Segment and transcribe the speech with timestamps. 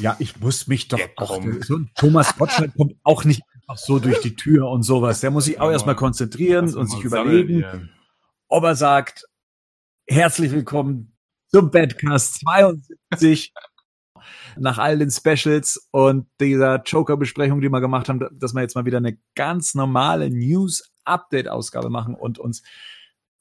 [0.00, 4.20] Ja, ich muss mich doch auch, so Thomas Gottschalk kommt auch nicht einfach so durch
[4.20, 5.20] die Tür und sowas.
[5.20, 7.90] Der muss sich auch erstmal konzentrieren und sich überlegen,
[8.48, 9.26] ob er sagt,
[10.06, 11.16] herzlich willkommen
[11.48, 13.52] zum Badcast 72
[14.56, 18.84] nach all den Specials und dieser Joker-Besprechung, die wir gemacht haben, dass wir jetzt mal
[18.84, 22.62] wieder eine ganz normale News-Update-Ausgabe machen und uns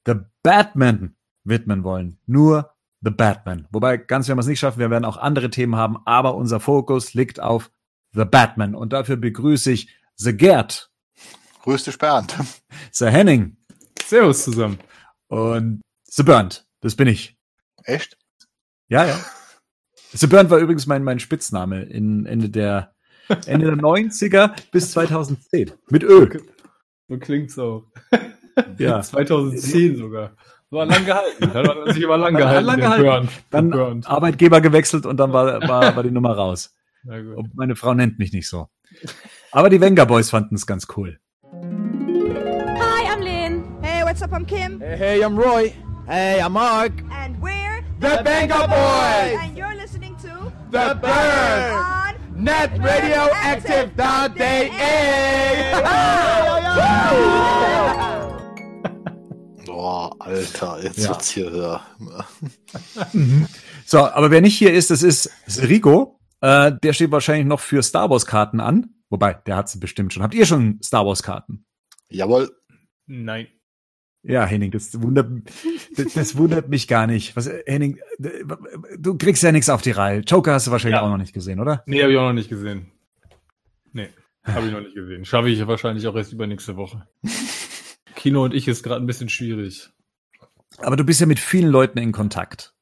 [0.05, 2.19] The Batman widmen wollen.
[2.25, 3.67] Nur The Batman.
[3.71, 6.59] Wobei, ganz werden wir es nicht schaffen, wir werden auch andere Themen haben, aber unser
[6.59, 7.71] Fokus liegt auf
[8.13, 8.75] The Batman.
[8.75, 10.89] Und dafür begrüße ich The Gerd.
[11.63, 12.35] Grüß dich, Bernd.
[12.91, 13.57] Sir Henning.
[14.01, 14.79] Servus zusammen.
[15.27, 16.65] Und The Burnt.
[16.79, 17.37] Das bin ich.
[17.83, 18.17] Echt?
[18.87, 19.19] Ja, ja.
[20.13, 22.95] The Burnt war übrigens mein, mein Spitzname in Ende der,
[23.45, 25.73] Ende der 90er bis 2010.
[25.89, 26.39] Mit Ö.
[27.09, 27.83] So klingt's auch.
[28.77, 29.01] Ja.
[29.03, 30.35] 2010 sogar.
[30.69, 31.53] War lang gehalten.
[31.53, 32.65] Hat man sich immer lang gehalten.
[32.65, 33.03] lang gehalten.
[33.05, 33.29] Burnt.
[33.51, 34.09] Dann Der Burnt.
[34.09, 36.75] Arbeitgeber gewechselt und dann war, war, war die Nummer raus.
[37.03, 37.37] Na gut.
[37.37, 38.67] Und meine Frau nennt mich nicht so.
[39.51, 41.19] Aber die Venga Boys fanden es ganz cool.
[41.53, 43.63] Hi, I'm Lynn.
[43.81, 44.33] Hey, what's up?
[44.33, 44.81] I'm Kim.
[44.81, 45.71] Hey, I'm Roy.
[46.05, 46.91] Hey, I'm Mark.
[47.11, 49.39] And we're The Bangor Boys.
[49.41, 51.73] and you're listening to The Burn.
[51.73, 53.95] on Net Radioactive
[59.77, 61.09] Boah, Alter, jetzt Ja.
[61.09, 61.85] wird's hier höher.
[63.85, 65.29] So, aber wer nicht hier ist, das ist
[65.61, 66.19] Rico.
[66.41, 68.95] Äh, der steht wahrscheinlich noch für Star Wars Karten an.
[69.11, 70.23] Wobei, der hat sie bestimmt schon.
[70.23, 71.63] Habt ihr schon Star Wars Karten?
[72.09, 72.49] Jawohl.
[73.05, 73.49] Nein.
[74.23, 75.47] Ja, Henning, das wundert,
[75.95, 77.35] das, das wundert mich gar nicht.
[77.35, 77.99] Was, Henning,
[78.97, 80.21] du kriegst ja nichts auf die Reihe.
[80.21, 81.03] Joker hast du wahrscheinlich Ja.
[81.05, 81.83] auch noch nicht gesehen, oder?
[81.85, 82.91] Nee, habe ich auch noch nicht gesehen.
[83.93, 84.09] Nee,
[84.43, 85.23] habe ich noch nicht gesehen.
[85.23, 87.07] Schaffe ich wahrscheinlich auch erst übernächste Woche.
[88.27, 89.89] Kino und ich ist gerade ein bisschen schwierig.
[90.79, 92.73] Aber du bist ja mit vielen Leuten in Kontakt.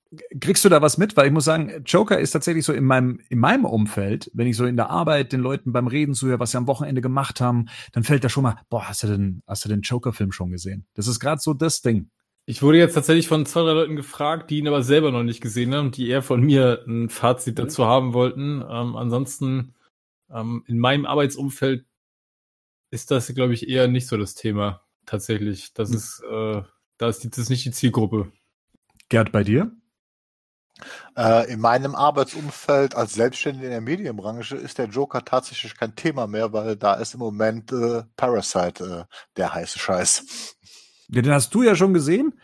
[0.41, 1.15] Kriegst du da was mit?
[1.15, 4.57] Weil ich muss sagen, Joker ist tatsächlich so in meinem, in meinem Umfeld, wenn ich
[4.57, 7.67] so in der Arbeit den Leuten beim Reden zuhöre, was sie am Wochenende gemacht haben,
[7.91, 10.87] dann fällt da schon mal, boah, hast du den, hast du den Joker-Film schon gesehen?
[10.95, 12.09] Das ist gerade so das Ding.
[12.47, 15.41] Ich wurde jetzt tatsächlich von zwei, drei Leuten gefragt, die ihn aber selber noch nicht
[15.41, 18.63] gesehen haben und die eher von mir ein Fazit dazu haben wollten.
[18.67, 19.75] Ähm, ansonsten,
[20.31, 21.85] ähm, in meinem Arbeitsumfeld
[22.89, 24.84] ist das, glaube ich, eher nicht so das Thema.
[25.05, 25.73] Tatsächlich.
[25.73, 26.61] Das ist, äh,
[26.97, 28.31] da ist die, das ist nicht die Zielgruppe.
[29.09, 29.71] Gerd, bei dir?
[31.15, 36.27] Äh, in meinem Arbeitsumfeld als Selbstständiger in der Medienbranche ist der Joker tatsächlich kein Thema
[36.27, 40.55] mehr, weil da ist im Moment äh, Parasite äh, der heiße Scheiß.
[41.09, 42.39] Ja, den hast du ja schon gesehen.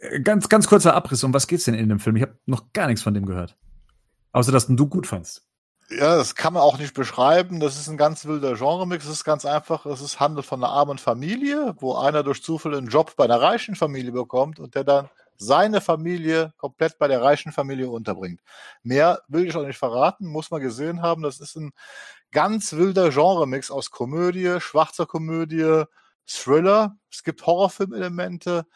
[0.00, 1.24] Äh, Ganz, ganz kurzer Abriss.
[1.24, 2.16] Um was geht's denn in dem Film?
[2.16, 3.56] Ich habe noch gar nichts von dem gehört.
[4.32, 5.48] Außer, dass du gut fandst.
[5.98, 7.60] Ja, das kann man auch nicht beschreiben.
[7.60, 9.04] Das ist ein ganz wilder Genremix.
[9.04, 9.84] Es ist ganz einfach.
[9.84, 13.40] Es ist Handel von einer armen Familie, wo einer durch Zufall einen Job bei einer
[13.40, 18.40] reichen Familie bekommt und der dann seine Familie komplett bei der reichen Familie unterbringt.
[18.82, 21.22] Mehr will ich auch nicht verraten, muss man gesehen haben.
[21.22, 21.72] Das ist ein
[22.30, 25.84] ganz wilder Genremix aus Komödie, schwarzer Komödie,
[26.26, 26.96] Thriller.
[27.10, 28.66] Es gibt Horrorfilmelemente.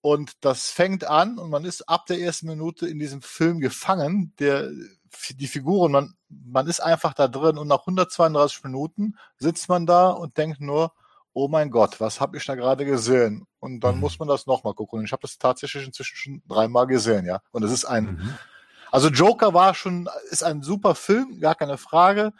[0.00, 4.32] Und das fängt an und man ist ab der ersten Minute in diesem Film gefangen.
[4.38, 4.70] Der,
[5.30, 10.10] die Figuren, man, man ist einfach da drin und nach 132 Minuten sitzt man da
[10.10, 10.92] und denkt nur,
[11.34, 13.46] oh mein Gott, was habe ich da gerade gesehen?
[13.60, 14.00] Und dann Mhm.
[14.00, 14.98] muss man das nochmal gucken.
[15.00, 17.40] Und ich habe das tatsächlich inzwischen schon dreimal gesehen, ja.
[17.52, 18.34] Und es ist ein, Mhm.
[18.90, 22.32] also Joker war schon, ist ein super Film, gar keine Frage.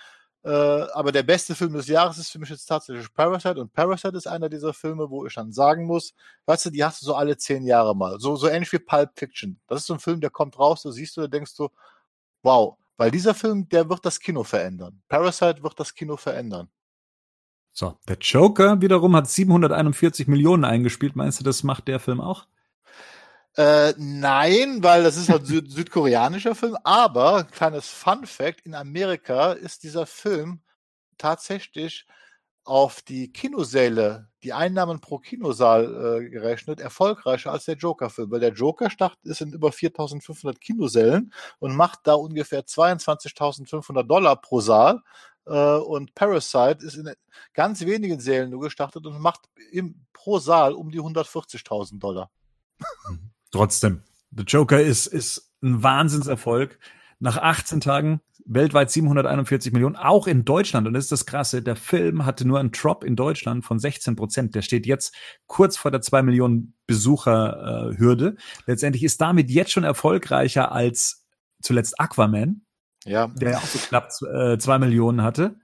[0.45, 3.61] Äh, aber der beste Film des Jahres ist für mich jetzt tatsächlich Parasite.
[3.61, 6.15] Und Parasite ist einer dieser Filme, wo ich dann sagen muss,
[6.47, 8.19] weißt du, die hast du so alle zehn Jahre mal.
[8.21, 9.59] So, so ähnlich wie Pulp Fiction.
[9.67, 11.69] Das ist so ein Film, der kommt raus, du siehst du, da denkst du,
[12.49, 15.03] wow, weil dieser Film, der wird das Kino verändern.
[15.09, 16.69] Parasite wird das Kino verändern.
[17.73, 21.15] So, der Joker wiederum hat 741 Millionen eingespielt.
[21.15, 22.47] Meinst du, das macht der Film auch?
[23.56, 29.53] Äh, nein, weil das ist halt süd südkoreanischer Film, aber kleines Fun Fact, in Amerika
[29.53, 30.62] ist dieser Film
[31.19, 32.06] tatsächlich
[32.69, 38.53] auf die Kinosäle, die Einnahmen pro Kinosaal äh, gerechnet, erfolgreicher als der Joker-Film, weil der
[38.53, 45.03] Joker startet ist in über 4500 Kinosälen und macht da ungefähr 22.500 Dollar pro Saal
[45.47, 47.11] äh, und Parasite ist in
[47.55, 52.31] ganz wenigen Sälen nur gestartet und macht im, pro Saal um die 140.000 Dollar.
[53.50, 56.79] Trotzdem, The Joker ist, ist ein Wahnsinnserfolg.
[57.19, 60.87] Nach 18 Tagen weltweit 741 Millionen, auch in Deutschland.
[60.87, 64.17] Und das ist das Krasse, der Film hatte nur einen Drop in Deutschland von 16
[64.17, 64.55] Prozent.
[64.55, 65.15] Der steht jetzt
[65.47, 68.37] kurz vor der 2 Millionen Besucher-Hürde.
[68.67, 71.27] Letztendlich ist damit jetzt schon erfolgreicher als
[71.61, 72.62] zuletzt Aquaman,
[73.05, 75.56] Ja, der ja auch so knapp äh, 2 Millionen hatte.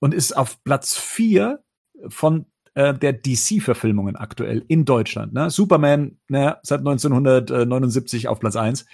[0.00, 1.62] Und ist auf Platz 4
[2.08, 5.32] von äh, der DC-Verfilmungen aktuell in Deutschland.
[5.32, 5.50] Ne?
[5.50, 8.86] Superman ne, seit 1979 auf Platz 1.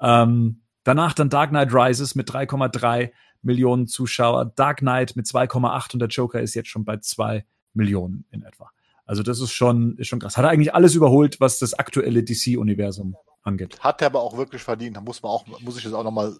[0.00, 3.10] Ähm, Danach dann Dark Knight Rises mit 3,3
[3.42, 7.44] Millionen Zuschauer, Dark Knight mit 2,8 und der Joker ist jetzt schon bei 2
[7.74, 8.70] Millionen in etwa.
[9.06, 10.36] Also das ist schon, ist schon krass.
[10.36, 13.80] Hat er eigentlich alles überholt, was das aktuelle DC-Universum angeht.
[13.80, 14.96] Hat er aber auch wirklich verdient.
[14.96, 16.36] Da muss man auch, muss ich das auch nochmal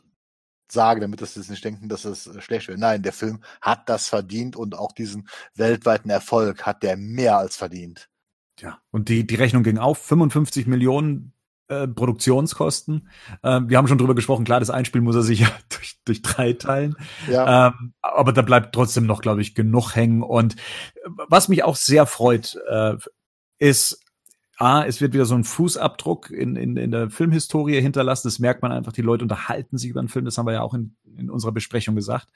[0.71, 2.79] sagen, damit das jetzt nicht denken, dass es äh, schlecht wäre.
[2.79, 7.57] Nein, der Film hat das verdient und auch diesen weltweiten Erfolg hat der mehr als
[7.57, 8.09] verdient.
[8.61, 9.99] Ja, und die, die Rechnung ging auf.
[9.99, 11.33] 55 Millionen
[11.71, 13.09] äh, Produktionskosten.
[13.43, 16.21] Ähm, wir haben schon drüber gesprochen, klar, das Einspiel muss er sich ja durch, durch
[16.23, 16.97] drei teilen.
[17.31, 17.69] Ja.
[17.69, 20.23] Ähm, aber da bleibt trotzdem noch, glaube ich, genug hängen.
[20.23, 22.97] Und äh, was mich auch sehr freut, äh,
[23.59, 24.05] ist,
[24.59, 28.27] A, es wird wieder so ein Fußabdruck in, in, in der Filmhistorie hinterlassen.
[28.27, 30.27] Das merkt man einfach, die Leute unterhalten sich über den Film.
[30.27, 32.29] Das haben wir ja auch in, in unserer Besprechung gesagt.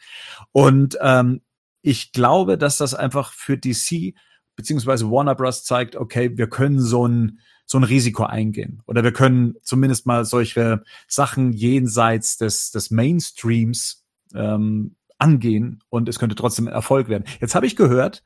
[0.53, 1.43] Und ähm,
[1.83, 4.15] ich glaube, dass das einfach für DC
[4.57, 5.65] beziehungsweise Warner Bros.
[5.65, 8.82] zeigt, okay, wir können so ein, so ein Risiko eingehen.
[8.87, 16.19] Oder wir können zumindest mal solche Sachen jenseits des, des Mainstreams ähm, angehen und es
[16.19, 17.25] könnte trotzdem ein Erfolg werden.
[17.40, 18.22] Jetzt habe ich gehört,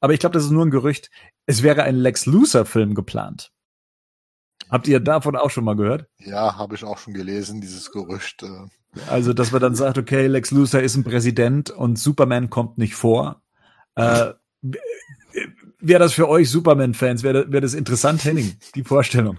[0.00, 1.10] aber ich glaube, das ist nur ein Gerücht,
[1.46, 3.52] es wäre ein Lex Luthor-Film geplant.
[4.70, 6.06] Habt ihr davon auch schon mal gehört?
[6.18, 8.42] Ja, habe ich auch schon gelesen, dieses Gerücht.
[8.44, 9.00] Äh.
[9.08, 12.94] Also, dass man dann sagt, okay, Lex Luthor ist ein Präsident und Superman kommt nicht
[12.94, 13.42] vor.
[13.96, 14.32] Äh,
[15.80, 17.22] wäre das für euch Superman-Fans?
[17.22, 19.38] Wäre wär das interessant, Henning, die Vorstellung?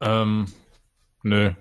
[0.00, 0.46] Ähm,
[1.22, 1.52] nö.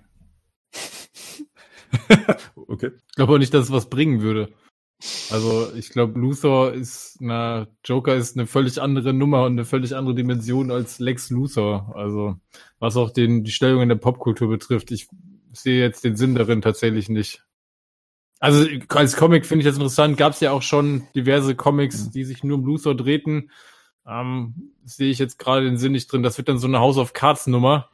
[2.55, 2.91] okay.
[3.07, 4.53] Ich glaube auch nicht, dass es was bringen würde.
[5.31, 9.95] Also ich glaube, Luthor ist, na, Joker ist eine völlig andere Nummer und eine völlig
[9.95, 11.93] andere Dimension als Lex Luthor.
[11.95, 12.35] Also
[12.79, 15.07] was auch den, die Stellung in der Popkultur betrifft, ich
[15.53, 17.45] sehe jetzt den Sinn darin tatsächlich nicht.
[18.39, 20.17] Also als Comic finde ich das interessant.
[20.17, 22.11] Gab es ja auch schon diverse Comics, mhm.
[22.11, 23.51] die sich nur um Luthor drehten.
[24.05, 26.23] Ähm, sehe ich jetzt gerade den Sinn nicht drin.
[26.23, 27.89] Das wird dann so eine House of Cards Nummer.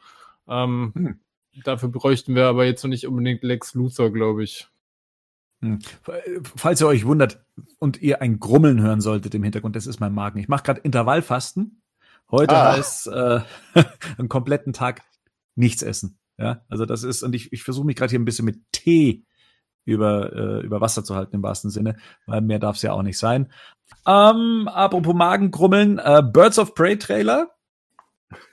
[0.48, 1.20] Ähm, hm.
[1.64, 4.68] Dafür bräuchten wir aber jetzt noch nicht unbedingt Lex Luthor, glaube ich.
[5.62, 5.80] Hm.
[6.56, 7.46] Falls ihr euch wundert
[7.80, 10.40] und ihr ein Grummeln hören solltet im Hintergrund, das ist mein Magen.
[10.40, 11.82] Ich mache gerade Intervallfasten.
[12.30, 12.76] Heute ah.
[12.76, 13.42] heißt äh,
[14.18, 15.04] einen kompletten Tag
[15.56, 16.18] nichts essen.
[16.38, 19.25] Ja, also das ist, und ich, ich versuche mich gerade hier ein bisschen mit Tee
[19.86, 21.96] über, äh, über Wasser zu halten im wahrsten Sinne,
[22.26, 23.52] weil mehr darf es ja auch nicht sein.
[24.06, 27.52] Ähm, apropos Magenkrummeln, äh, Birds of Prey Trailer.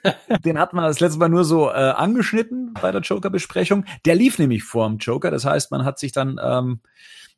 [0.45, 3.85] Den hatten wir das letzte Mal nur so äh, angeschnitten bei der Joker-Besprechung.
[4.05, 5.31] Der lief nämlich vor dem Joker.
[5.31, 6.81] Das heißt, man hat sich dann ähm,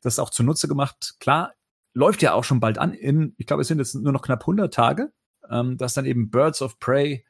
[0.02, 1.14] das auch zunutze gemacht.
[1.18, 1.54] Klar,
[1.94, 2.92] läuft ja auch schon bald an.
[2.92, 5.12] In, ich glaube, es sind jetzt nur noch knapp 100 Tage,
[5.50, 7.24] ähm, dass dann eben Birds of Prey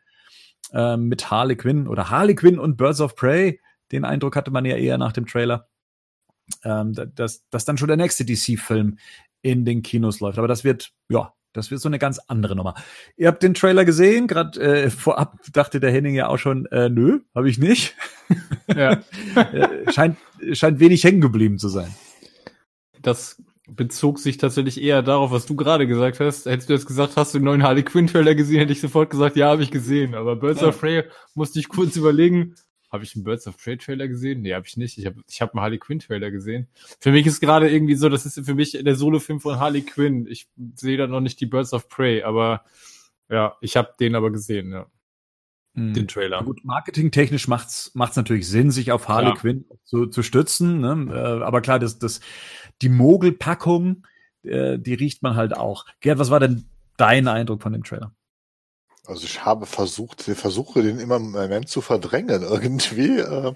[0.73, 3.61] ähm, mit Harley Quinn oder Harley Quinn und Birds of Prey.
[3.93, 5.69] Den Eindruck hatte man ja eher nach dem Trailer
[6.65, 8.99] ähm, dass, dass dann schon der nächste DC-Film
[9.43, 10.39] in den Kinos läuft.
[10.39, 12.75] Aber das wird, ja, das wird so eine ganz andere Nummer.
[13.17, 16.89] Ihr habt den Trailer gesehen, gerade äh, vorab dachte der Henning ja auch schon, äh,
[16.89, 17.95] nö, habe ich nicht.
[18.75, 19.03] Ja.
[19.37, 20.17] Äh, scheint,
[20.53, 21.95] scheint wenig hängen geblieben zu sein.
[23.03, 26.47] Das bezog sich tatsächlich eher darauf, was du gerade gesagt hast.
[26.47, 29.11] Hättest du jetzt gesagt, hast du den neuen Harley Quinn Trailer gesehen, hätte ich sofort
[29.11, 30.15] gesagt, ja, habe ich gesehen.
[30.15, 30.69] Aber Birds ja.
[30.69, 31.05] of Prey
[31.35, 32.55] musste ich kurz überlegen,
[32.91, 34.43] habe ich einen Birds of Prey Trailer gesehen?
[34.43, 34.99] Nee, habe ich nicht.
[34.99, 36.69] Ich habe ich hab einen Harley Quinn Trailer gesehen.
[37.01, 40.27] Für mich ist gerade irgendwie so, das ist für mich der Solo-Film von Harley Quinn.
[40.29, 42.65] Ich sehe da noch nicht die Birds of Prey, aber
[43.29, 44.87] ja, ich habe den aber gesehen, ja.
[45.75, 45.93] Mhm.
[45.93, 46.43] Den Trailer.
[46.43, 49.35] Gut, marketingtechnisch macht's macht's natürlich Sinn, sich auf Harley ja.
[49.35, 50.81] Quinn zu, zu stützen.
[50.81, 51.09] Ne?
[51.11, 52.21] Äh, aber klar, das, das,
[52.83, 54.07] die Mogelpackung,
[54.43, 55.85] äh, die riecht man halt auch.
[56.01, 56.65] Gerd, was war denn
[56.97, 58.15] dein Eindruck von dem Trailer?
[59.07, 63.19] Also ich habe versucht, versuche den immer im Moment zu verdrängen irgendwie.
[63.21, 63.55] Äh,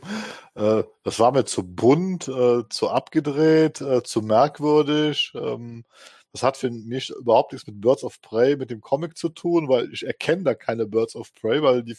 [0.55, 5.33] äh, das war mir zu bunt, äh, zu abgedreht, äh, zu merkwürdig.
[5.35, 5.85] Ähm,
[6.33, 9.69] das hat für mich überhaupt nichts mit Birds of Prey, mit dem Comic zu tun,
[9.69, 11.97] weil ich erkenne da keine Birds of Prey, weil die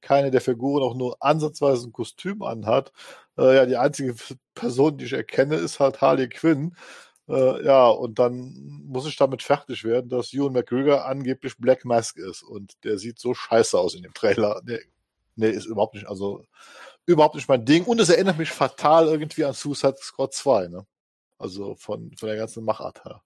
[0.00, 2.92] keine der Figuren auch nur ansatzweise ein Kostüm anhat.
[3.36, 4.14] Ja, die einzige
[4.54, 6.76] Person, die ich erkenne, ist halt Harley Quinn.
[7.28, 12.18] Äh, ja, und dann muss ich damit fertig werden, dass Ewan McGregor angeblich Black Mask
[12.18, 12.42] ist.
[12.42, 14.60] Und der sieht so scheiße aus in dem Trailer.
[14.64, 14.80] Nee,
[15.36, 16.44] nee ist überhaupt nicht, also
[17.06, 17.84] überhaupt nicht mein Ding.
[17.84, 20.86] Und es erinnert mich fatal irgendwie an Suicide Squad 2, ne?
[21.38, 23.22] Also von, von der ganzen Machart her.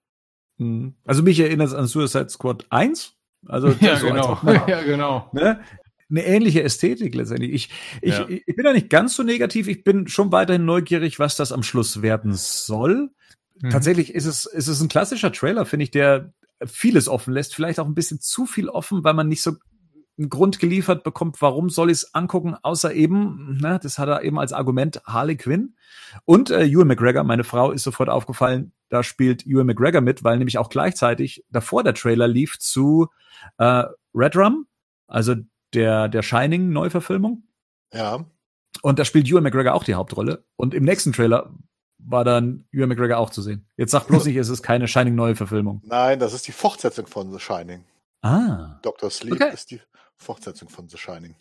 [0.57, 0.95] Mhm.
[1.05, 3.15] Also mich erinnert es an Suicide Squad 1.
[3.47, 4.39] Also ja, so genau.
[4.45, 5.29] ja, genau.
[5.33, 5.61] Ne?
[6.09, 7.51] Eine ähnliche Ästhetik letztendlich.
[7.53, 7.69] Ich,
[8.01, 8.27] ich, ja.
[8.27, 9.67] ich bin da nicht ganz so negativ.
[9.67, 13.11] Ich bin schon weiterhin neugierig, was das am Schluss werden soll.
[13.61, 13.69] Mhm.
[13.69, 16.33] Tatsächlich ist es, ist es ein klassischer Trailer, finde ich, der
[16.65, 17.55] vieles offen lässt.
[17.55, 19.53] Vielleicht auch ein bisschen zu viel offen, weil man nicht so
[20.19, 24.21] einen Grund geliefert bekommt, warum soll ich es angucken, außer eben, ne, das hat er
[24.23, 25.75] eben als Argument Harley Quinn.
[26.25, 30.37] Und äh, Ewan McGregor, meine Frau, ist sofort aufgefallen, da spielt Ewan McGregor mit, weil
[30.37, 33.07] nämlich auch gleichzeitig davor der Trailer lief zu
[33.57, 34.67] äh, Red Rum,
[35.07, 35.35] also
[35.73, 37.43] der, der Shining-Neuverfilmung.
[37.93, 38.25] Ja.
[38.81, 40.43] Und da spielt Ewan McGregor auch die Hauptrolle.
[40.57, 41.53] Und im nächsten Trailer
[41.99, 43.67] war dann Ewan McGregor auch zu sehen.
[43.77, 45.81] Jetzt sag bloß nicht, es ist keine Shining neue Verfilmung.
[45.85, 47.85] Nein, das ist die Fortsetzung von The Shining.
[48.21, 48.79] Ah.
[48.81, 49.09] Dr.
[49.09, 49.53] Sleep Okay.
[49.53, 49.81] ist die
[50.15, 51.35] Fortsetzung von The Shining.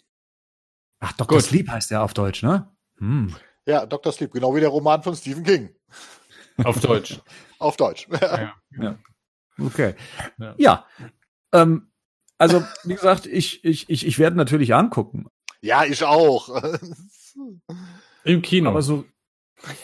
[1.01, 1.39] Ach, Dr.
[1.39, 1.45] Gut.
[1.47, 2.69] Sleep heißt der auf Deutsch, ne?
[2.99, 3.35] Hm.
[3.67, 4.13] Ja, Dr.
[4.13, 5.71] Sleep, genau wie der Roman von Stephen King.
[6.65, 7.21] Auf Deutsch.
[7.59, 8.09] Auf Deutsch.
[8.81, 8.99] Ja.
[9.61, 9.95] Okay.
[10.39, 10.55] Ja.
[10.59, 10.87] Ja.
[11.53, 11.91] Ähm,
[12.37, 15.27] also, wie gesagt, ich, ich, ich, ich werde natürlich angucken.
[15.61, 16.63] ja, ich auch.
[18.25, 18.71] Im Kino.
[18.71, 19.05] Aber so,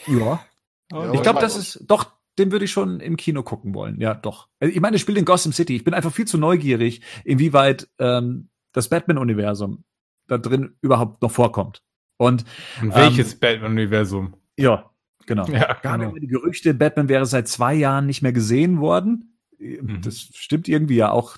[0.07, 0.43] ja.
[0.91, 3.99] Ja, Ich glaube, das ist, doch, den würde ich schon im Kino gucken wollen.
[3.99, 4.49] Ja, doch.
[4.59, 5.75] Also, ich meine, ich spiele in Gotham City.
[5.75, 9.83] Ich bin einfach viel zu neugierig, inwieweit ähm, das Batman-Universum
[10.27, 11.81] da drin überhaupt noch vorkommt.
[12.17, 12.45] Und
[12.81, 14.35] Und welches Batman-Universum?
[14.57, 14.89] ja,
[15.25, 15.45] genau.
[15.47, 16.09] Ja, Gab genau.
[16.11, 19.37] immer die Gerüchte, Batman wäre seit zwei Jahren nicht mehr gesehen worden.
[19.57, 20.01] Mhm.
[20.01, 21.37] Das stimmt irgendwie ja auch.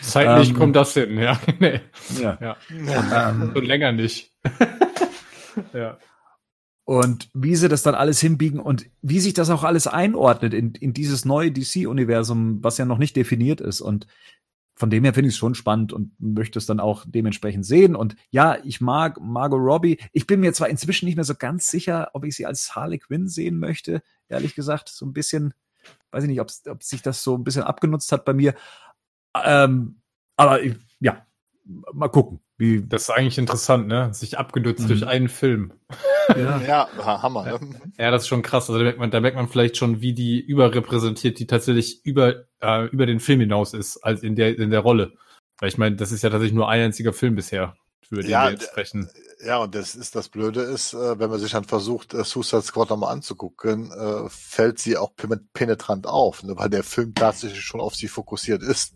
[0.00, 1.38] Zeitlich Ähm, kommt das hin, ja.
[1.60, 1.80] nee,
[2.20, 2.38] Ja.
[2.40, 2.56] ja.
[3.30, 4.32] Ähm, Schon länger nicht.
[5.72, 5.98] ja.
[6.84, 10.74] Und wie sie das dann alles hinbiegen und wie sich das auch alles einordnet in,
[10.74, 13.80] in dieses neue DC-Universum, was ja noch nicht definiert ist.
[13.80, 14.06] Und
[14.76, 17.96] von dem her finde ich es schon spannend und möchte es dann auch dementsprechend sehen.
[17.96, 19.98] Und ja, ich mag Margot Robbie.
[20.12, 22.98] Ich bin mir zwar inzwischen nicht mehr so ganz sicher, ob ich sie als Harley
[22.98, 24.02] Quinn sehen möchte.
[24.28, 25.54] Ehrlich gesagt, so ein bisschen,
[26.10, 28.54] weiß ich nicht, ob, sich das so ein bisschen abgenutzt hat bei mir.
[29.42, 30.00] Ähm,
[30.36, 31.24] aber ich, ja,
[31.64, 32.40] mal gucken.
[32.56, 34.12] Wie, Das ist eigentlich interessant, ne?
[34.14, 34.88] Sich abgenutzt Mhm.
[34.88, 35.72] durch einen Film.
[36.36, 36.60] ja.
[36.60, 37.44] Ja, ha- Hammer.
[37.44, 37.60] Ne?
[37.98, 38.68] Ja, das ist schon krass.
[38.68, 42.44] Also da merkt man, da merkt man vielleicht schon, wie die überrepräsentiert, die tatsächlich über,
[42.60, 45.12] äh, über den Film hinaus ist, als in der, in der Rolle.
[45.58, 47.76] Weil ich meine, das ist ja tatsächlich nur ein einziger Film bisher,
[48.10, 49.08] über den Ja, wir jetzt sprechen.
[49.44, 52.62] Ja, und das ist das Blöde ist, äh, wenn man sich dann versucht, äh, Suicide
[52.62, 57.60] Squad nochmal anzugucken, äh, fällt sie auch pen- penetrant auf, ne, weil der Film tatsächlich
[57.60, 58.94] schon auf sie fokussiert ist.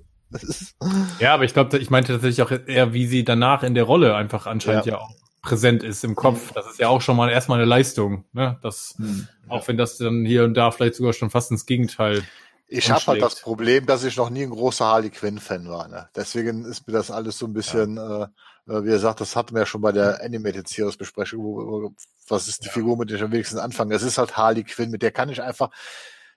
[1.20, 4.14] Ja, aber ich glaube, ich meinte tatsächlich auch eher, wie sie danach in der Rolle
[4.14, 4.98] einfach anscheinend ja, Ja.
[4.98, 5.10] auch
[5.42, 6.52] präsent ist im Kopf.
[6.52, 8.58] Das ist ja auch schon mal erstmal eine Leistung, ne?
[8.62, 9.26] Das, Hm.
[9.48, 12.22] auch wenn das dann hier und da vielleicht sogar schon fast ins Gegenteil.
[12.66, 15.88] Ich habe halt das Problem, dass ich noch nie ein großer Harley Quinn-Fan war.
[15.88, 16.08] Ne?
[16.14, 18.24] Deswegen ist mir das alles so ein bisschen, äh,
[18.70, 21.94] äh, wie gesagt, das hatten wir ja schon bei der Animated Series Besprechung, wo, wo,
[22.28, 22.72] was ist die Ja.
[22.72, 23.94] Figur, mit der ich am wenigsten anfange.
[23.94, 25.70] Es ist halt Harley Quinn, mit der kann ich einfach,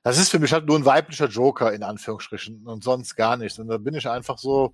[0.03, 3.59] das ist für mich halt nur ein weiblicher Joker in Anführungsstrichen und sonst gar nichts.
[3.59, 4.73] Und da bin ich einfach so,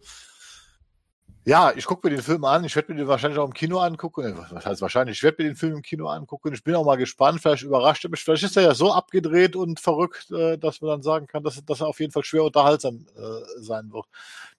[1.47, 3.79] ja, ich gucke mir den Film an, ich werde mir den wahrscheinlich auch im Kino
[3.79, 4.25] angucken.
[4.25, 5.17] Äh, Was heißt wahrscheinlich?
[5.17, 6.53] Ich werde mir den Film im Kino angucken.
[6.53, 8.21] Ich bin auch mal gespannt, vielleicht überrascht er mich.
[8.21, 11.63] Vielleicht ist er ja so abgedreht und verrückt, äh, dass man dann sagen kann, dass,
[11.63, 14.05] dass er auf jeden Fall schwer unterhaltsam äh, sein wird.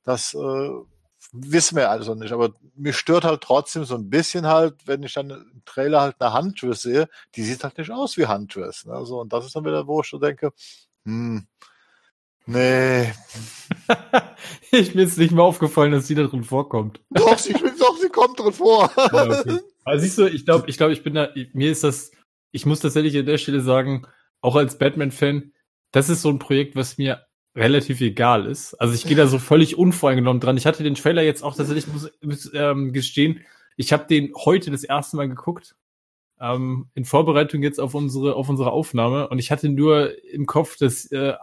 [0.04, 0.70] Das äh,
[1.32, 2.32] wissen wir also nicht.
[2.32, 6.16] Aber mich stört halt trotzdem so ein bisschen halt, wenn ich dann im Trailer halt
[6.20, 8.84] eine Huntress sehe, die sieht halt nicht aus wie Huntress.
[8.86, 9.04] Ne?
[9.04, 10.52] So, und das ist dann wieder, wo ich so denke,
[11.04, 11.46] hm,
[12.46, 13.12] nee,
[14.72, 17.00] ich mir ist nicht mal aufgefallen, dass sie da drin vorkommt.
[17.10, 18.90] doch, sie, doch, sie kommt drin vor.
[18.96, 19.60] Ja, okay.
[19.84, 22.10] Aber siehst du, ich glaube, ich glaube, ich bin da, mir ist das,
[22.52, 24.06] ich muss tatsächlich an der Stelle sagen,
[24.40, 25.52] auch als Batman-Fan,
[25.92, 27.26] das ist so ein Projekt, was mir
[27.58, 28.74] relativ egal ist.
[28.74, 30.56] Also ich gehe da so völlig unvoreingenommen dran.
[30.56, 33.40] Ich hatte den Trailer jetzt auch tatsächlich, muss, muss ähm, gestehen,
[33.76, 35.74] ich habe den heute das erste Mal geguckt.
[36.40, 39.28] Ähm, in Vorbereitung jetzt auf unsere, auf unsere Aufnahme.
[39.28, 41.34] Und ich hatte nur im Kopf, dass äh,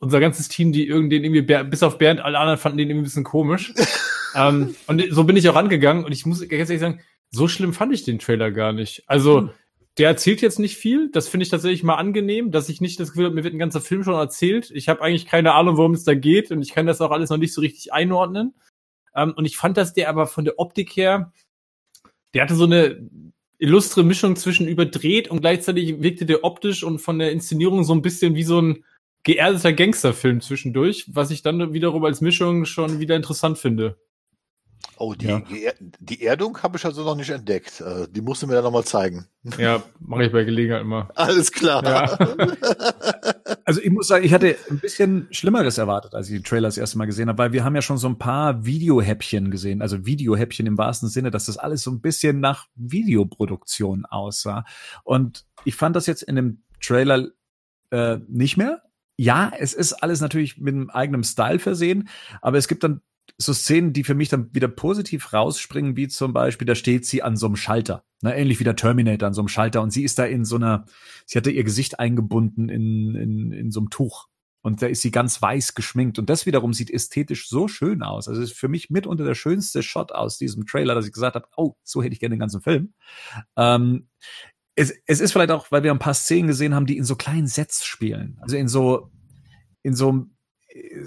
[0.00, 3.08] unser ganzes Team, die irgendwie irgendwie, bis auf Bernd, alle anderen fanden den irgendwie ein
[3.08, 3.72] bisschen komisch.
[4.34, 6.04] ähm, und so bin ich auch angegangen.
[6.04, 7.00] Und ich muss ganz ehrlich sagen,
[7.30, 9.04] so schlimm fand ich den Trailer gar nicht.
[9.06, 9.50] Also, Hm.
[9.98, 11.10] Der erzählt jetzt nicht viel.
[11.10, 13.58] Das finde ich tatsächlich mal angenehm, dass ich nicht das Gefühl habe, mir wird ein
[13.58, 14.70] ganzer Film schon erzählt.
[14.74, 17.30] Ich habe eigentlich keine Ahnung, worum es da geht und ich kann das auch alles
[17.30, 18.54] noch nicht so richtig einordnen.
[19.14, 21.32] Ähm, und ich fand, dass der aber von der Optik her,
[22.34, 23.08] der hatte so eine
[23.58, 28.02] illustre Mischung zwischen überdreht und gleichzeitig wirkte der optisch und von der Inszenierung so ein
[28.02, 28.84] bisschen wie so ein
[29.22, 33.96] geerdeter Gangsterfilm zwischendurch, was ich dann wiederum als Mischung schon wieder interessant finde.
[34.98, 35.42] Oh, die, Ja.
[36.00, 37.80] Die Erdung habe ich also noch nicht entdeckt.
[37.80, 39.26] Äh, Die musst du mir dann nochmal zeigen.
[39.58, 41.08] Ja, mache ich bei Gelegenheit immer.
[41.14, 41.84] Alles klar.
[41.84, 42.18] Ja.
[43.64, 46.78] Also ich muss sagen, ich hatte ein bisschen Schlimmeres erwartet, als ich den Trailer das
[46.78, 50.06] erste Mal gesehen habe, weil wir haben ja schon so ein paar Videohäppchen gesehen, also
[50.06, 54.64] Videohäppchen im wahrsten Sinne, dass das alles so ein bisschen nach Videoproduktion aussah.
[55.02, 57.28] Und ich fand das jetzt in dem Trailer
[57.90, 58.82] äh, nicht mehr.
[59.16, 62.08] Ja, es ist alles natürlich mit einem eigenen Style versehen,
[62.42, 63.00] aber es gibt dann
[63.38, 67.22] so Szenen, die für mich dann wieder positiv rausspringen, wie zum Beispiel, da steht sie
[67.22, 70.04] an so einem Schalter, ne, ähnlich wie der Terminator an so einem Schalter und sie
[70.04, 70.86] ist da in so einer,
[71.26, 74.28] sie hatte ihr Gesicht eingebunden in, in, in so einem Tuch
[74.62, 78.26] und da ist sie ganz weiß geschminkt und das wiederum sieht ästhetisch so schön aus.
[78.26, 81.46] Also ist für mich mitunter der schönste Shot aus diesem Trailer, dass ich gesagt habe,
[81.56, 82.94] oh, so hätte ich gerne den ganzen Film.
[83.56, 84.08] Ähm,
[84.74, 87.16] es, es ist vielleicht auch, weil wir ein paar Szenen gesehen haben, die in so
[87.16, 89.10] kleinen Sets spielen, also in so
[89.82, 90.26] in so
[90.68, 91.00] äh,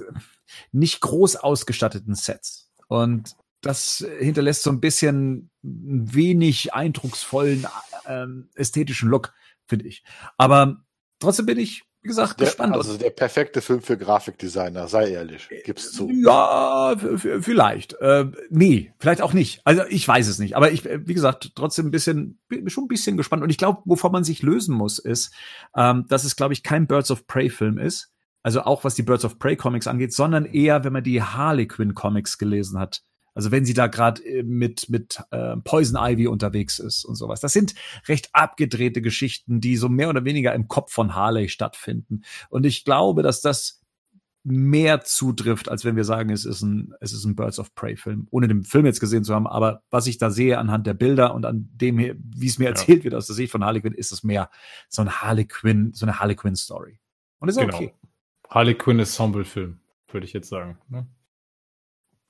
[0.72, 2.70] nicht groß ausgestatteten Sets.
[2.88, 7.68] Und das hinterlässt so ein bisschen wenig eindrucksvollen
[8.08, 9.34] ähm, ästhetischen Look,
[9.68, 10.04] finde ich.
[10.38, 10.78] Aber
[11.20, 12.74] trotzdem bin ich wie gesagt, der, gespannt.
[12.76, 16.10] Also der perfekte Film für Grafikdesigner, sei ehrlich, gib's zu.
[16.10, 17.94] Ja, vielleicht.
[18.00, 19.60] Äh, nee, vielleicht auch nicht.
[19.66, 20.56] Also ich weiß es nicht.
[20.56, 23.44] Aber ich, wie gesagt, trotzdem ein bisschen, schon ein bisschen gespannt.
[23.44, 25.34] Und ich glaube, wovon man sich lösen muss, ist,
[25.76, 28.14] ähm, dass es, glaube ich, kein Birds of Prey-Film ist.
[28.44, 31.68] Also auch was die Birds of Prey Comics angeht, sondern eher, wenn man die Harley
[31.68, 33.02] Quinn Comics gelesen hat.
[33.34, 37.40] Also wenn sie da gerade äh, mit, mit äh, Poison Ivy unterwegs ist und sowas.
[37.42, 37.74] Das sind
[38.08, 42.24] recht abgedrehte Geschichten, die so mehr oder weniger im Kopf von Harley stattfinden.
[42.50, 43.82] Und ich glaube, dass das
[44.44, 47.98] mehr zutrifft, als wenn wir sagen, es ist ein, es ist ein Birds of Prey
[47.98, 49.48] Film, ohne den Film jetzt gesehen zu haben.
[49.48, 52.72] Aber was ich da sehe anhand der Bilder und an dem, wie es mir ja.
[52.72, 54.50] erzählt wird aus der Sicht von Harley Quinn, ist es mehr
[54.88, 57.00] so ein Harley Quinn, so eine Harley Quinn Story.
[57.40, 57.76] Und ist genau.
[57.76, 57.94] okay.
[58.50, 59.80] Harley Quinn Ensemble-Film,
[60.12, 60.78] würde ich jetzt sagen.
[60.90, 61.08] Ne?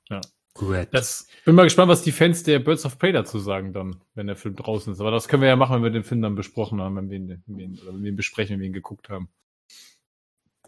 [0.09, 0.21] Ja.
[0.53, 0.89] Gut.
[0.91, 4.27] Das, bin mal gespannt, was die Fans der Birds of Prey dazu sagen dann, wenn
[4.27, 4.99] der Film draußen ist.
[4.99, 7.17] Aber das können wir ja machen, wenn wir den Film dann besprochen haben, wenn wir
[7.17, 9.29] ihn, wenn wir ihn, oder wenn wir ihn besprechen, wenn wir ihn geguckt haben.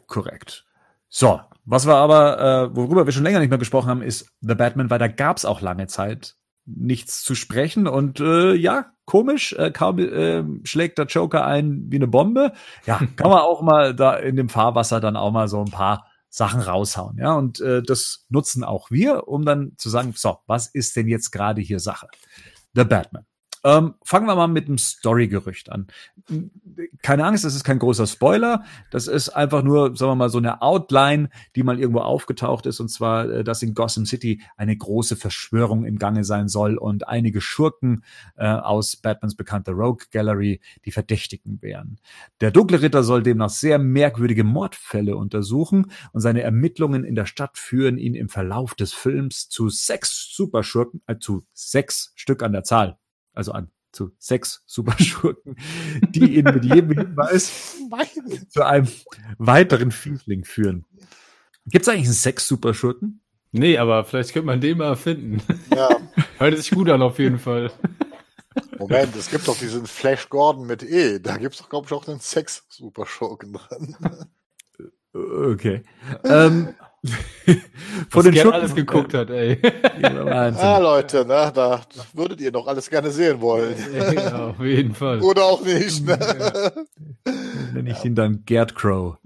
[0.08, 0.65] Korrekt.
[1.10, 2.39] So, was wir aber,
[2.72, 5.36] äh, worüber wir schon länger nicht mehr gesprochen haben, ist The Batman, weil da gab
[5.36, 6.38] es auch lange Zeit
[6.75, 7.87] nichts zu sprechen.
[7.87, 12.53] Und äh, ja, komisch, äh, kaum äh, schlägt der Joker ein wie eine Bombe.
[12.85, 16.07] Ja, kann man auch mal da in dem Fahrwasser dann auch mal so ein paar
[16.29, 17.17] Sachen raushauen.
[17.17, 21.07] Ja, und äh, das nutzen auch wir, um dann zu sagen, so, was ist denn
[21.07, 22.07] jetzt gerade hier Sache?
[22.73, 23.25] The Batman.
[23.63, 25.87] Ähm, fangen wir mal mit dem Story-Gerücht an.
[27.03, 28.63] Keine Angst, das ist kein großer Spoiler.
[28.89, 32.79] Das ist einfach nur, sagen wir mal, so eine Outline, die mal irgendwo aufgetaucht ist.
[32.79, 37.07] Und zwar, äh, dass in Gotham City eine große Verschwörung im Gange sein soll und
[37.07, 38.03] einige Schurken
[38.35, 42.00] äh, aus Batmans bekannter Rogue Gallery die Verdächtigen wären.
[42.39, 47.57] Der dunkle Ritter soll demnach sehr merkwürdige Mordfälle untersuchen und seine Ermittlungen in der Stadt
[47.57, 52.63] führen ihn im Verlauf des Films zu sechs Superschurken, äh, zu sechs Stück an der
[52.63, 52.97] Zahl
[53.33, 55.57] also an zu sechs Superschurken,
[56.09, 57.77] die ihn mit jedem Hinweis
[58.50, 58.87] zu einem
[59.37, 60.85] weiteren Fiesling führen.
[61.65, 63.22] Gibt es eigentlich einen Sex-Superschurken?
[63.51, 65.41] Nee, aber vielleicht könnte man den mal finden.
[65.75, 65.89] Ja.
[66.37, 67.72] Hört sich gut an, auf jeden Fall.
[68.79, 71.20] Moment, es gibt doch diesen Flash Gordon mit E.
[71.20, 73.96] Da gibt es doch, glaube ich, auch den Sex-Superschurken drin.
[75.13, 75.83] Okay.
[76.24, 76.74] ähm,
[78.09, 79.59] von den Schurken alles geguckt hat, ey.
[80.03, 81.81] ah, Leute, ne, da
[82.14, 83.75] würdet ihr doch alles gerne sehen wollen.
[84.16, 85.22] Ja, auf jeden Fall.
[85.22, 86.05] Oder auch nicht.
[86.05, 86.18] Ne?
[87.74, 89.18] Nenne ich ihn dann Gerd Crow.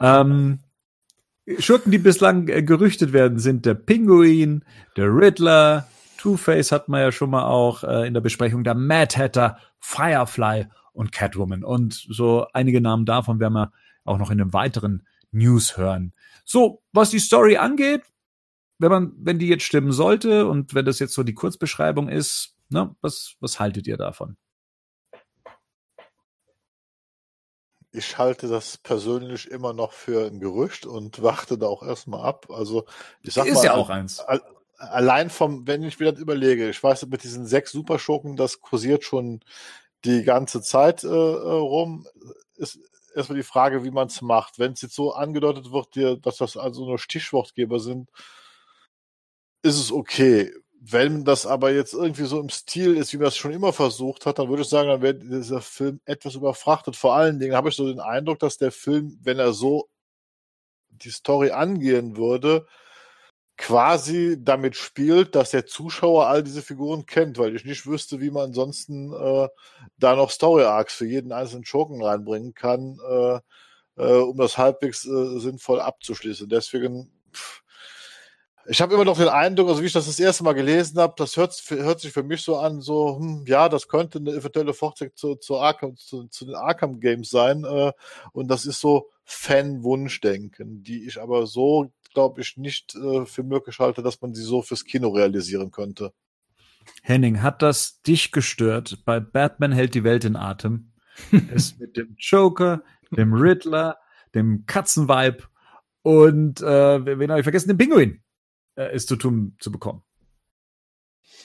[0.00, 0.58] Ähm,
[1.58, 4.64] Schurken, die bislang äh, gerüchtet werden, sind der Pinguin,
[4.96, 5.86] der Riddler,
[6.18, 10.66] Two-Face hat man ja schon mal auch äh, in der Besprechung, der Mad Hatter, Firefly
[10.92, 11.64] und Catwoman.
[11.64, 13.72] Und so einige Namen davon werden wir
[14.04, 16.12] auch noch in einem weiteren News hören.
[16.44, 18.02] So, was die Story angeht,
[18.78, 22.56] wenn man, wenn die jetzt stimmen sollte und wenn das jetzt so die Kurzbeschreibung ist,
[22.68, 24.36] ne, was, was haltet ihr davon?
[27.92, 32.46] Ich halte das persönlich immer noch für ein Gerücht und warte da auch erstmal ab.
[32.50, 32.86] Also
[33.20, 34.20] ich sag ist mal, ja auch eins.
[34.78, 39.40] Allein vom, wenn ich wieder überlege, ich weiß, mit diesen sechs Superschurken, das kursiert schon
[40.04, 42.06] die ganze Zeit äh, äh rum.
[42.56, 42.80] Ist,
[43.14, 44.58] erstmal die Frage, wie man es macht.
[44.58, 48.10] Wenn es jetzt so angedeutet wird, dass das also nur Stichwortgeber sind,
[49.62, 50.52] ist es okay.
[50.80, 54.26] Wenn das aber jetzt irgendwie so im Stil ist, wie man es schon immer versucht
[54.26, 56.96] hat, dann würde ich sagen, dann wäre dieser Film etwas überfrachtet.
[56.96, 59.88] Vor allen Dingen habe ich so den Eindruck, dass der Film, wenn er so
[60.90, 62.66] die Story angehen würde,
[63.56, 68.30] quasi damit spielt, dass der Zuschauer all diese Figuren kennt, weil ich nicht wüsste, wie
[68.30, 69.48] man ansonsten äh,
[69.98, 73.40] da noch Story Arcs für jeden einzelnen Schurken reinbringen kann, äh,
[73.96, 76.48] äh, um das halbwegs äh, sinnvoll abzuschließen.
[76.48, 77.62] Deswegen, pff,
[78.66, 81.14] ich habe immer noch den Eindruck, also wie ich das das erste Mal gelesen habe,
[81.16, 84.72] das hört, hört sich für mich so an, so, hm, ja, das könnte eine eventuelle
[84.72, 87.64] Fortsetzung zu, zu, Arkham, zu, zu den Arkham Games sein.
[87.64, 87.92] Äh,
[88.32, 93.78] und das ist so Fan-Wunschdenken, die ich aber so glaube ich, nicht äh, für möglich
[93.78, 96.12] halte, dass man sie so fürs Kino realisieren könnte.
[97.02, 99.04] Henning, hat das dich gestört?
[99.04, 100.92] Bei Batman hält die Welt in Atem.
[101.54, 103.98] es mit dem Joker, dem Riddler,
[104.34, 105.48] dem Katzenweib
[106.02, 107.68] und äh, wen habe ich vergessen?
[107.68, 108.22] Den Pinguin
[108.76, 110.02] äh, ist zu tun zu bekommen.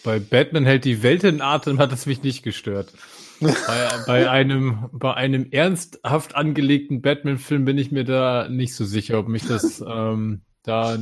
[0.03, 2.93] Bei Batman hält die Welt in Atem hat es mich nicht gestört.
[3.39, 9.19] bei, bei, einem, bei einem ernsthaft angelegten Batman-Film bin ich mir da nicht so sicher,
[9.19, 10.97] ob mich das ähm, da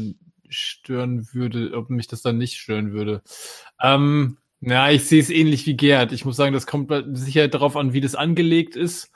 [0.50, 3.22] stören würde, ob mich das dann nicht stören würde.
[3.82, 6.12] Ähm, ja, ich sehe es ähnlich wie Gerd.
[6.12, 9.12] Ich muss sagen, das kommt sicher darauf an, wie das angelegt ist.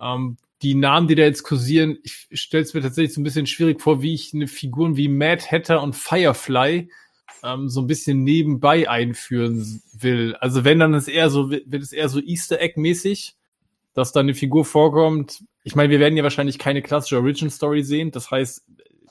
[0.00, 3.46] Ähm, die Namen, die da jetzt kursieren, ich stelle es mir tatsächlich so ein bisschen
[3.46, 6.88] schwierig vor, wie ich eine Figuren wie Mad Hatter und Firefly
[7.42, 10.36] ähm, so ein bisschen nebenbei einführen will.
[10.36, 13.34] Also wenn dann ist eher so, wird es eher so Easter Egg mäßig,
[13.94, 15.44] dass da eine Figur vorkommt.
[15.64, 18.10] Ich meine, wir werden ja wahrscheinlich keine klassische Origin Story sehen.
[18.10, 18.64] Das heißt,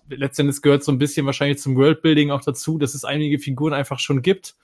[0.10, 4.00] letztendlich gehört so ein bisschen wahrscheinlich zum Worldbuilding auch dazu, dass es einige Figuren einfach
[4.00, 4.56] schon gibt.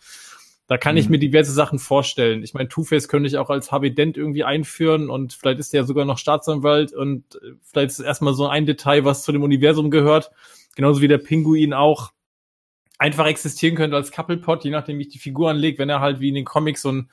[0.68, 1.00] Da kann mhm.
[1.00, 2.44] ich mir diverse Sachen vorstellen.
[2.44, 5.82] Ich meine, Two-Face könnte ich auch als Harvey Dent irgendwie einführen und vielleicht ist er
[5.82, 9.32] ja sogar noch Staatsanwalt und äh, vielleicht ist es erstmal so ein Detail, was zu
[9.32, 10.32] dem Universum gehört.
[10.76, 12.12] Genauso wie der Pinguin auch
[13.00, 15.78] einfach existieren könnte als Couple-Pot, je nachdem, wie ich die Figur anlege.
[15.80, 17.10] Wenn er halt wie in den Comics so ein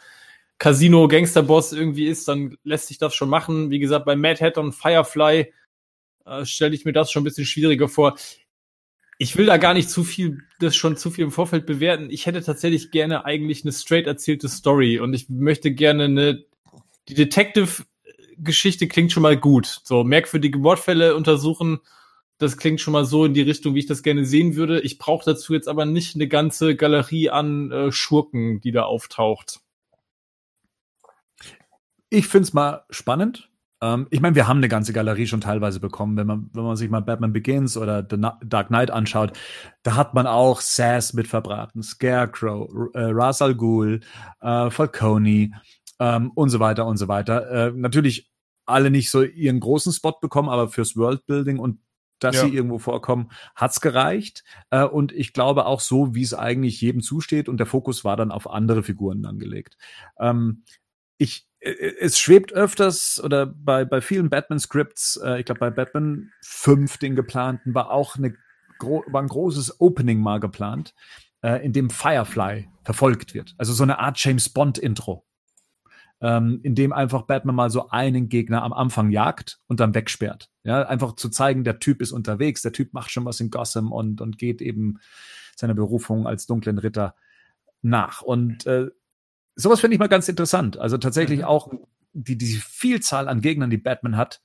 [0.58, 3.70] Casino-Gangster-Boss irgendwie ist, dann lässt sich das schon machen.
[3.70, 5.52] Wie gesagt, bei Mad Hat und Firefly
[6.24, 8.16] äh, stelle ich mir das schon ein bisschen schwieriger vor.
[9.18, 12.10] Ich will da gar nicht zu viel, das schon zu viel im Vorfeld bewerten.
[12.10, 16.44] Ich hätte tatsächlich gerne eigentlich eine straight erzählte Story und ich möchte gerne eine,
[17.08, 19.80] die Detective-Geschichte klingt schon mal gut.
[19.84, 21.78] So merkwürdige Mordfälle untersuchen,
[22.38, 24.80] das klingt schon mal so in die Richtung, wie ich das gerne sehen würde.
[24.80, 29.60] Ich brauche dazu jetzt aber nicht eine ganze Galerie an äh, Schurken, die da auftaucht.
[32.10, 33.50] Ich find's mal spannend.
[33.84, 36.76] Ähm, ich meine, wir haben eine ganze Galerie schon teilweise bekommen, wenn man, wenn man
[36.76, 39.36] sich mal Batman Begins oder The Dark Knight anschaut.
[39.82, 44.00] Da hat man auch Sass mit verbraten, Scarecrow, äh, Ra's al Ghul,
[44.40, 45.50] äh, Falcone
[45.98, 47.50] ähm, und so weiter und so weiter.
[47.50, 48.32] Äh, natürlich
[48.64, 51.80] alle nicht so ihren großen Spot bekommen, aber fürs Worldbuilding und
[52.20, 52.44] dass ja.
[52.46, 54.44] sie irgendwo vorkommen, hat's gereicht.
[54.70, 57.50] Äh, und ich glaube auch so, wie es eigentlich jedem zusteht.
[57.50, 59.76] Und der Fokus war dann auf andere Figuren angelegt.
[60.18, 60.62] Ähm,
[61.18, 66.98] ich, es schwebt öfters oder bei, bei vielen Batman-Scripts, äh, ich glaube bei Batman 5,
[66.98, 68.34] den geplanten, war auch eine,
[68.80, 70.94] war ein großes Opening mal geplant,
[71.42, 73.54] äh, in dem Firefly verfolgt wird.
[73.58, 75.24] Also so eine Art James Bond-Intro
[76.24, 80.50] ähm, in dem einfach Batman mal so einen Gegner am Anfang jagt und dann wegsperrt.
[80.62, 83.92] Ja, einfach zu zeigen, der Typ ist unterwegs, der Typ macht schon was in Gotham
[83.92, 85.00] und, und geht eben
[85.54, 87.14] seiner Berufung als dunklen Ritter
[87.82, 88.22] nach.
[88.22, 88.88] Und äh,
[89.56, 90.78] sowas finde ich mal ganz interessant.
[90.78, 91.44] Also tatsächlich mhm.
[91.46, 91.72] auch
[92.12, 94.40] die, die Vielzahl an Gegnern, die Batman hat,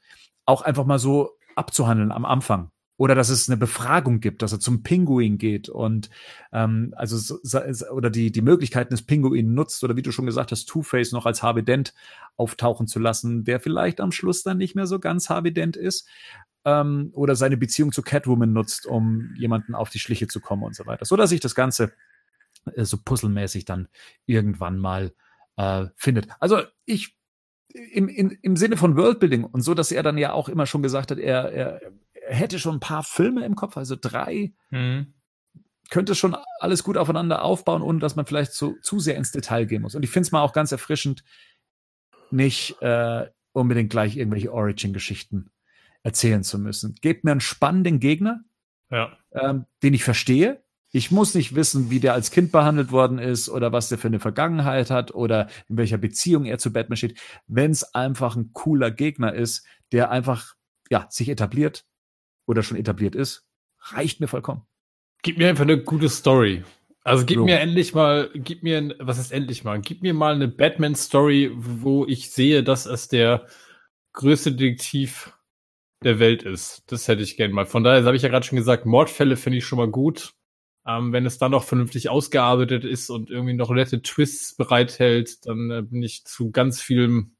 [0.46, 2.72] auch einfach mal so abzuhandeln am Anfang.
[2.98, 6.10] Oder dass es eine Befragung gibt, dass er zum Pinguin geht und
[6.52, 7.62] ähm, also so,
[7.94, 11.26] oder die, die Möglichkeiten des Pinguin nutzt oder wie du schon gesagt hast, Two-Face noch
[11.26, 11.94] als Harvey Dent
[12.36, 16.10] auftauchen zu lassen, der vielleicht am Schluss dann nicht mehr so ganz Harvey Dent ist.
[16.66, 20.76] Ähm, oder seine Beziehung zu Catwoman nutzt, um jemanden auf die Schliche zu kommen und
[20.76, 21.06] so weiter.
[21.06, 21.94] So dass sich das Ganze
[22.74, 23.88] äh, so puzzelmäßig dann
[24.26, 25.14] irgendwann mal
[25.58, 26.28] äh, findet.
[26.40, 27.18] Also ich
[27.74, 30.82] im, im, im Sinne von Worldbuilding und so, dass er dann ja auch immer schon
[30.82, 31.82] gesagt hat, er, er,
[32.28, 34.54] hätte schon ein paar Filme im Kopf, also drei.
[34.70, 35.14] Mhm.
[35.90, 39.66] Könnte schon alles gut aufeinander aufbauen, ohne dass man vielleicht so, zu sehr ins Detail
[39.66, 39.96] gehen muss.
[39.96, 41.24] Und ich finde es mal auch ganz erfrischend,
[42.30, 45.50] nicht äh, unbedingt gleich irgendwelche Origin-Geschichten
[46.04, 46.96] erzählen zu müssen.
[47.02, 48.44] Gebt mir einen spannenden Gegner,
[48.92, 49.18] ja.
[49.32, 50.64] ähm, den ich verstehe.
[50.92, 54.08] Ich muss nicht wissen, wie der als Kind behandelt worden ist oder was der für
[54.08, 57.20] eine Vergangenheit hat oder in welcher Beziehung er zu Batman steht.
[57.48, 60.56] Wenn es einfach ein cooler Gegner ist, der einfach
[60.90, 61.86] ja, sich etabliert,
[62.50, 63.46] oder schon etabliert ist,
[63.80, 64.64] reicht mir vollkommen.
[65.22, 66.64] Gib mir einfach eine gute Story.
[67.04, 67.46] Also gib so.
[67.46, 69.80] mir endlich mal, gib mir, was ist endlich mal?
[69.82, 73.46] Gib mir mal eine Batman-Story, wo ich sehe, dass es der
[74.14, 75.32] größte Detektiv
[76.04, 76.84] der Welt ist.
[76.88, 77.66] Das hätte ich gern mal.
[77.66, 80.34] Von daher habe ich ja gerade schon gesagt, Mordfälle finde ich schon mal gut.
[80.86, 85.72] Ähm, wenn es dann noch vernünftig ausgearbeitet ist und irgendwie noch nette Twists bereithält, dann
[85.72, 87.36] äh, bin ich zu ganz vielem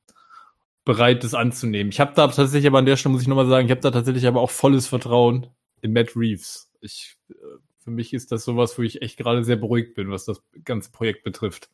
[0.86, 1.92] bereit, das anzunehmen.
[1.92, 3.92] Ich habe da tatsächlich aber an der Stelle muss ich nochmal sagen, ich habe da
[3.92, 5.48] tatsächlich aber auch volles Vertrauen
[5.82, 6.72] in Matt Reeves.
[6.82, 7.34] Ich, äh,
[7.78, 10.92] für mich ist das sowas, wo ich echt gerade sehr beruhigt bin, was das ganze
[10.92, 11.70] Projekt betrifft.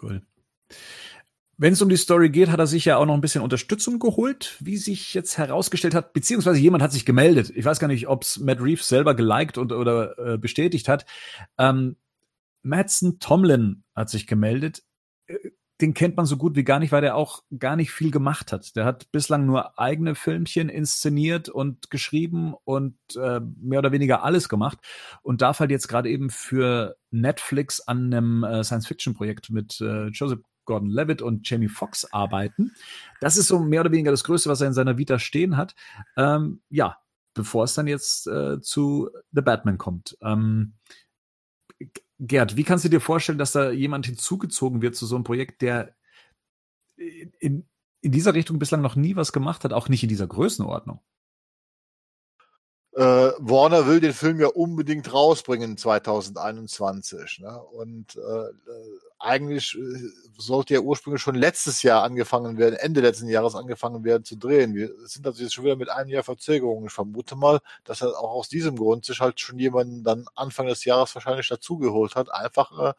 [0.00, 0.22] Cool.
[1.62, 4.00] Wenn es um die Story geht, hat er sich ja auch noch ein bisschen Unterstützung
[4.00, 7.52] geholt, wie sich jetzt herausgestellt hat, beziehungsweise jemand hat sich gemeldet.
[7.54, 11.06] Ich weiß gar nicht, ob es Matt Reeves selber geliked und, oder äh, bestätigt hat.
[11.58, 11.94] Ähm,
[12.64, 14.82] Madsen Tomlin hat sich gemeldet.
[15.28, 15.36] Äh,
[15.80, 18.50] den kennt man so gut wie gar nicht, weil der auch gar nicht viel gemacht
[18.52, 18.74] hat.
[18.74, 24.48] Der hat bislang nur eigene Filmchen inszeniert und geschrieben und äh, mehr oder weniger alles
[24.48, 24.78] gemacht
[25.22, 30.40] und darf halt jetzt gerade eben für Netflix an einem äh, Science-Fiction-Projekt mit äh, Joseph
[30.72, 32.72] Gordon-Levitt und Jamie Foxx arbeiten.
[33.20, 35.74] Das ist so mehr oder weniger das Größte, was er in seiner Vita stehen hat.
[36.16, 36.96] Ähm, ja,
[37.34, 40.16] bevor es dann jetzt äh, zu The Batman kommt.
[40.22, 40.74] Ähm,
[42.18, 45.60] Gerd, wie kannst du dir vorstellen, dass da jemand hinzugezogen wird zu so einem Projekt,
[45.60, 45.96] der
[46.96, 47.66] in,
[48.00, 51.00] in dieser Richtung bislang noch nie was gemacht hat, auch nicht in dieser Größenordnung?
[52.94, 53.00] Äh,
[53.38, 57.38] Warner will den Film ja unbedingt rausbringen 2021.
[57.40, 57.58] Ne?
[57.72, 58.52] Und äh,
[59.18, 64.24] eigentlich äh, sollte ja ursprünglich schon letztes Jahr angefangen werden, Ende letzten Jahres angefangen werden
[64.24, 64.74] zu drehen.
[64.74, 66.84] Wir sind also jetzt schon wieder mit einem Jahr Verzögerung.
[66.84, 70.66] Ich vermute mal, dass er auch aus diesem Grund sich halt schon jemanden dann Anfang
[70.66, 72.92] des Jahres wahrscheinlich dazugeholt hat, einfach äh,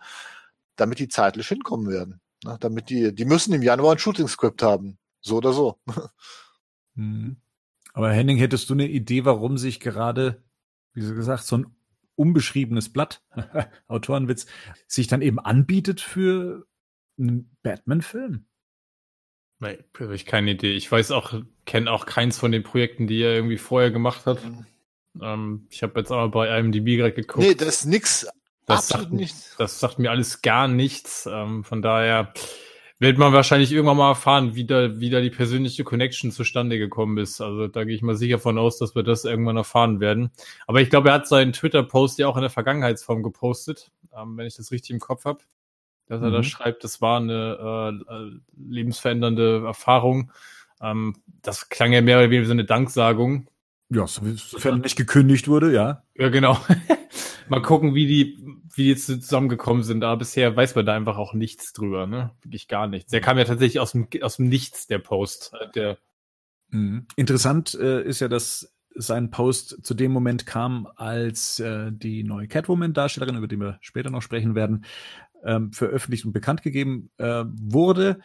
[0.75, 2.19] damit die zeitlich hinkommen werden.
[2.43, 2.57] Ne?
[2.59, 4.97] Damit die, die müssen im Januar ein Shooting-Skript haben.
[5.21, 5.77] So oder so.
[6.95, 7.42] Mhm.
[7.93, 10.43] Aber Henning, hättest du eine Idee, warum sich gerade,
[10.93, 11.67] wie gesagt, so ein
[12.15, 13.23] unbeschriebenes Blatt,
[13.87, 14.47] Autorenwitz,
[14.87, 16.65] sich dann eben anbietet für
[17.17, 18.45] einen Batman-Film?
[19.59, 20.73] Nee, habe ich keine Idee.
[20.73, 21.33] Ich weiß auch,
[21.65, 24.43] kenne auch keins von den Projekten, die er irgendwie vorher gemacht hat.
[24.43, 24.65] Mhm.
[25.21, 27.45] Ähm, ich habe jetzt aber bei IMDb gerade geguckt.
[27.45, 28.27] Nee, das ist nix.
[28.65, 29.55] Das sagt, nichts.
[29.57, 31.27] das sagt mir alles gar nichts.
[31.31, 32.33] Ähm, von daher
[33.03, 37.17] wird man wahrscheinlich irgendwann mal erfahren, wie da, wie da die persönliche Connection zustande gekommen
[37.17, 37.41] ist.
[37.41, 40.31] Also da gehe ich mal sicher von aus, dass wir das irgendwann erfahren werden.
[40.67, 44.47] Aber ich glaube, er hat seinen Twitter-Post ja auch in der Vergangenheitsform gepostet, ähm, wenn
[44.47, 45.43] ich das richtig im Kopf habe.
[46.07, 46.33] Dass er mhm.
[46.33, 50.31] da schreibt, das war eine äh, äh, lebensverändernde Erfahrung.
[50.81, 53.47] Ähm, das klang ja mehr oder weniger wie so eine Danksagung.
[53.89, 56.03] Ja, sofern nicht gekündigt wurde, ja.
[56.15, 56.57] Ja, genau.
[57.49, 60.03] mal gucken, wie die, wie die jetzt zusammengekommen sind.
[60.03, 62.31] Aber bisher weiß man da einfach auch nichts drüber, ne?
[62.41, 63.11] Wirklich gar nichts.
[63.11, 65.53] Der kam ja tatsächlich aus dem, aus dem Nichts, der Post.
[65.59, 65.97] Äh, der
[66.69, 67.07] mhm.
[67.15, 72.47] Interessant äh, ist ja, dass sein Post zu dem Moment kam, als äh, die neue
[72.47, 74.85] Catwoman-Darstellerin, über die wir später noch sprechen werden,
[75.43, 78.19] ähm, veröffentlicht und bekannt gegeben äh, wurde.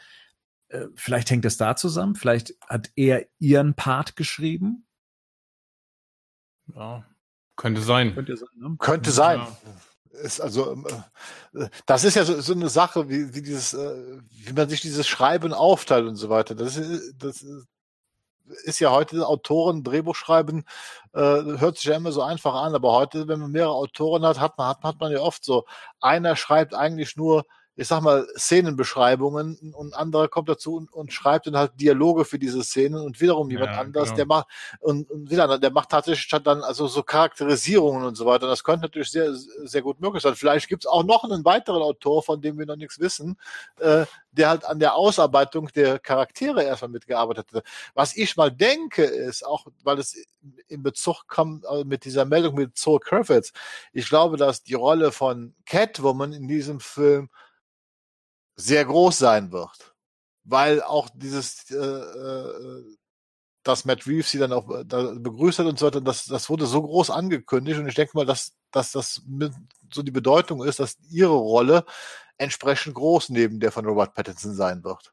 [0.68, 2.14] Äh, vielleicht hängt es da zusammen.
[2.14, 4.86] Vielleicht hat er ihren Part geschrieben.
[6.74, 7.04] Ja,
[7.56, 8.14] könnte sein.
[8.14, 8.48] Könnte sein.
[8.56, 8.76] Ne?
[8.78, 9.38] Könnte sein.
[9.38, 9.56] Ja.
[10.10, 10.84] Ist also,
[11.54, 14.80] äh, das ist ja so, so eine Sache, wie, wie dieses, äh, wie man sich
[14.80, 16.54] dieses Schreiben aufteilt und so weiter.
[16.54, 17.44] Das ist, das
[18.64, 20.64] ist ja heute Autoren, Drehbuch schreiben,
[21.12, 24.40] äh, hört sich ja immer so einfach an, aber heute, wenn man mehrere Autoren hat,
[24.40, 25.66] hat man, hat, hat man ja oft so,
[26.00, 27.44] einer schreibt eigentlich nur
[27.78, 32.36] ich sag mal, Szenenbeschreibungen und anderer kommt dazu und, und, schreibt dann halt Dialoge für
[32.36, 34.16] diese Szenen und wiederum jemand ja, anders, genau.
[34.16, 34.46] der macht
[34.80, 38.48] und, und wieder, der macht tatsächlich dann also so Charakterisierungen und so weiter.
[38.48, 40.34] Das könnte natürlich sehr, sehr gut möglich sein.
[40.34, 43.38] Vielleicht gibt es auch noch einen weiteren Autor, von dem wir noch nichts wissen,
[43.78, 47.64] äh, der halt an der Ausarbeitung der Charaktere erstmal mitgearbeitet hat.
[47.94, 50.16] Was ich mal denke, ist, auch weil es
[50.66, 53.52] in Bezug kommt äh, mit dieser Meldung mit Zoe Kravitz,
[53.92, 57.30] ich glaube, dass die Rolle von Catwoman in diesem Film
[58.58, 59.94] sehr groß sein wird.
[60.44, 62.96] Weil auch dieses, äh, äh,
[63.62, 66.66] dass Matt Reeves sie dann auch äh, begrüßt hat und so weiter, das, das wurde
[66.66, 69.22] so groß angekündigt und ich denke mal, dass, dass das
[69.92, 71.84] so die Bedeutung ist, dass ihre Rolle
[72.38, 75.12] entsprechend groß neben der von Robert Pattinson sein wird.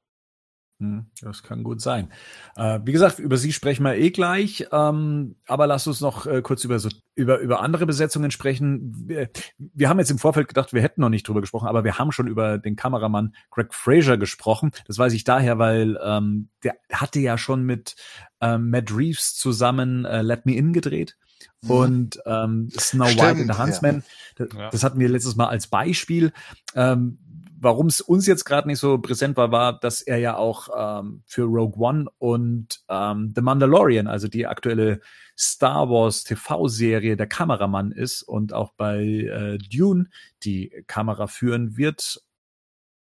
[0.80, 2.10] Hm, das kann gut sein.
[2.58, 6.42] Äh, wie gesagt, über sie sprechen wir eh gleich, ähm, aber lass uns noch äh,
[6.42, 8.94] kurz über, so, über, über andere Besetzungen sprechen.
[9.08, 11.98] Wir, wir, haben jetzt im Vorfeld gedacht, wir hätten noch nicht drüber gesprochen, aber wir
[11.98, 14.72] haben schon über den Kameramann Greg Fraser gesprochen.
[14.86, 17.96] Das weiß ich daher, weil ähm, der hatte ja schon mit
[18.42, 21.16] ähm, Matt Reeves zusammen äh, Let Me In gedreht.
[21.62, 21.72] Mhm.
[21.72, 24.04] Und ähm, Snow Stimmt, White in the Huntsman,
[24.38, 24.46] ja.
[24.46, 26.34] das, das hatten wir letztes Mal als Beispiel.
[26.76, 27.20] Ähm,
[27.66, 31.24] warum es uns jetzt gerade nicht so präsent war, war, dass er ja auch ähm,
[31.26, 35.02] für Rogue One und ähm, The Mandalorian, also die aktuelle
[35.36, 40.10] Star Wars TV-Serie, der Kameramann ist und auch bei äh, Dune
[40.44, 42.22] die Kamera führen wird.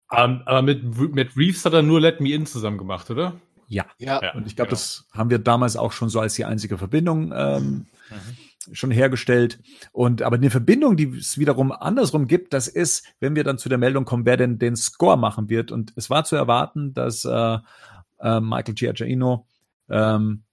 [0.10, 3.34] Um, ähm, aber mit, mit Reeves hat er nur Let Me In zusammen gemacht, oder?
[3.68, 3.86] Ja.
[3.98, 4.34] ja.
[4.34, 4.80] Und ich glaube, genau.
[4.80, 9.60] das haben wir damals auch schon so als die einzige Verbindung ähm, mhm schon hergestellt.
[9.92, 13.70] Und aber eine Verbindung, die es wiederum andersrum gibt, das ist, wenn wir dann zu
[13.70, 15.72] der Meldung kommen, wer denn den Score machen wird.
[15.72, 17.58] Und es war zu erwarten, dass äh,
[18.20, 19.48] äh, Michael Giacchino
[19.90, 20.44] ähm,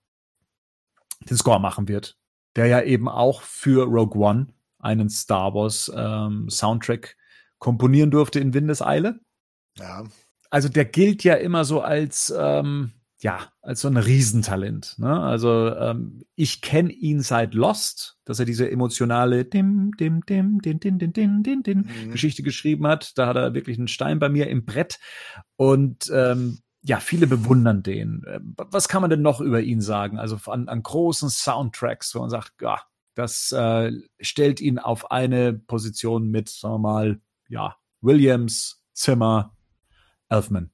[1.28, 2.16] den Score machen wird,
[2.56, 4.48] der ja eben auch für Rogue One
[4.78, 7.16] einen Star Wars ähm, Soundtrack
[7.58, 9.20] komponieren durfte in Windeseile.
[9.78, 10.04] Ja.
[10.50, 12.92] Also der gilt ja immer so als ähm,
[13.24, 14.98] ja, als so ein Riesentalent.
[14.98, 15.18] Ne?
[15.18, 20.78] Also ähm, ich kenne ihn seit Lost, dass er diese emotionale dim, dim, dim, din,
[20.78, 22.10] din, din, din, din, din mhm.
[22.10, 23.16] Geschichte geschrieben hat.
[23.16, 25.00] Da hat er wirklich einen Stein bei mir im Brett.
[25.56, 28.26] Und ähm, ja, viele bewundern den.
[28.28, 30.18] Ähm, was kann man denn noch über ihn sagen?
[30.18, 32.82] Also an, an großen Soundtracks, wo man sagt, ja,
[33.14, 39.56] das äh, stellt ihn auf eine Position mit, sagen wir mal, ja, Williams, Zimmer,
[40.28, 40.73] Elfman.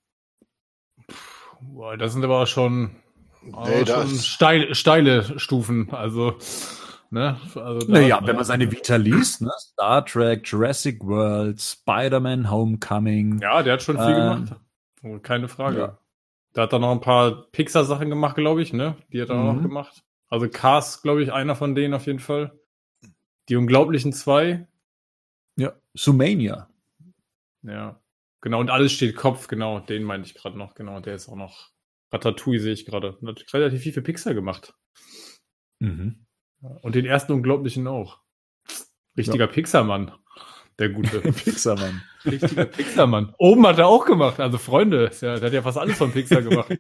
[1.61, 2.97] Boah, das sind aber auch schon,
[3.43, 5.91] nee, schon steile, steile Stufen.
[5.93, 6.39] Also,
[7.11, 7.39] ne?
[7.55, 9.53] Also da, naja, wenn man seine Vita liest, ne?
[9.59, 13.41] Star Trek, Jurassic World, Spider-Man Homecoming.
[13.41, 14.61] Ja, der hat schon viel ähm, gemacht.
[15.03, 15.79] Oh, keine Frage.
[15.79, 15.99] Ja.
[16.55, 18.97] Der hat da noch ein paar Pixar-Sachen gemacht, glaube ich, ne?
[19.13, 19.49] Die hat er mhm.
[19.49, 20.03] auch noch gemacht.
[20.29, 22.59] Also Cars, glaube ich, einer von denen auf jeden Fall.
[23.49, 24.67] Die Unglaublichen zwei.
[25.57, 26.69] Ja, Sumania.
[27.63, 28.00] Ja.
[28.43, 31.37] Genau, und alles steht Kopf, genau, den meinte ich gerade noch, genau, der ist auch
[31.37, 31.71] noch
[32.13, 33.19] Ratatouille, sehe ich gerade.
[33.25, 34.75] Hat relativ viel für Pixar gemacht.
[35.79, 36.27] Mhm.
[36.83, 38.21] Und den ersten Unglaublichen auch.
[39.17, 39.53] Richtiger ja.
[39.53, 40.13] Pixar-Mann.
[40.79, 41.21] Der gute.
[41.33, 42.03] Pixar-Mann.
[42.25, 43.35] Richtiger Pixar-Mann.
[43.39, 44.41] Oben hat er auch gemacht.
[44.41, 46.77] Also Freunde, ja, der hat ja fast alles von Pixar gemacht.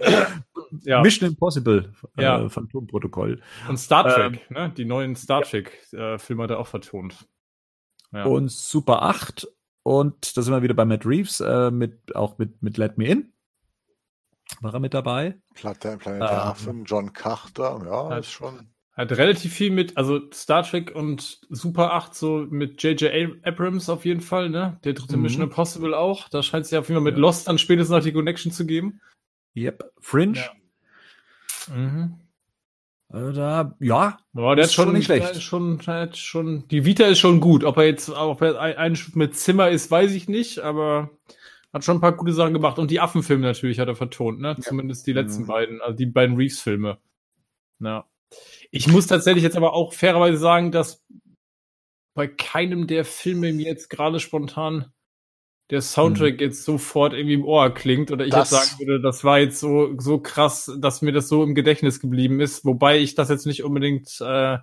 [0.82, 1.02] ja.
[1.02, 2.48] Mission Impossible, äh, ja.
[2.48, 3.42] Phantomprotokoll.
[3.68, 4.72] Und Star Trek, ähm, ne?
[4.76, 7.26] Die neuen Star Trek-Filme äh, hat er auch vertont.
[8.12, 8.24] Ja.
[8.24, 9.48] Und Super 8
[9.86, 13.06] und da sind wir wieder bei Matt Reeves, äh, mit, auch mit, mit Let Me
[13.06, 13.32] In.
[14.60, 15.36] War er mit dabei?
[15.54, 18.66] Planet, Planet ähm, Affen, John Carter, ja, hat, ist schon.
[18.94, 23.38] Hat relativ viel mit, also Star Trek und Super 8 so mit J.J.
[23.44, 24.80] Abrams auf jeden Fall, ne?
[24.82, 25.22] Der dritte mhm.
[25.22, 26.28] Mission Impossible auch.
[26.30, 27.20] Da scheint es ja auf jeden Fall mit ja.
[27.20, 29.00] Lost dann spätestens noch die Connection zu geben.
[29.54, 29.92] Yep.
[30.00, 30.36] Fringe.
[30.36, 31.74] Ja.
[31.76, 32.18] Mhm.
[33.08, 34.18] Also da, ja.
[34.34, 35.40] Ja, der ist schon nicht schlecht.
[35.40, 37.64] Schon, hat schon, die Vita ist schon gut.
[37.64, 41.10] Ob er jetzt, ob er ein, mit Zimmer ist, weiß ich nicht, aber
[41.72, 42.78] hat schon ein paar gute Sachen gemacht.
[42.78, 44.48] Und die Affenfilme natürlich hat er vertont, ne?
[44.48, 44.60] Ja.
[44.60, 45.46] Zumindest die letzten mhm.
[45.46, 46.98] beiden, also die beiden Reeves-Filme.
[47.80, 48.06] Ja.
[48.70, 51.04] Ich muss tatsächlich jetzt aber auch fairerweise sagen, dass
[52.14, 54.92] bei keinem der Filme mir jetzt gerade spontan
[55.70, 56.40] der Soundtrack mhm.
[56.40, 59.58] jetzt sofort irgendwie im Ohr klingt oder ich das, jetzt sagen würde, das war jetzt
[59.58, 63.46] so, so krass, dass mir das so im Gedächtnis geblieben ist, wobei ich das jetzt
[63.46, 64.58] nicht unbedingt, äh,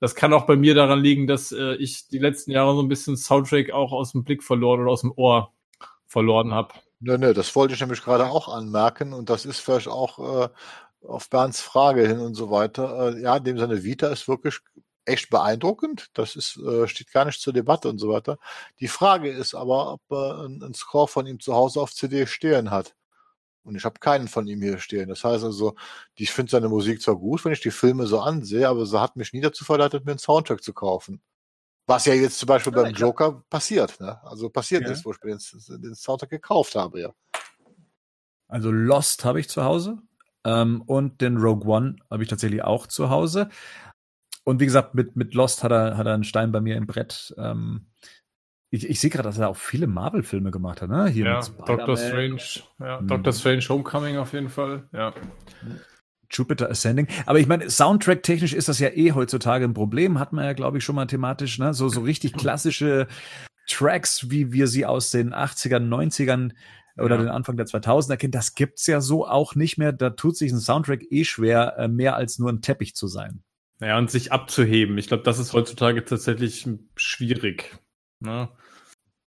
[0.00, 2.88] das kann auch bei mir daran liegen, dass äh, ich die letzten Jahre so ein
[2.88, 5.52] bisschen Soundtrack auch aus dem Blick verloren oder aus dem Ohr
[6.06, 6.74] verloren habe.
[6.98, 10.48] Nö, nö, das wollte ich nämlich gerade auch anmerken und das ist vielleicht auch äh,
[11.06, 13.14] auf Bernds Frage hin und so weiter.
[13.14, 14.60] Äh, ja, dem seine Vita ist wirklich
[15.06, 16.08] echt beeindruckend.
[16.14, 18.38] Das ist, äh, steht gar nicht zur Debatte und so weiter.
[18.80, 22.26] Die Frage ist aber, ob er ein, ein Score von ihm zu Hause auf CD
[22.26, 22.94] stehen hat.
[23.66, 25.08] Und ich habe keinen von ihm hier stehen.
[25.08, 25.74] Das heißt also,
[26.14, 29.16] ich finde seine Musik zwar gut, wenn ich die Filme so ansehe, aber sie hat
[29.16, 31.20] mich nie dazu verleitet, mir einen Soundtrack zu kaufen.
[31.86, 33.48] Was ja jetzt zum Beispiel ja, beim Joker hab...
[33.50, 33.98] passiert.
[34.00, 34.20] Ne?
[34.24, 34.90] Also passiert ja.
[34.90, 37.12] ist, wo ich mir den, den, Soundtrack gekauft habe, ja.
[38.48, 39.98] Also Lost habe ich zu Hause
[40.44, 43.48] ähm, und den Rogue One habe ich tatsächlich auch zu Hause.
[44.46, 46.86] Und wie gesagt, mit, mit Lost hat er, hat er einen Stein bei mir im
[46.86, 47.34] Brett.
[47.36, 47.86] Ähm,
[48.70, 51.08] ich, ich sehe gerade, dass er auch viele Marvel-Filme gemacht hat, ne?
[51.08, 52.42] Hier ja, Doctor Strange,
[52.78, 53.08] ja, mhm.
[53.08, 55.12] Doctor Strange Homecoming auf jeden Fall, ja.
[56.30, 57.08] Jupiter Ascending.
[57.26, 60.20] Aber ich meine, Soundtrack-technisch ist das ja eh heutzutage ein Problem.
[60.20, 61.74] Hat man ja, glaube ich, schon mal thematisch, ne?
[61.74, 63.08] So, so richtig klassische
[63.68, 66.52] Tracks, wie wir sie aus den 80ern, 90ern
[66.96, 67.22] oder ja.
[67.22, 69.92] den Anfang der 2000er kennen, das gibt's ja so auch nicht mehr.
[69.92, 73.42] Da tut sich ein Soundtrack eh schwer, äh, mehr als nur ein Teppich zu sein.
[73.80, 74.96] Ja, und sich abzuheben.
[74.96, 77.78] Ich glaube, das ist heutzutage tatsächlich schwierig.
[78.20, 78.48] Ne?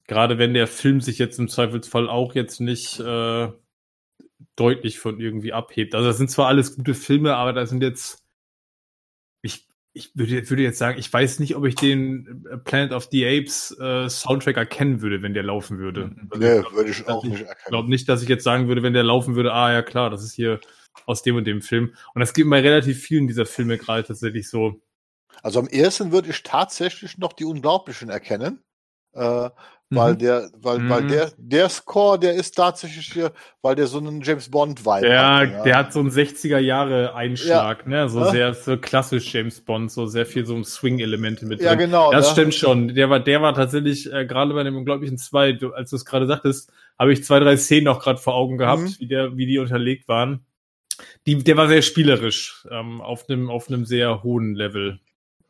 [0.08, 3.50] Gerade wenn der Film sich jetzt im Zweifelsfall auch jetzt nicht äh,
[4.56, 5.94] deutlich von irgendwie abhebt.
[5.94, 8.24] Also das sind zwar alles gute Filme, aber da sind jetzt,
[9.42, 13.10] ich, ich würde, würde jetzt sagen, ich weiß nicht, ob ich den äh, Planet of
[13.12, 16.16] the Apes äh, Soundtrack erkennen würde, wenn der laufen würde.
[16.30, 17.58] Also nee, würde ich auch nicht erkennen.
[17.60, 20.10] Ich glaube nicht, dass ich jetzt sagen würde, wenn der laufen würde, ah ja klar,
[20.10, 20.62] das ist hier
[21.06, 21.94] aus dem und dem Film.
[22.14, 24.82] Und das gibt bei relativ vielen dieser Filme gerade tatsächlich so.
[25.42, 28.64] Also am ersten würde ich tatsächlich noch die Unglaublichen erkennen.
[29.14, 29.50] Äh,
[29.92, 30.20] weil mhm.
[30.20, 30.90] der, weil, mhm.
[30.90, 33.32] weil der, der Score, der ist tatsächlich hier,
[33.64, 35.50] weil der so einen James Bond Vibe ja, hat.
[35.52, 37.90] Ja, der hat so einen 60er Jahre Einschlag, ja.
[37.90, 38.32] ne, so ja.
[38.32, 41.66] sehr, so klassisch James Bond, so sehr viel so Swing-Elemente mit drin.
[41.66, 42.12] Ja, genau.
[42.12, 42.94] Das stimmt schon.
[42.94, 46.06] Der war, der war tatsächlich, äh, gerade bei dem Unglaublichen 2, du, als du es
[46.06, 48.96] gerade sagtest, habe ich zwei, drei Szenen auch gerade vor Augen gehabt, mhm.
[49.00, 50.46] wie der, wie die unterlegt waren.
[51.26, 55.00] Die, der war sehr spielerisch, ähm, auf einem, auf einem sehr hohen Level.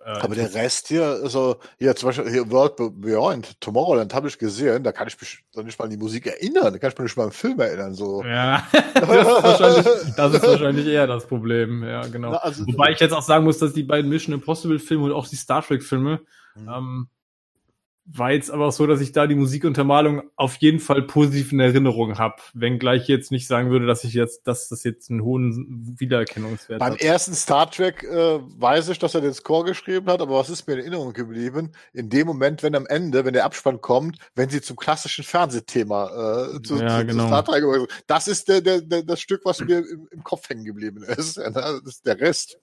[0.03, 4.37] Äh, Aber der Rest hier, also hier zum Beispiel hier World Beyond, Tomorrowland habe ich
[4.37, 6.97] gesehen, da kann ich mich noch nicht mal an die Musik erinnern, da kann ich
[6.97, 7.93] mich nicht mal an den Film erinnern.
[7.93, 8.23] So.
[8.23, 12.31] Ja, das ist, wahrscheinlich, das ist wahrscheinlich eher das Problem, ja, genau.
[12.31, 15.11] Na, also, Wobei ich jetzt auch sagen muss, dass die beiden Mission Impossible Filme und
[15.11, 16.21] auch die Star Trek Filme
[16.55, 16.69] mhm.
[16.69, 17.09] ähm,
[18.11, 21.59] war jetzt aber auch so, dass ich da die Musikuntermalung auf jeden Fall positiv in
[21.59, 25.23] Erinnerung habe, wenngleich ich jetzt nicht sagen würde, dass ich jetzt, dass das jetzt einen
[25.23, 27.01] hohen Wiedererkennungswert Beim hat.
[27.01, 30.67] ersten Star Trek äh, weiß ich, dass er den Score geschrieben hat, aber was ist
[30.67, 31.71] mir in Erinnerung geblieben?
[31.93, 36.55] In dem Moment, wenn am Ende, wenn der Abspann kommt, wenn sie zum klassischen Fernsehthema
[36.55, 37.23] äh, zu, ja, zu, genau.
[37.23, 37.63] zu Star Trek,
[38.07, 41.39] das ist der, der, der, das Stück, was mir im, im Kopf hängen geblieben ist.
[41.59, 42.57] Das ist der Rest.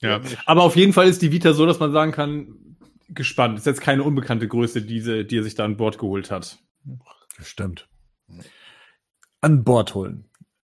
[0.00, 2.76] Ja, aber auf jeden Fall ist die Vita so, dass man sagen kann,
[3.08, 3.58] gespannt.
[3.58, 6.58] Ist jetzt keine unbekannte Größe, diese, die er sich da an Bord geholt hat.
[7.40, 7.88] Stimmt.
[9.40, 10.28] An Bord holen.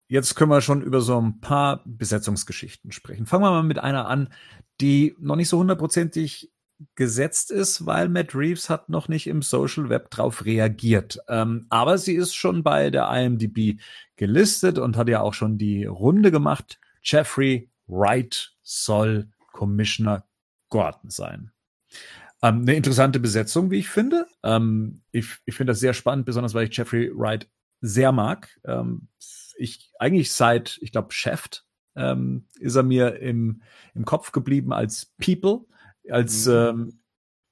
[0.07, 3.25] Jetzt können wir schon über so ein paar Besetzungsgeschichten sprechen.
[3.25, 4.33] Fangen wir mal mit einer an,
[4.81, 6.51] die noch nicht so hundertprozentig
[6.95, 11.19] gesetzt ist, weil Matt Reeves hat noch nicht im Social Web drauf reagiert.
[11.27, 13.79] Ähm, aber sie ist schon bei der IMDb
[14.15, 16.79] gelistet und hat ja auch schon die Runde gemacht.
[17.03, 20.25] Jeffrey Wright soll Commissioner
[20.69, 21.51] Gordon sein.
[22.41, 24.25] Ähm, eine interessante Besetzung, wie ich finde.
[24.43, 27.49] Ähm, ich ich finde das sehr spannend, besonders weil ich Jeffrey Wright
[27.81, 28.49] sehr mag.
[28.65, 29.07] Ähm,
[29.57, 31.65] ich eigentlich seit, ich glaube, Shaft
[31.95, 33.61] ähm, ist er mir im,
[33.93, 35.65] im Kopf geblieben als People,
[36.09, 36.53] als mhm.
[36.53, 36.99] ähm,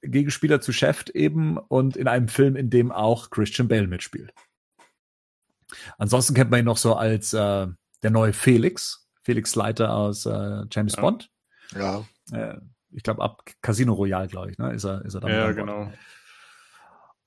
[0.00, 4.32] Gegenspieler zu Shaft eben und in einem Film, in dem auch Christian Bale mitspielt.
[5.98, 7.66] Ansonsten kennt man ihn noch so als äh,
[8.02, 11.00] der neue Felix, Felix Leiter aus äh, James ja.
[11.00, 11.30] Bond.
[11.74, 12.04] Ja.
[12.32, 12.58] Äh,
[12.90, 14.72] ich glaube, ab Casino Royale, glaube ich, ne?
[14.72, 15.92] Ist er, ist er da Ja, genau.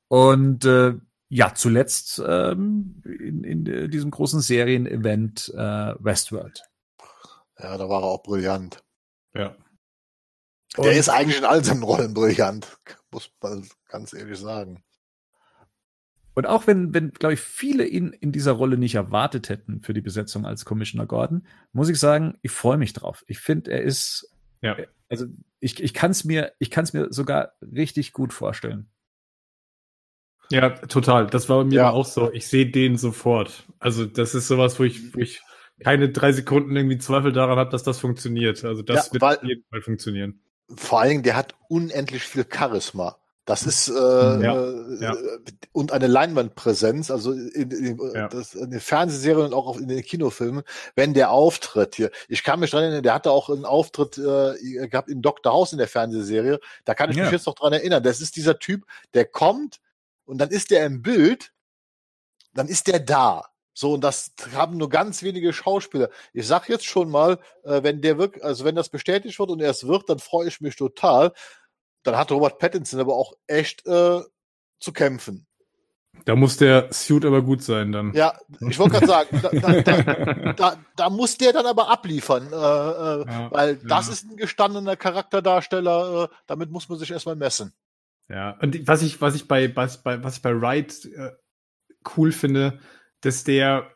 [0.08, 0.94] Und äh,
[1.30, 6.64] ja, zuletzt ähm, in, in diesem großen Serienevent äh, Westworld.
[7.58, 8.84] Ja, da war er auch brillant.
[9.34, 9.56] Ja.
[10.78, 12.78] Der Und- ist eigentlich in all seinen Rollen brillant,
[13.12, 14.84] muss man ganz ehrlich sagen.
[16.34, 19.94] Und auch wenn, wenn, glaube ich, viele ihn in dieser Rolle nicht erwartet hätten für
[19.94, 23.24] die Besetzung als Commissioner Gordon, muss ich sagen, ich freue mich drauf.
[23.28, 24.78] Ich finde, er ist, Ja.
[25.10, 25.26] also
[25.60, 28.90] ich, ich kann es mir, ich kann es mir sogar richtig gut vorstellen.
[30.50, 31.28] Ja, total.
[31.28, 31.90] Das war bei mir Ja.
[31.92, 32.32] auch so.
[32.34, 33.64] Ich sehe den sofort.
[33.80, 35.42] Also das ist sowas, wo ich, wo ich
[35.84, 38.64] keine drei Sekunden irgendwie Zweifel daran habe, dass das funktioniert.
[38.66, 40.42] Also das Ja, wird auf jeden Fall funktionieren.
[40.76, 43.18] Vor allen Dingen, der hat unendlich viel Charisma.
[43.46, 45.16] Das ist äh, Ja, äh, ja.
[45.72, 48.28] und eine Leinwandpräsenz, also in, in, Ja.
[48.28, 50.64] das, in den Fernsehserien und auch auf, in den Kinofilmen,
[50.96, 52.12] wenn der auftritt hier.
[52.28, 55.52] Ich kann mich dran erinnern, der hatte auch einen Auftritt äh, gehabt in Dr.
[55.52, 56.60] House in der Fernsehserie.
[56.86, 58.04] Da kann ich mich jetzt noch dran erinnern.
[58.04, 58.86] Das ist dieser Typ,
[59.16, 59.80] der kommt
[60.26, 61.52] und dann ist der im Bild,
[62.54, 63.46] dann ist der da.
[63.74, 66.10] So, und das haben nur ganz wenige Schauspieler.
[66.34, 69.62] Ich sag jetzt schon mal, äh, wenn der wirklich, also wenn das bestätigt wird und
[69.62, 71.32] er es wird, dann freue ich mich total.
[72.04, 74.22] Dann hat Robert Pattinson aber auch echt äh,
[74.80, 75.48] zu kämpfen.
[76.26, 78.14] Da muss der Suit aber gut sein dann.
[78.14, 78.38] Ja,
[78.70, 83.26] ich wollte gerade sagen, da, da, da, da, muss der dann aber abliefern, äh, äh,
[83.26, 84.14] Ja, weil das ja.
[84.14, 87.74] ist ein gestandener Charakterdarsteller, äh, damit muss man sich erstmal messen.
[88.30, 91.32] Ja, und was ich, was ich bei, was bei, was ich bei Wright äh,
[92.16, 92.80] cool finde,
[93.22, 93.90] dass der,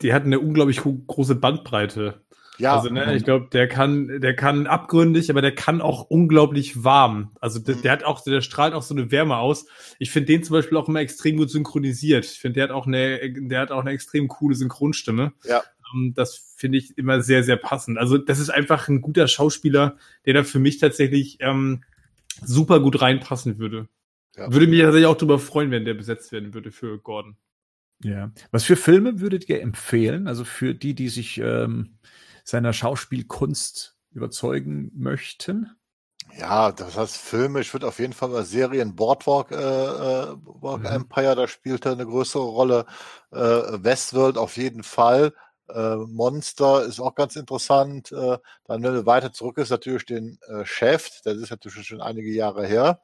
[0.00, 2.24] der hat eine unglaublich große Bandbreite.
[2.58, 6.84] Ja, Also, ne, ich glaube, der kann, der kann abgründig, aber der kann auch unglaublich
[6.84, 7.32] warm.
[7.40, 9.66] Also, der, der hat auch, der strahlt auch so eine Wärme aus.
[9.98, 12.24] Ich finde den zum Beispiel auch immer extrem gut synchronisiert.
[12.24, 15.32] Ich finde, der hat auch eine, der hat auch eine extrem coole Synchronstimme.
[15.44, 15.62] Ja.
[15.94, 17.98] Ähm, Das finde ich immer sehr, sehr passend.
[17.98, 21.82] Also, das ist einfach ein guter Schauspieler, der da für mich tatsächlich ähm,
[22.42, 23.88] super gut reinpassen würde.
[24.36, 24.52] Ja.
[24.52, 27.36] Würde mich tatsächlich auch darüber freuen, wenn der besetzt werden würde für Gordon.
[28.02, 28.32] Ja.
[28.50, 30.26] Was für Filme würdet ihr empfehlen?
[30.26, 31.98] Also für die, die sich ähm,
[32.44, 35.76] seiner Schauspielkunst überzeugen möchten?
[36.38, 40.80] Ja, das heißt Filme, ich würde auf jeden Fall mal Serien Boardwalk, äh, äh, Walk
[40.80, 40.86] Mhm.
[40.86, 42.86] Empire, da spielt er eine größere Rolle.
[43.30, 45.32] Äh, Westworld auf jeden Fall.
[45.68, 48.10] Äh, Monster ist auch ganz interessant.
[48.12, 52.00] Äh, dann, wenn er weiter zurück ist, natürlich den äh, Chef, das ist natürlich schon
[52.00, 53.00] einige Jahre her,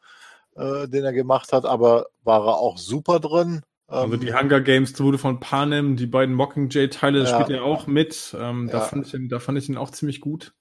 [0.57, 3.63] äh, den er gemacht hat, aber war er auch super drin.
[3.91, 7.35] Also Ähm, die Hunger Games Trude von Panem, die beiden Mockingjay-Teile, da Ja.
[7.35, 8.35] spielt er auch mit.
[8.39, 8.85] Ähm, da, Ja.
[8.85, 10.55] fand ich ihn, da fand ich ihn auch ziemlich gut.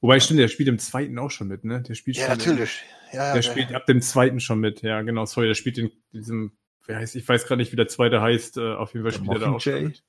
[0.00, 1.82] Wobei, stimmt, der spielt im zweiten auch schon mit, ne?
[1.82, 2.84] Der spielt ja, schon natürlich.
[3.12, 5.24] Ja, ja, Der spielt ab dem zweiten schon mit, ja, genau.
[5.24, 6.52] Sorry, der spielt in diesem,
[6.86, 8.58] wer heißt, ich weiß gerade nicht, wie der zweite heißt.
[8.58, 10.04] Äh, auf jeden Fall Der spielt er da auch schon mit.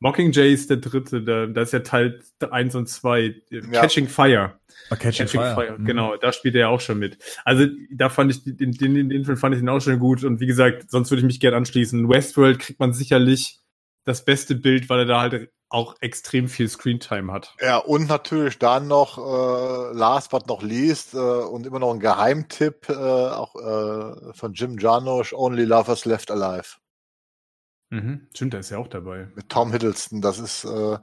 [0.00, 3.34] Mockingjay ist der dritte, der, das ist ja Teil 1 und 2.
[3.50, 3.60] Ja.
[3.80, 4.52] Catching Fire.
[4.90, 5.54] Oh, Catching, Catching Fire.
[5.54, 5.84] Fire, Mhm.
[5.84, 7.18] genau, da spielt er ja auch schon mit.
[7.44, 10.22] Also da fand ich den, den, den, den Film fand ich den auch schon gut
[10.22, 12.08] und wie gesagt, sonst würde ich mich gerne anschließen.
[12.08, 13.58] Westworld kriegt man sicherlich
[14.04, 17.54] das beste Bild, weil er da halt auch extrem viel Screentime hat.
[17.60, 22.00] Ja, und natürlich dann noch, äh, last but not least, äh, und immer noch ein
[22.00, 26.76] Geheimtipp, äh, auch äh, von Jim Jarmusch, Only Lovers Left Alive.
[27.90, 28.28] Mhm.
[28.34, 29.28] Stimmt, der ist ja auch dabei.
[29.34, 30.20] Mit Tom Hiddleston.
[30.20, 30.98] Das ist äh,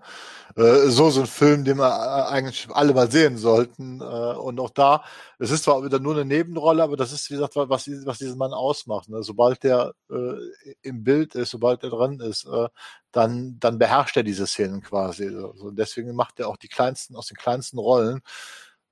[0.55, 4.01] äh, so so ein Film, den wir äh, eigentlich alle mal sehen sollten.
[4.01, 5.03] Äh, und auch da,
[5.39, 8.37] es ist zwar wieder nur eine Nebenrolle, aber das ist, wie gesagt, was, was diesen
[8.37, 9.09] Mann ausmacht.
[9.09, 9.23] Ne?
[9.23, 10.35] Sobald der äh,
[10.83, 12.69] im Bild ist, sobald er dran ist, äh,
[13.11, 15.29] dann, dann beherrscht er diese Szenen quasi.
[15.29, 18.21] So, deswegen macht er auch die kleinsten, aus den kleinsten Rollen,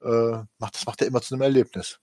[0.02, 2.00] äh, macht, das macht er immer zu einem Erlebnis.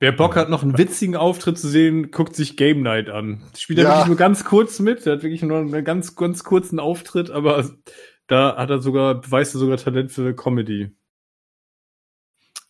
[0.00, 3.42] Wer Bock hat, noch einen witzigen Auftritt zu sehen, guckt sich Game Night an.
[3.56, 3.90] Spielt er Ja.
[3.90, 5.04] wirklich nur ganz kurz mit.
[5.06, 7.68] Er hat wirklich nur einen ganz, ganz kurzen Auftritt, aber
[8.28, 10.94] da hat er sogar, beweist er sogar Talent für Comedy.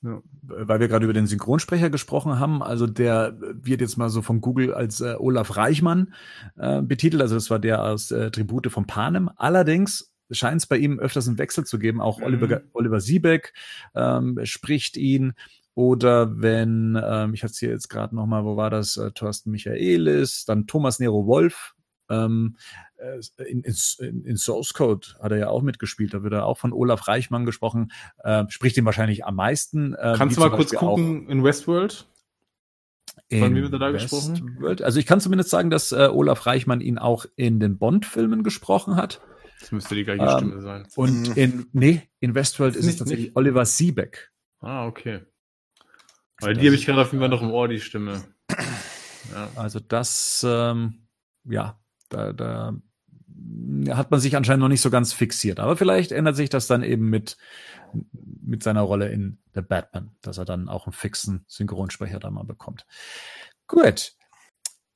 [0.00, 4.22] Ja, weil wir gerade über den Synchronsprecher gesprochen haben, also der wird jetzt mal so
[4.22, 6.14] von Google als äh, Olaf Reichmann
[6.56, 9.28] äh, betitelt, also das war der aus äh, Tribute von Panem.
[9.36, 12.00] Allerdings scheint es bei ihm öfters einen Wechsel zu geben.
[12.00, 12.24] Auch Mhm.
[12.26, 13.52] Oliver, Oliver Siebeck
[13.94, 15.34] ähm, spricht ihn.
[15.78, 18.96] Oder wenn, ähm, ich hatte es hier jetzt gerade noch mal, wo war das?
[18.96, 21.76] Äh, Thorsten Michaelis, dann Thomas Nero Wolf.
[22.10, 22.56] Ähm,
[22.96, 26.12] äh, in, in, in Source Code hat er ja auch mitgespielt.
[26.14, 27.92] Da wird er auch von Olaf Reichmann gesprochen.
[28.24, 29.94] Äh, spricht ihn wahrscheinlich am meisten.
[29.94, 32.08] Äh, Kannst du mal kurz Beispiel gucken in Westworld?
[33.30, 34.34] Von wem wird er da gesprochen?
[34.56, 34.82] Westworld.
[34.82, 38.96] Also ich kann zumindest sagen, dass äh, Olaf Reichmann ihn auch in den Bond-Filmen gesprochen
[38.96, 39.20] hat.
[39.60, 40.88] Das müsste die gleiche Ähm, Stimme sein.
[40.96, 43.36] Und in, nee, in Westworld ist es Nicht- tatsächlich nicht.
[43.36, 44.32] Oliver Siebeck.
[44.58, 45.20] Ah, okay.
[46.40, 48.22] Weil die habe ich gerade auf jeden Fall noch im Ohr, die Stimme.
[49.32, 49.50] Ja.
[49.56, 51.06] Also das, ähm,
[51.44, 51.78] ja,
[52.08, 52.74] da, da
[53.90, 55.60] hat man sich anscheinend noch nicht so ganz fixiert.
[55.60, 57.36] Aber vielleicht ändert sich das dann eben mit,
[58.42, 62.44] mit seiner Rolle in The Batman, dass er dann auch einen fixen Synchronsprecher da mal
[62.44, 62.86] bekommt.
[63.66, 64.12] Gut.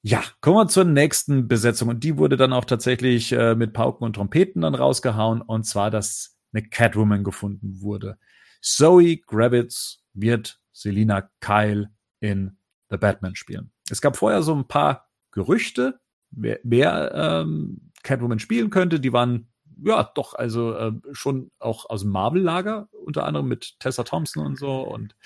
[0.05, 1.89] Ja, kommen wir zur nächsten Besetzung.
[1.89, 5.43] Und die wurde dann auch tatsächlich äh, mit Pauken und Trompeten dann rausgehauen.
[5.43, 8.19] Und zwar, dass eine Catwoman gefunden wurde.
[8.61, 12.57] Zoe Gravitz wird Selina Kyle in
[12.91, 13.73] The Batman spielen.
[13.91, 19.01] Es gab vorher so ein paar Gerüchte, wer, wer ähm, Catwoman spielen könnte.
[19.01, 19.49] Die waren
[19.85, 24.59] ja doch also äh, schon auch aus dem Marvel-Lager, unter anderem mit Tessa Thompson und
[24.59, 25.17] so und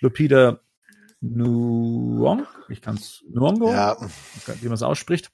[0.00, 0.60] Lupita
[1.22, 3.96] Nyong'o, ich kann es Nyong'o, Ja,
[4.60, 5.32] wie man es ausspricht.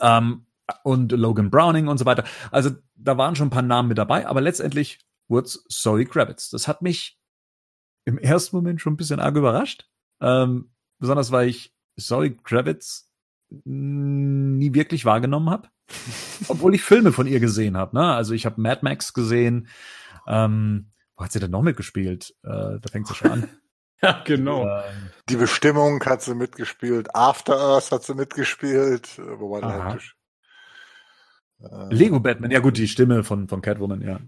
[0.00, 0.46] Ähm,
[0.82, 2.24] und Logan Browning und so weiter.
[2.50, 6.48] Also da waren schon ein paar Namen mit dabei, aber letztendlich wurde es Zoe Kravitz.
[6.48, 7.18] Das hat mich
[8.04, 9.88] im ersten Moment schon ein bisschen arg überrascht.
[10.20, 13.10] Ähm, besonders weil ich Zoe Kravitz
[13.64, 15.68] nie wirklich wahrgenommen habe.
[16.48, 17.96] Obwohl ich Filme von ihr gesehen habe.
[17.96, 18.14] Ne?
[18.14, 19.68] Also ich habe Mad Max gesehen.
[20.26, 22.34] Ähm, wo hat sie denn noch mitgespielt?
[22.42, 23.48] Äh, da fängt sie schon an.
[24.02, 24.66] ja, genau.
[24.66, 27.14] Ähm, die Bestimmung hat sie mitgespielt.
[27.14, 29.18] After Earth hat sie mitgespielt.
[29.18, 30.14] äh, Wobei halt,
[31.60, 34.20] äh, Lego Batman, ja gut, die Stimme von, von Catwoman, ja.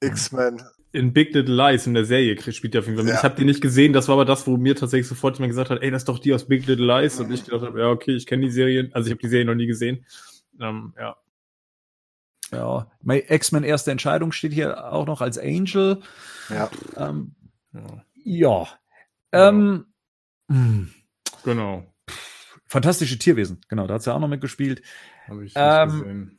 [0.00, 0.62] X-Men.
[0.94, 3.12] In Big Little Lies in der Serie spielt er auf jeden Fall mit.
[3.14, 3.18] Ja.
[3.18, 5.70] Ich habe die nicht gesehen, das war aber das, wo mir tatsächlich sofort jemand gesagt
[5.70, 7.18] hat, ey, das ist doch die aus Big Little Lies.
[7.18, 9.44] Und ich gedacht habe, ja, okay, ich kenne die Serie, also ich habe die Serie
[9.44, 10.06] noch nie gesehen.
[10.60, 11.16] Ähm, ja.
[12.52, 16.00] Ja, mein X-Men erste Entscheidung steht hier auch noch als Angel.
[16.48, 16.70] Ja.
[16.96, 17.34] Ähm,
[17.72, 18.04] ja.
[18.24, 18.68] ja.
[19.32, 19.86] Ähm,
[20.48, 20.86] mh,
[21.42, 21.92] Genau.
[22.66, 24.82] fantastische Tierwesen, genau, da hat sie auch noch mitgespielt.
[25.26, 26.38] Habe ich nicht Ähm, gesehen.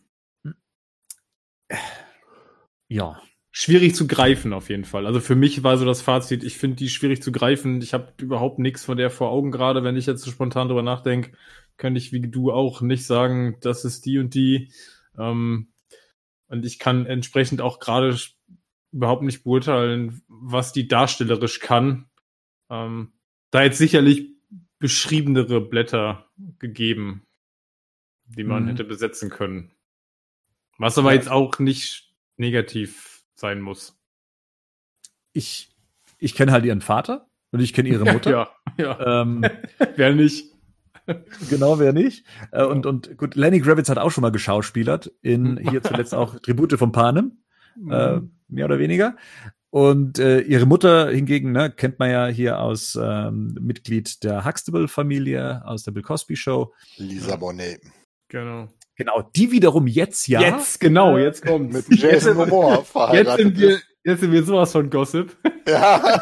[2.87, 3.21] Ja.
[3.57, 5.07] Schwierig zu greifen auf jeden Fall.
[5.07, 7.81] Also für mich war so das Fazit, ich finde die schwierig zu greifen.
[7.81, 9.81] Ich habe überhaupt nichts von der vor Augen gerade.
[9.81, 11.31] Wenn ich jetzt so spontan drüber nachdenke,
[11.77, 14.73] könnte ich wie du auch nicht sagen, das ist die und die.
[15.17, 15.69] Ähm,
[16.47, 18.17] und ich kann entsprechend auch gerade
[18.91, 22.09] überhaupt nicht beurteilen, was die darstellerisch kann.
[22.69, 23.13] Ähm,
[23.51, 24.33] da jetzt sicherlich
[24.79, 26.29] beschriebenere Blätter
[26.59, 27.25] gegeben,
[28.25, 28.67] die man Mhm.
[28.67, 29.71] hätte besetzen können.
[30.77, 33.97] Was aber jetzt auch nicht negativ sein muss.
[35.33, 35.75] Ich,
[36.17, 38.31] ich kenne halt ihren Vater und ich kenne ihre Mutter.
[38.31, 39.21] Ja, ja.
[39.21, 39.45] Ähm,
[39.95, 40.51] Wer nicht?
[41.51, 42.25] genau, wer nicht.
[42.51, 46.39] Äh, und, und gut, Lenny Gravitz hat auch schon mal geschauspielert in hier zuletzt auch
[46.39, 47.43] Tribute von Panem.
[47.89, 49.15] äh, mehr oder weniger.
[49.69, 55.63] Und äh, ihre Mutter hingegen ne, kennt man ja hier aus ähm, Mitglied der Huxtable-Familie,
[55.65, 56.73] aus der Bill Cosby Show.
[56.95, 57.81] Lisa Bonet.
[58.29, 58.69] genau.
[58.97, 60.39] Genau, die wiederum jetzt ja.
[60.41, 61.73] Jetzt, genau, jetzt kommt.
[61.73, 63.45] Mit Jason Momoa Jetzt verheiratet.
[63.45, 65.35] sind wir, jetzt sind wir sowas von Gossip.
[65.67, 66.21] Ja,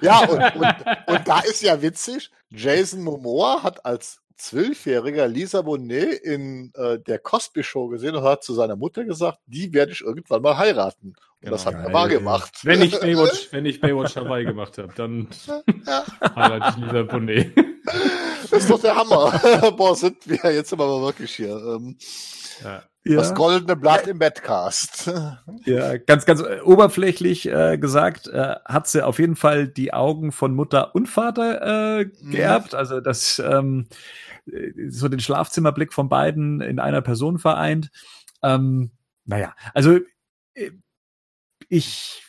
[0.00, 0.74] ja und, und,
[1.06, 7.20] und da ist ja witzig, Jason Momoa hat als Zwölfjähriger Lisa Bonet in äh, der
[7.20, 11.14] Cosby Show gesehen und hat zu seiner Mutter gesagt, die werde ich irgendwann mal heiraten.
[11.42, 11.86] Und das hat Genau.
[11.88, 12.58] er wahr gemacht.
[12.64, 16.04] Wenn ich Baywatch, wenn ich Baywatch Hawaii gemacht habe, dann Ja.
[16.34, 17.52] heirate ich Lisa Bonet.
[18.50, 19.72] Das ist doch der Hammer.
[19.76, 21.56] Boah, sind wir jetzt aber wirklich hier.
[21.56, 21.96] Ähm,
[22.62, 22.82] Ja.
[23.08, 25.08] Das ja, goldene Blatt im Badcast.
[25.64, 30.32] ja, ganz, ganz äh, oberflächlich äh, gesagt, äh, hat sie auf jeden Fall die Augen
[30.32, 32.30] von Mutter und Vater äh, Mhm.
[32.32, 32.74] geerbt.
[32.74, 33.86] Also das ähm,
[34.50, 37.90] äh, so den Schlafzimmerblick von beiden in einer Person vereint.
[38.42, 38.90] Ähm,
[39.24, 40.00] naja, also
[40.54, 40.72] äh,
[41.68, 42.24] ich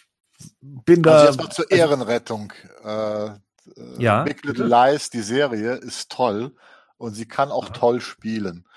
[0.62, 1.14] bin da.
[1.14, 2.54] Also jetzt mal zur Ehrenrettung.
[2.84, 3.30] Äh,
[3.76, 4.68] äh, Ja, Big Little?
[4.68, 6.56] Lies, die Serie, ist toll
[6.98, 8.68] und sie kann auch toll spielen.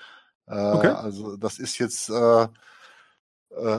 [0.47, 0.87] Äh, Okay.
[0.87, 2.49] Also das ist jetzt, äh, äh,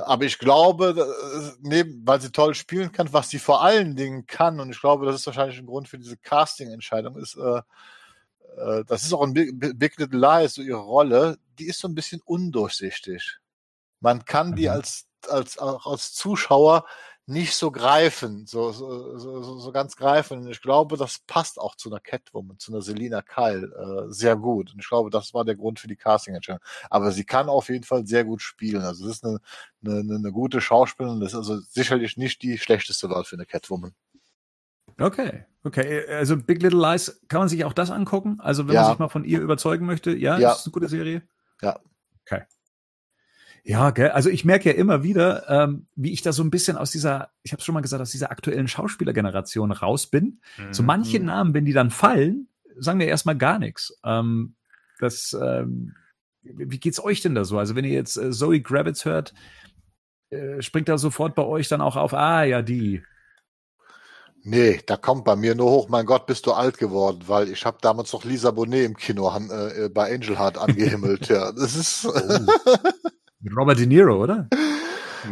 [0.04, 4.26] aber ich glaube, äh, neben, weil sie toll spielen kann, was sie vor allen Dingen
[4.26, 7.62] kann, und ich glaube, das ist wahrscheinlich ein Grund für diese Casting-Entscheidung, ist, äh,
[8.86, 11.94] das ist auch ein Big, Big Little Lies, so ihre Rolle, die ist so ein
[11.94, 13.38] bisschen undurchsichtig.
[14.00, 14.72] Man kann die Mhm.
[14.72, 16.84] als, als, auch als Zuschauer
[17.26, 20.38] nicht so greifen, so, so, so, so- ganz greifen.
[20.40, 24.34] Und ich glaube, das passt auch zu einer Catwoman, zu einer Selina Kyle äh, sehr
[24.36, 24.72] gut.
[24.72, 26.60] Und ich glaube, das war der Grund für die Casting-Entscheidung.
[26.90, 28.82] Aber sie kann auf jeden Fall sehr gut spielen.
[28.82, 29.38] Also es ist eine,
[29.84, 31.20] eine, eine- gute Schauspielerin.
[31.20, 33.94] Das ist also sicherlich nicht die schlechteste Wahl für eine Catwoman.
[34.98, 36.06] Okay, okay.
[36.08, 38.40] Also Big Little Lies, kann man sich auch das angucken?
[38.40, 38.82] Also wenn Ja.
[38.82, 40.52] man sich mal von ihr überzeugen möchte, ja, Ja.
[40.52, 41.22] ist eine gute Serie?
[41.62, 41.78] Ja.
[42.26, 42.42] Okay.
[43.64, 44.08] Ja, gell?
[44.10, 47.30] also ich merke ja immer wieder, ähm, wie ich da so ein bisschen aus dieser,
[47.44, 50.40] ich habe schon mal gesagt, aus dieser aktuellen Schauspielergeneration raus bin.
[50.72, 51.26] So manche Mhm.
[51.26, 53.96] Namen, wenn die dann fallen, sagen mir erstmal gar nichts.
[54.04, 54.56] Ähm,
[54.98, 55.94] das, ähm,
[56.42, 57.56] wie geht's euch denn da so?
[57.58, 59.32] Also wenn ihr jetzt äh, Zoe Gravitz hört,
[60.30, 63.02] äh, springt da sofort bei euch dann auch auf, ah ja, die.
[64.44, 67.64] Nee, da kommt bei mir nur hoch, mein Gott, bist du alt geworden, weil ich
[67.64, 71.28] habe damals noch Lisa Bonet im Kino an, äh, bei Angel Heart angehimmelt.
[71.28, 72.06] ja, das ist.
[72.06, 72.12] Oh.
[73.42, 74.48] Mit Robert De Niro, oder?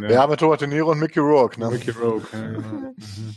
[0.01, 1.61] Ja, ja mit Robert De Niro und Mickey Rourke.
[1.61, 1.71] Ne?
[1.71, 2.61] Mickey Rourke, ja, genau.
[2.97, 3.35] mhm.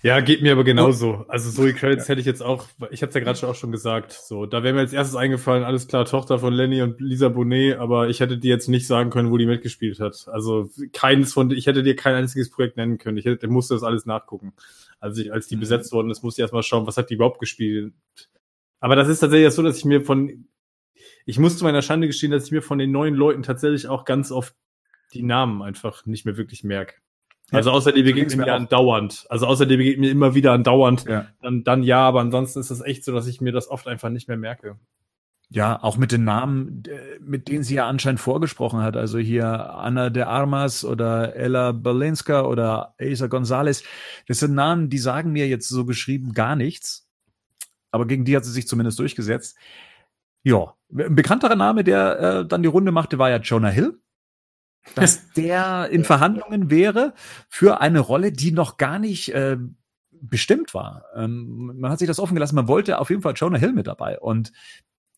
[0.00, 1.24] Ja, geht mir aber genauso.
[1.26, 2.12] Also Zoe Credits ja.
[2.12, 4.72] hätte ich jetzt auch, ich habe es ja gerade auch schon gesagt, so, da wäre
[4.72, 8.38] mir als erstes eingefallen, alles klar, Tochter von Lenny und Lisa Bonet, aber ich hätte
[8.38, 10.28] dir jetzt nicht sagen können, wo die mitgespielt hat.
[10.30, 13.16] Also keines von, ich hätte dir kein einziges Projekt nennen können.
[13.16, 14.52] Ich hätte, musste das alles nachgucken.
[15.00, 15.60] Also ich, als die mhm.
[15.60, 17.92] besetzt worden ist, musste ich erstmal schauen, was hat die überhaupt gespielt.
[18.78, 20.46] Aber das ist tatsächlich so, dass ich mir von,
[21.26, 24.30] ich musste meiner Schande gestehen, dass ich mir von den neuen Leuten tatsächlich auch ganz
[24.30, 24.54] oft
[25.12, 26.94] die Namen einfach nicht mehr wirklich merke.
[27.50, 29.26] Also außer die begegnet mir andauernd.
[29.30, 31.04] Also außer die begegnet mir immer wieder andauernd.
[31.08, 31.28] Ja.
[31.40, 34.10] Dann, dann ja, aber ansonsten ist es echt so, dass ich mir das oft einfach
[34.10, 34.78] nicht mehr merke.
[35.50, 36.82] Ja, auch mit den Namen,
[37.20, 38.98] mit denen sie ja anscheinend vorgesprochen hat.
[38.98, 43.82] Also hier Anna de Armas oder Ella Balenska oder Asa Gonzalez.
[44.26, 47.08] Das sind Namen, die sagen mir jetzt so geschrieben gar nichts.
[47.90, 49.56] Aber gegen die hat sie sich zumindest durchgesetzt.
[50.42, 54.00] Ja, ein bekannterer Name, der äh, dann die Runde machte, war ja Jonah Hill
[54.94, 57.14] dass der in Verhandlungen wäre
[57.48, 59.56] für eine Rolle, die noch gar nicht äh,
[60.10, 61.04] bestimmt war.
[61.14, 63.86] Ähm, man hat sich das offen gelassen, man wollte auf jeden Fall Jonah Hill mit
[63.86, 64.18] dabei.
[64.18, 64.52] Und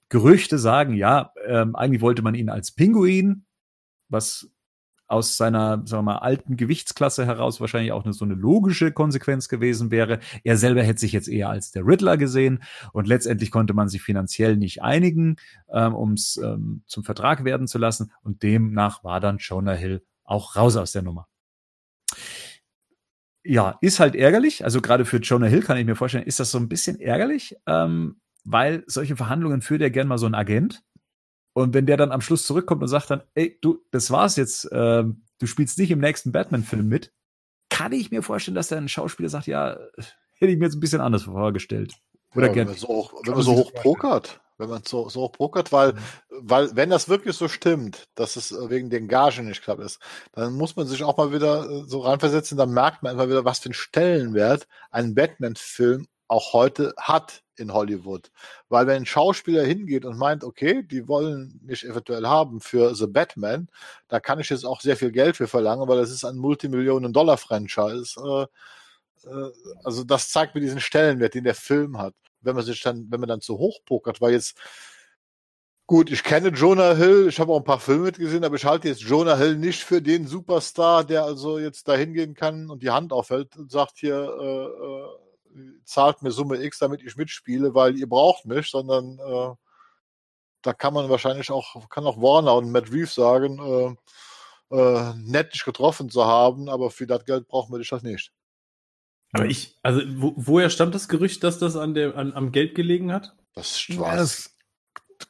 [0.08, 3.44] Gerüchte sagen, ja, ähm, eigentlich wollte man ihn als Pinguin,
[4.08, 4.50] was
[5.11, 9.48] aus seiner, sagen wir mal, alten Gewichtsklasse heraus wahrscheinlich auch eine, so eine logische Konsequenz
[9.48, 10.20] gewesen wäre.
[10.44, 14.02] Er selber hätte sich jetzt eher als der Riddler gesehen und letztendlich konnte man sich
[14.02, 15.36] finanziell nicht einigen,
[15.72, 20.04] ähm, um es ähm, zum Vertrag werden zu lassen und demnach war dann Jonah Hill
[20.22, 21.26] auch raus aus der Nummer.
[23.42, 24.64] Ja, ist halt ärgerlich.
[24.64, 27.56] Also gerade für Jonah Hill kann ich mir vorstellen, ist das so ein bisschen ärgerlich,
[27.66, 30.82] ähm, weil solche Verhandlungen führt ja gern mal so ein Agent
[31.53, 34.64] und wenn der dann am Schluss zurückkommt und sagt dann, ey, du, das war's jetzt,
[34.72, 37.12] äh, du spielst nicht im nächsten Batman-Film mit,
[37.68, 39.78] kann ich mir vorstellen, dass der ein Schauspieler sagt, ja,
[40.38, 41.94] hätte ich mir jetzt ein bisschen anders vorgestellt.
[42.34, 45.22] Oder ja, wenn man so hoch, wenn man so hoch pokert, wenn man so, so
[45.22, 45.98] hoch pokert, weil, mhm.
[46.30, 49.98] weil, wenn das wirklich so stimmt, dass es wegen den Gagen nicht klappt ist,
[50.32, 53.44] dann muss man sich auch mal wieder äh, so reinversetzen, dann merkt man einfach wieder,
[53.44, 58.30] was für einen Stellenwert ein Batman-Film auch heute hat in Hollywood.
[58.68, 63.06] Weil wenn ein Schauspieler hingeht und meint, okay, die wollen mich eventuell haben für The
[63.06, 63.68] Batman,
[64.08, 68.48] da kann ich jetzt auch sehr viel Geld für verlangen, weil das ist ein Multimillionen-Dollar-Franchise.
[69.24, 69.52] Äh, äh,
[69.84, 72.14] also das zeigt mir diesen Stellenwert, den der Film hat.
[72.40, 74.56] Wenn man sich dann, wenn man dann zu hoch pokert, weil jetzt
[75.86, 78.86] Gut, ich kenne Jonah Hill, ich habe auch ein paar Filme mitgesehen, aber ich halte
[78.86, 82.90] jetzt Jonah Hill nicht für den Superstar, der also jetzt da hingehen kann und die
[82.90, 85.29] Hand aufhält und sagt hier, äh, äh
[85.84, 89.55] zahlt mir Summe X, damit ich mitspiele, weil ihr braucht mich, sondern äh,
[90.62, 93.96] da kann man wahrscheinlich auch, kann auch Warner und Matt Reeves sagen,
[94.70, 98.03] äh, äh, nett dich getroffen zu haben, aber für das Geld brauchen wir dich das
[98.03, 98.32] nicht.
[99.32, 102.74] Aber ich, also wo, woher stammt das Gerücht, dass das an der, an, am Geld
[102.74, 103.34] gelegen hat?
[103.55, 104.57] Das, ja, das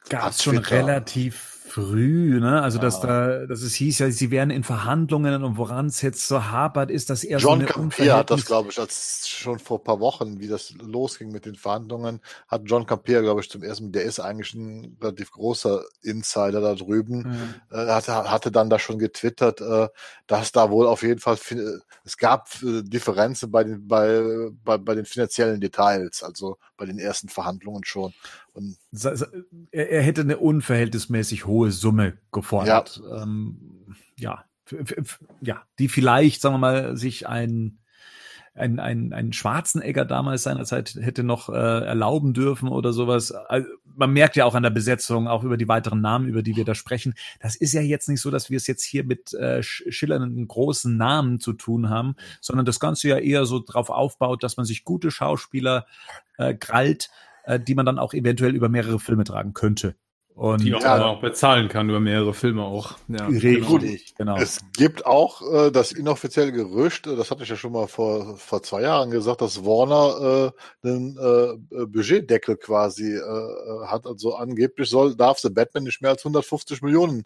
[0.09, 2.61] gab es schon relativ früh, ne?
[2.61, 6.27] Also dass da, dass es hieß ja, sie wären in Verhandlungen und woran es jetzt
[6.27, 9.57] so hapert, ist das eher John so eine Campea hat das, glaube ich, als schon
[9.59, 13.49] vor ein paar Wochen, wie das losging mit den Verhandlungen, hat John Campea, glaube ich,
[13.49, 17.55] zum ersten Mal, der ist eigentlich ein relativ großer Insider da drüben, mhm.
[17.71, 19.87] äh, hatte, hatte dann da schon getwittert, äh,
[20.27, 21.37] dass da wohl auf jeden Fall,
[22.03, 26.99] es gab äh, Differenzen bei den, bei, bei, bei den finanziellen Details, also bei den
[26.99, 28.13] ersten Verhandlungen schon.
[28.53, 28.77] Und
[29.71, 33.01] er, hätte eine unverhältnismäßig hohe Summe gefordert.
[33.03, 34.45] Ja, ähm, ja,
[35.41, 37.81] ja, die vielleicht, sagen wir mal, sich ein
[38.53, 43.31] ein, ein, ein Schwarzenegger damals seinerzeit hätte noch äh, erlauben dürfen oder sowas.
[43.31, 46.55] Also, man merkt ja auch an der Besetzung, auch über die weiteren Namen, über die
[46.55, 47.13] wir da sprechen.
[47.39, 50.95] Das ist ja jetzt nicht so, dass wir es jetzt hier mit äh, schillernden großen
[50.95, 54.83] Namen zu tun haben, sondern das Ganze ja eher so darauf aufbaut, dass man sich
[54.83, 55.85] gute Schauspieler
[56.37, 57.09] äh, krallt,
[57.43, 59.95] äh, die man dann auch eventuell über mehrere Filme tragen könnte.
[60.33, 62.95] Und die auch, ja, auch bezahlen kann über mehrere Filme auch.
[63.09, 63.79] Ja, genau.
[64.17, 64.37] genau.
[64.37, 68.37] Es gibt auch äh, das inoffizielle Gerücht, äh, das hatte ich ja schon mal vor,
[68.37, 74.07] vor zwei Jahren gesagt, dass Warner äh, einen äh, Budgetdeckel quasi äh, äh, hat.
[74.07, 77.25] Also angeblich soll, darf The Batman nicht mehr als 150 Millionen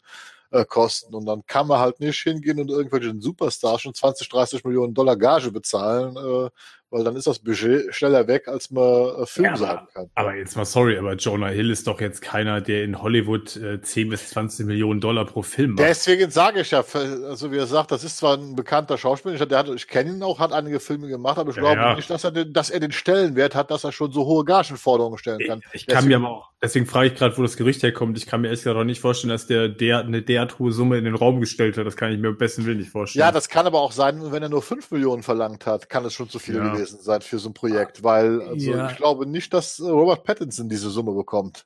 [0.51, 1.13] äh, kosten.
[1.13, 5.15] Und dann kann man halt nicht hingehen und irgendwelchen Superstars schon 20, 30 Millionen Dollar
[5.15, 6.49] Gage bezahlen, äh,
[6.95, 8.83] weil dann ist das Budget schneller weg, als man
[9.21, 10.09] äh, Film Ja, sagen kann.
[10.15, 13.81] Aber jetzt mal sorry, aber Jonah Hill ist doch jetzt keiner, der in Hollywood äh,
[13.81, 15.79] 10 bis 20 Millionen Dollar pro Film macht.
[15.85, 19.57] Deswegen sage ich ja, also wie er sagt, das ist zwar ein bekannter Schauspieler, der
[19.57, 21.95] hat, ich kenne ihn auch, hat einige Filme gemacht, aber ich Ja, glaube ja.
[21.95, 25.17] nicht, dass er, den, dass er den Stellenwert hat, dass er schon so hohe Gagenforderungen
[25.17, 25.61] stellen kann.
[25.73, 28.17] Ich, ich kann mir aber auch, deswegen frage ich gerade, wo das Gerücht herkommt.
[28.17, 30.97] Ich kann mir ehrlich gesagt auch nicht vorstellen, dass der, der eine derart hohe Summe
[30.97, 31.85] in den Raum gestellt hat.
[31.85, 33.19] Das kann ich mir am besten Willen nicht vorstellen.
[33.25, 36.13] Ja, das kann aber auch sein, wenn er nur 5 Millionen verlangt hat, kann es
[36.13, 36.73] schon zu viel Ja.
[36.85, 38.89] Gewesen sein für so ein Projekt, weil also Ja.
[38.89, 41.65] ich glaube nicht, dass äh, Robert Pattinson diese Summe bekommt.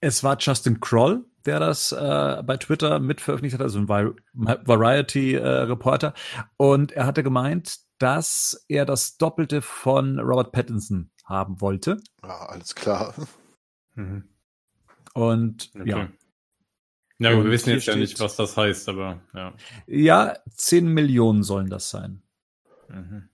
[0.00, 6.14] Es war Justin Kroll, der das äh, bei Twitter mitveröffentlicht hat, also ein Vari- Variety-Reporter.
[6.56, 11.96] und er hatte gemeint, dass er das Doppelte von Robert Pattinson haben wollte.
[12.22, 13.14] Ja, alles klar.
[13.94, 14.28] Mhm.
[15.14, 15.88] Und Okay.
[15.88, 16.08] ja,
[17.18, 19.54] Ja, Und wir wissen jetzt ja nicht, was das heißt, aber ja.
[19.86, 22.22] ja, 10 Millionen sollen das sein.
[22.88, 23.28] Mhm.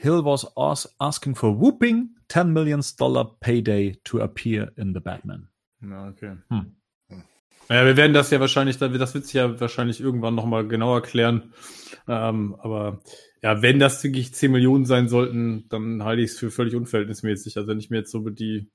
[0.00, 5.48] Hill was as asking for whooping 10 millions dollar payday to appear in The Batman.
[5.82, 6.36] Ja, okay.
[6.48, 6.76] Hm.
[7.68, 11.52] Naja, wir werden das ja wahrscheinlich, das wird sich ja wahrscheinlich irgendwann nochmal genauer klären.
[12.08, 13.00] Ähm, aber
[13.42, 17.56] ja, wenn das wirklich 10 Millionen sein sollten, dann halte ich es für völlig unverhältnismäßig.
[17.56, 18.70] Also wenn ich mir jetzt so die,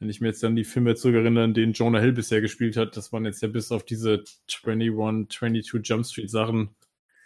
[0.00, 2.96] wenn ich mir jetzt dann die Filme zurückerinnere, in denen Jonah Hill bisher gespielt hat,
[2.96, 4.24] das waren jetzt ja bis auf diese
[4.64, 6.76] 21, 22 Jump Street Sachen.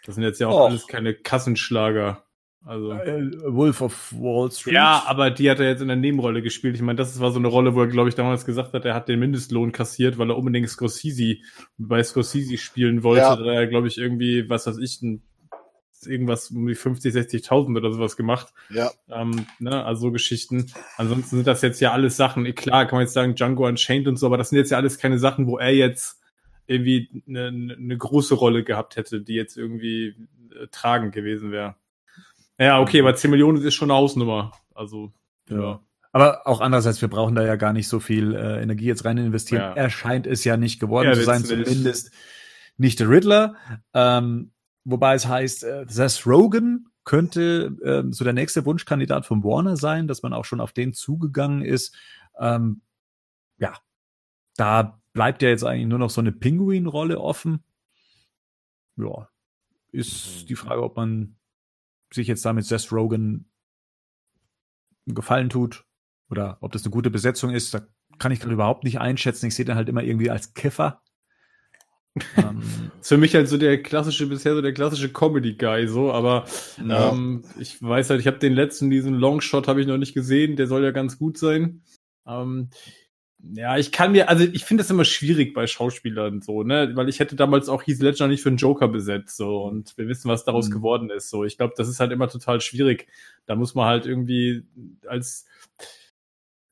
[0.05, 0.69] Das sind jetzt ja auch Och.
[0.69, 2.23] alles keine Kassenschlager.
[2.63, 2.91] Also.
[2.91, 4.75] Äh, Wolf of Wall Street.
[4.75, 6.75] Ja, aber die hat er jetzt in der Nebenrolle gespielt.
[6.75, 8.93] Ich meine, das war so eine Rolle, wo er, glaube ich, damals gesagt hat, er
[8.93, 11.37] hat den Mindestlohn kassiert, weil er unbedingt Scorsese
[11.77, 13.21] bei Scorsese spielen wollte.
[13.21, 13.35] Ja.
[13.35, 15.23] Da hat er, glaube ich, irgendwie, was weiß ich, ein,
[16.05, 18.53] irgendwas um die 50, 60.000 oder sowas gemacht.
[18.69, 20.71] Ja, Ähm, ne, also so Geschichten.
[20.97, 24.07] Ansonsten sind das jetzt ja alles Sachen, eh, klar, kann man jetzt sagen, Django Unchained
[24.07, 26.19] und so, aber das sind jetzt ja alles keine Sachen, wo er jetzt
[26.67, 30.15] irgendwie eine, eine große Rolle gehabt hätte, die jetzt irgendwie
[30.55, 31.75] äh, tragend gewesen wäre.
[32.61, 34.51] Ja, okay, aber 10 Millionen ist schon eine Hausnummer.
[34.75, 35.11] Also,
[35.49, 35.59] ja.
[35.59, 35.79] Ja.
[36.11, 39.17] Aber auch andererseits, wir brauchen da ja gar nicht so viel äh, Energie jetzt rein
[39.17, 39.61] investieren.
[39.61, 39.73] Ja.
[39.73, 42.11] Erscheint es ja nicht geworden Ja, zu sein, zumindest
[42.77, 43.55] nicht der Riddler.
[43.95, 44.51] Ähm,
[44.83, 50.07] wobei es heißt, äh, Seth Rogen könnte ähm, so der nächste Wunschkandidat von Warner sein,
[50.07, 51.95] dass man auch schon auf den zugegangen ist.
[52.39, 52.81] Ähm,
[53.57, 53.73] ja,
[54.55, 57.63] da bleibt ja jetzt eigentlich nur noch so eine Pinguin-Rolle offen.
[58.97, 59.29] Ja,
[59.91, 61.37] ist die Frage, ob man
[62.13, 63.49] sich jetzt damit Seth Rogen
[65.07, 65.85] Gefallen tut
[66.29, 67.81] oder ob das eine gute Besetzung ist, da
[68.19, 69.47] kann ich gerade überhaupt nicht einschätzen.
[69.47, 71.01] Ich sehe den halt immer irgendwie als Kiffer.
[72.37, 76.45] ähm, Ist für mich halt so der klassische, bisher so der klassische Comedy-Guy, so, aber
[76.85, 77.11] Ja.
[77.11, 80.55] ähm, ich weiß halt, ich habe den letzten, diesen Longshot habe ich noch nicht gesehen,
[80.55, 81.83] der soll ja ganz gut sein.
[82.27, 82.69] Ähm,
[83.53, 87.09] ja, ich kann mir, also ich finde das immer schwierig bei Schauspielern so, ne, weil
[87.09, 90.29] ich hätte damals auch Heath Ledger nicht für einen Joker besetzt, so, und wir wissen,
[90.29, 90.73] was daraus Mhm.
[90.73, 91.43] geworden ist, so.
[91.43, 93.07] Ich glaube, das ist halt immer total schwierig.
[93.47, 94.63] Da muss man halt irgendwie
[95.07, 95.45] als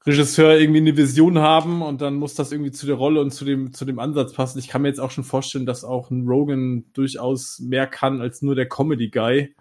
[0.06, 3.44] Regisseur irgendwie eine Vision haben und dann muss das irgendwie zu der Rolle und zu
[3.46, 4.60] dem, zu dem Ansatz passen.
[4.60, 8.42] Ich kann mir jetzt auch schon vorstellen, dass auch ein Rogan durchaus mehr kann als
[8.42, 9.56] nur der Comedy-Guy.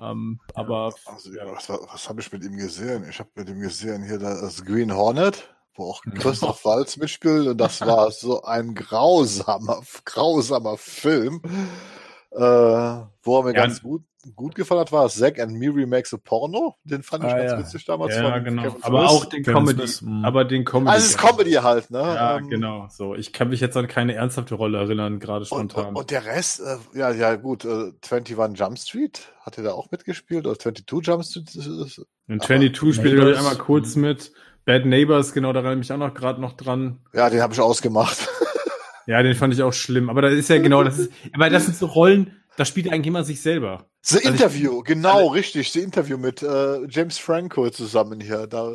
[0.00, 1.44] Ähm, aber also, ja.
[1.52, 3.04] was, was habe ich mit ihm gesehen?
[3.08, 6.02] Ich habe mit ihm gesehen hier das Green Hornet, wo auch.
[6.18, 11.40] Christoph Waltz mitspielt und das war so ein grausamer, grausamer Film.
[12.30, 13.66] Äh, wo er mir Ja.
[13.66, 14.02] ganz gut,
[14.34, 16.76] gut gefallen hat, war Zack and Miri Makes a Porno.
[16.84, 17.58] Den fand ich Ah, ganz ja.
[17.58, 18.16] witzig damals.
[18.16, 18.62] ja, von genau.
[18.62, 19.10] Kevin Aber Smith.
[19.10, 20.24] auch den Kevin Comedy, Smith, mhm.
[20.24, 20.90] aber den Comedy.
[20.92, 21.98] Also es ist Comedy halt, ne?
[21.98, 22.86] Ja, Ähm, genau.
[22.90, 25.88] So, ich kann mich jetzt an keine ernsthafte Rolle erinnern, gerade spontan.
[25.88, 29.72] und, und der Rest, äh, ja, ja, gut, äh, 21 Jump Street, hat er da
[29.72, 30.46] auch mitgespielt?
[30.46, 31.54] Oder 22 Jump Street?
[31.54, 34.32] Ist- In 22 spielt er einmal kurz mit.
[34.64, 36.98] Bad Neighbors, genau, da erinnere ich mich auch noch gerade noch dran.
[37.12, 38.28] Ja, den habe ich ausgemacht.
[39.04, 40.08] Ja, den fand ich auch schlimm.
[40.08, 43.08] Aber da ist ja genau, das ist, aber das sind so Rollen, da spielt eigentlich
[43.08, 43.86] immer sich selber.
[44.02, 45.72] The Also ich- Interview, genau, richtig.
[45.72, 48.46] The Interview mit äh, James Franco zusammen hier.
[48.46, 48.74] Da, äh,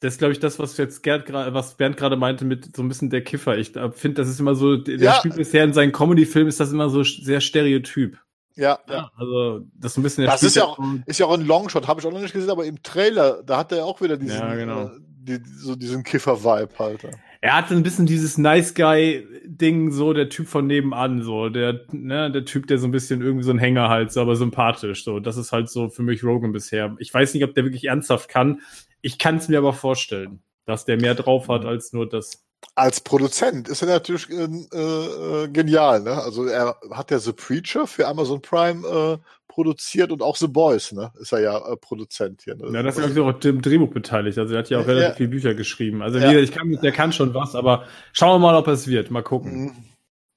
[0.00, 2.82] Das ist, glaube ich, das, was jetzt Gerd gerade, was Bernd gerade meinte mit so
[2.82, 3.56] ein bisschen der Kiffer.
[3.56, 5.14] Ich finde, das ist immer so, der der Ja.
[5.14, 8.18] spielt bisher in seinen Comedy-Filmen ist das immer so sehr stereotyp.
[8.60, 11.34] Ja, Ja, also das ist ein bisschen der Das ist ja auch- ist ja auch
[11.38, 14.00] ein Longshot, habe ich auch noch nicht gesehen, aber im Trailer, da hat er auch
[14.00, 14.84] wieder diesen, Ja, genau.
[14.84, 14.90] äh,
[15.22, 17.00] die, so diesen Kiffer-Vibe halt.
[17.42, 21.80] Er hat so ein bisschen dieses Nice Guy-Ding, so der Typ von nebenan, so der,
[21.90, 25.04] ne, der Typ, der so ein bisschen irgendwie so ein Hänger halt, so, aber sympathisch,
[25.04, 25.20] so.
[25.20, 26.94] Das ist halt so für mich Rogan bisher.
[26.98, 28.60] Ich weiß nicht, ob der wirklich ernsthaft kann.
[29.00, 32.44] Ich kann es mir aber vorstellen, dass der mehr drauf hat als nur das.
[32.74, 36.12] Als Produzent ist er natürlich äh, äh, genial, ne?
[36.22, 40.92] Also er hat ja The Preacher für Amazon Prime äh, produziert und auch The Boys,
[40.92, 41.10] ne?
[41.20, 42.56] Ist er ja äh, Produzent hier.
[42.56, 42.70] Ne?
[42.72, 44.38] Ja, das ist glaube ich auch im Drehbuch beteiligt.
[44.38, 44.92] Also er hat ja auch Ja.
[44.94, 46.02] relativ viele Bücher geschrieben.
[46.02, 46.32] Also Ja.
[46.32, 49.10] ich kann, der kann schon was, aber schauen wir mal, ob es wird.
[49.10, 49.62] Mal gucken.
[49.64, 49.72] Mhm.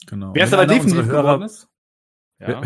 [0.08, 0.32] genau.
[0.34, 1.68] Wer ist aber definitiv Hörer- geworden ist?
[2.40, 2.62] Ja,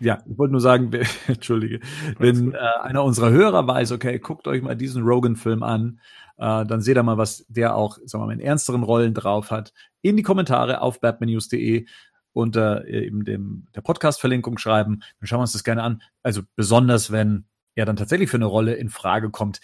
[0.00, 0.90] ja ich wollte nur sagen,
[1.28, 1.80] entschuldige,
[2.18, 6.00] wenn äh, einer unserer Hörer weiß, okay, guckt euch mal diesen Rogan-Film an,
[6.36, 9.50] äh, dann seht ihr mal, was der auch, sagen wir mal, in ernsteren Rollen drauf
[9.50, 9.72] hat.
[10.02, 11.86] In die Kommentare auf batmannews.de
[12.32, 15.00] unter äh, eben dem der Podcast-Verlinkung schreiben.
[15.20, 16.02] Dann schauen wir uns das gerne an.
[16.22, 19.60] Also besonders, wenn er dann tatsächlich für eine Rolle in Frage kommt.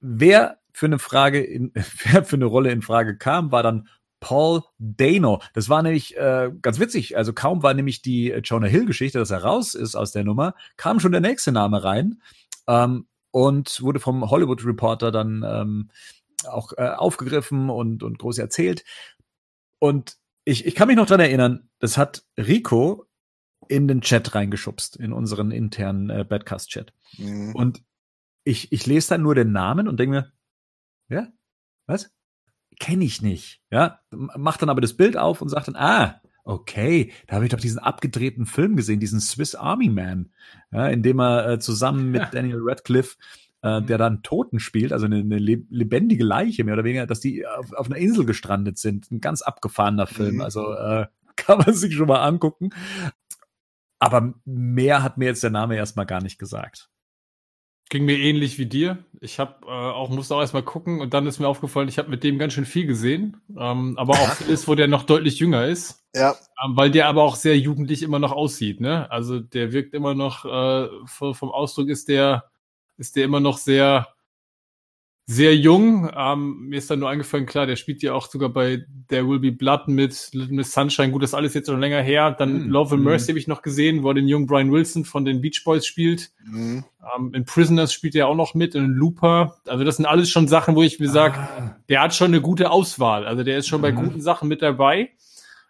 [0.00, 1.72] Wer für eine Frage in,
[2.04, 3.88] wer für eine Rolle in Frage kam, war dann
[4.20, 5.42] Paul Dano.
[5.52, 7.16] Das war nämlich äh, ganz witzig.
[7.16, 11.00] Also kaum war nämlich die Jonah Hill-Geschichte, dass er raus ist aus der Nummer, kam
[11.00, 12.20] schon der nächste Name rein
[12.66, 13.06] ähm,
[13.36, 15.90] und wurde vom Hollywood Reporter dann ähm,
[16.48, 18.82] auch äh, aufgegriffen und, und groß erzählt.
[19.78, 20.16] Und
[20.46, 23.04] ich, ich kann mich noch dran erinnern, das hat Rico
[23.68, 26.94] in den Chat reingeschubst, in unseren internen äh, Badcast-Chat.
[27.18, 27.54] Mhm.
[27.54, 27.82] Und
[28.44, 30.32] ich, ich lese dann nur den Namen und denke mir,
[31.10, 31.28] ja,
[31.86, 32.10] was?
[32.80, 33.60] Kenne ich nicht.
[33.70, 37.50] Ja, macht dann aber das Bild auf und sagt dann, ah, okay, da habe ich
[37.50, 40.30] doch diesen abgedrehten Film gesehen, diesen Swiss Army Man,
[40.72, 43.16] ja, in dem er äh, zusammen mit Daniel Radcliffe
[43.62, 47.46] äh, der dann Toten spielt, also eine, eine lebendige Leiche mehr oder weniger, dass die
[47.46, 49.10] auf, auf einer Insel gestrandet sind.
[49.10, 50.36] Ein ganz abgefahrener Film.
[50.36, 50.40] Mhm.
[50.42, 52.70] Also äh, kann man sich schon mal angucken.
[53.98, 56.90] Aber mehr hat mir jetzt der Name erstmal gar nicht gesagt.
[57.88, 58.98] Ging mir ähnlich wie dir.
[59.20, 62.10] Ich habe äh, auch musste auch erstmal gucken und dann ist mir aufgefallen, ich habe
[62.10, 65.66] mit dem ganz schön viel gesehen, ähm, aber auch ist, wo der noch deutlich jünger
[65.66, 66.02] ist.
[66.14, 66.34] Ja.
[66.64, 69.10] Ähm, weil der aber auch sehr jugendlich immer noch aussieht, ne?
[69.10, 72.50] Also der wirkt immer noch äh, vom Ausdruck ist der
[72.98, 74.08] ist der immer noch sehr
[75.28, 76.08] sehr jung.
[76.16, 79.40] Ähm, mir ist dann nur eingefallen, klar, der spielt ja auch sogar bei There Will
[79.40, 81.10] Be Blood mit Little Miss Sunshine.
[81.10, 82.30] Gut, das ist alles jetzt schon länger her.
[82.30, 83.28] Dann mm, Love and Mercy mm.
[83.32, 86.30] habe ich noch gesehen, wo er den jungen Brian Wilson von den Beach Boys spielt.
[86.44, 86.78] Mm.
[87.16, 89.56] Ähm, in Prisoners spielt er auch noch mit, in Looper.
[89.66, 91.76] Also das sind alles schon Sachen, wo ich mir sage, ah.
[91.88, 93.26] der hat schon eine gute Auswahl.
[93.26, 93.96] Also der ist schon bei mhm.
[93.96, 95.10] guten Sachen mit dabei.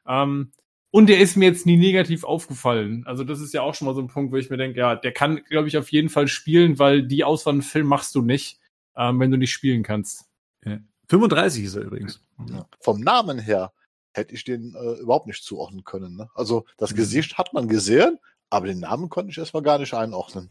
[0.06, 0.50] Ähm,
[0.90, 3.04] und der ist mir jetzt nie negativ aufgefallen.
[3.06, 4.96] Also das ist ja auch schon mal so ein Punkt, wo ich mir denke, ja,
[4.96, 8.20] der kann, glaube ich, auf jeden Fall spielen, weil die Auswahl im Film machst du
[8.20, 8.58] nicht
[8.96, 10.24] ähm, wenn du nicht spielen kannst.
[10.64, 10.78] Ja.
[11.08, 12.20] 35 ist er übrigens.
[12.50, 12.66] Ja.
[12.80, 13.72] Vom Namen her
[14.12, 16.16] hätte ich den äh, überhaupt nicht zuordnen können.
[16.16, 16.28] Ne?
[16.34, 16.96] Also das mhm.
[16.96, 18.18] Gesicht hat man gesehen,
[18.50, 20.50] aber den Namen konnte ich erstmal gar nicht einordnen.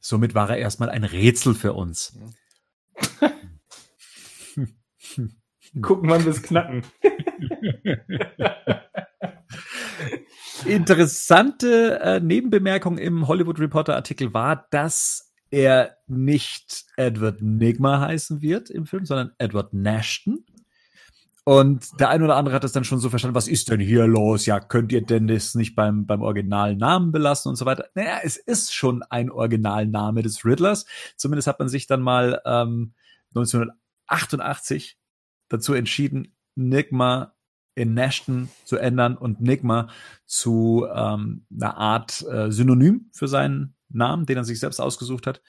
[0.00, 2.18] Somit war er erstmal ein Rätsel für uns.
[5.82, 6.82] Gucken, wann wir es knacken.
[10.64, 18.70] Interessante äh, Nebenbemerkung im Hollywood Reporter Artikel war, dass er nicht Edward Nigma heißen wird
[18.70, 20.44] im Film, sondern Edward Nashton.
[21.44, 24.06] Und der eine oder andere hat das dann schon so verstanden, was ist denn hier
[24.06, 24.46] los?
[24.46, 27.86] Ja, könnt ihr denn das nicht beim, beim Originalnamen belassen und so weiter?
[27.94, 30.86] Naja, es ist schon ein Originalname des Riddlers.
[31.16, 32.92] Zumindest hat man sich dann mal ähm,
[33.34, 34.98] 1988
[35.48, 37.34] dazu entschieden, Nigma
[37.74, 39.88] in Nashton zu ändern und Nigma
[40.26, 45.42] zu ähm, einer Art äh, Synonym für seinen Namen, den er sich selbst ausgesucht hat,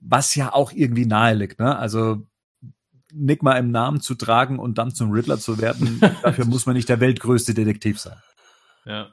[0.00, 1.60] was ja auch irgendwie nahe liegt.
[1.60, 1.76] Ne?
[1.76, 2.26] Also
[3.12, 6.76] Nick mal im Namen zu tragen und dann zum Riddler zu werden, dafür muss man
[6.76, 8.16] nicht der weltgrößte Detektiv sein.
[8.84, 9.12] Ja.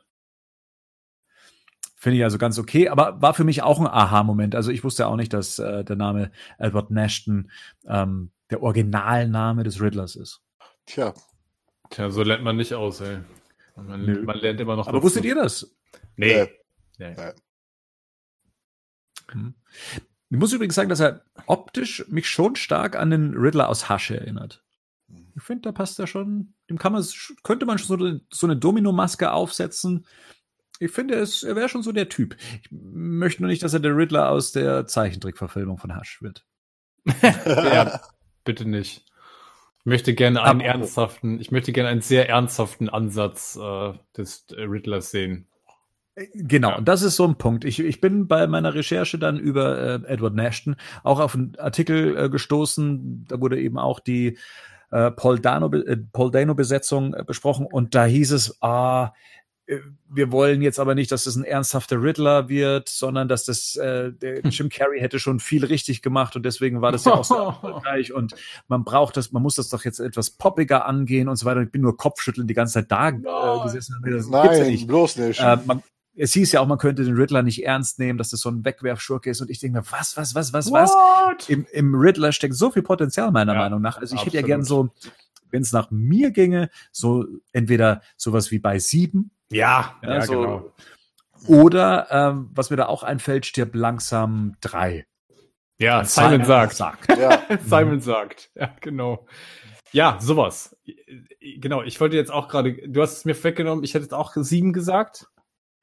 [1.96, 4.54] Finde ich also ganz okay, aber war für mich auch ein Aha-Moment.
[4.54, 7.50] Also ich wusste auch nicht, dass äh, der Name Edward Nashton
[7.88, 10.42] ähm, der Originalname des Riddlers ist.
[10.86, 11.14] Tja.
[11.90, 13.20] Tja, so lernt man nicht aus, ey.
[13.76, 14.88] Man, man lernt immer noch.
[14.88, 15.76] Aber wusstet ihr das?
[16.16, 16.48] Nee.
[16.98, 17.16] nee.
[17.18, 17.32] nee.
[19.34, 19.56] Mhm.
[20.30, 24.12] Ich muss übrigens sagen, dass er optisch mich schon stark an den Riddler aus Hush
[24.12, 24.64] erinnert.
[25.36, 27.06] Ich finde, da passt er schon, dem kann man,
[27.44, 30.06] könnte man schon so, so eine Domino-Maske aufsetzen.
[30.80, 32.36] Ich finde, es, er wäre schon so der Typ.
[32.62, 36.46] Ich möchte nur nicht, dass er der Riddler aus der Zeichentrickverfilmung von Hush wird.
[37.46, 38.02] ja,
[38.44, 39.06] bitte nicht.
[39.80, 44.48] Ich möchte gerne einen Aber, ernsthaften, ich möchte gerne einen sehr ernsthaften Ansatz äh, des
[44.52, 45.48] Riddlers sehen.
[46.34, 46.78] Genau, ja.
[46.78, 47.66] und das ist so ein Punkt.
[47.66, 52.18] Ich, ich bin bei meiner Recherche dann über äh, Edward Nashton auch auf einen Artikel
[52.18, 53.26] äh, gestoßen.
[53.28, 54.38] Da wurde eben auch die
[54.92, 59.14] äh, Paul Dano, äh, Paul Dano Besetzung äh, besprochen und da hieß es, ah,
[59.68, 63.76] äh, wir wollen jetzt aber nicht, dass das ein ernsthafter Riddler wird, sondern dass das
[63.76, 67.26] äh, der Jim Carrey hätte schon viel richtig gemacht und deswegen war das ja auch
[67.26, 68.36] so erfolgreich und
[68.70, 71.62] man braucht das, man muss das doch jetzt etwas poppiger angehen und so weiter.
[71.62, 74.02] Ich bin nur Kopfschütteln die ganze Zeit da äh, gesessen.
[74.06, 74.88] Das Nein, ja nicht.
[74.88, 75.42] bloß nicht.
[75.42, 75.84] Äh, man,
[76.18, 78.64] es hieß ja auch, man könnte den Riddler nicht ernst nehmen, dass das so ein
[78.64, 79.42] Wegwerfschurke ist.
[79.42, 80.90] Und ich denke mir, was, was, was, was, What?
[81.38, 81.50] was?
[81.50, 83.98] Im, Im Riddler steckt so viel Potenzial, meiner ja, Meinung nach.
[83.98, 84.34] Also ich absolut.
[84.34, 84.90] hätte ja gern so,
[85.52, 89.32] wenn es nach mir ginge, so entweder sowas wie bei sieben.
[89.52, 90.74] Ja, ja, ja so, genau.
[91.48, 95.06] Oder ähm, was mir da auch einfällt, stirbt langsam drei.
[95.78, 96.76] Ja, Simon, Simon sagt.
[96.76, 97.08] sagt.
[97.20, 97.42] Ja.
[97.66, 98.52] Simon sagt.
[98.56, 99.28] Ja, genau.
[99.92, 100.76] Ja, sowas.
[101.40, 104.34] Genau, ich wollte jetzt auch gerade, du hast es mir weggenommen, ich hätte jetzt auch
[104.36, 105.28] sieben gesagt.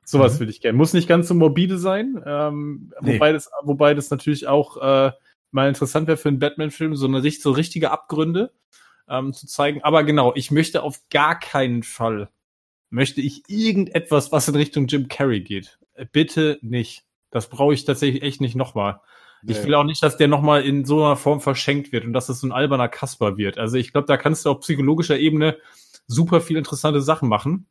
[0.04, 0.40] Sowas mhm.
[0.40, 0.76] würde ich gerne.
[0.76, 3.14] Muss nicht ganz so morbide sein, ähm, nee.
[3.14, 5.12] wobei, das, wobei das natürlich auch äh,
[5.52, 8.52] mal interessant wäre für einen Batman-Film, so eine so richtige Abgründe
[9.08, 9.82] ähm, zu zeigen.
[9.82, 12.30] Aber genau, ich möchte auf gar keinen Fall,
[12.90, 15.78] möchte ich irgendetwas, was in Richtung Jim Carrey geht.
[15.94, 17.04] Äh, bitte nicht.
[17.30, 19.00] Das brauche ich tatsächlich echt nicht nochmal.
[19.42, 19.52] Nee.
[19.52, 22.28] Ich will auch nicht, dass der nochmal in so einer Form verschenkt wird und dass
[22.28, 23.58] es so ein alberner Kasper wird.
[23.58, 25.58] Also ich glaube, da kannst du auf psychologischer Ebene
[26.06, 27.66] super viel interessante Sachen machen.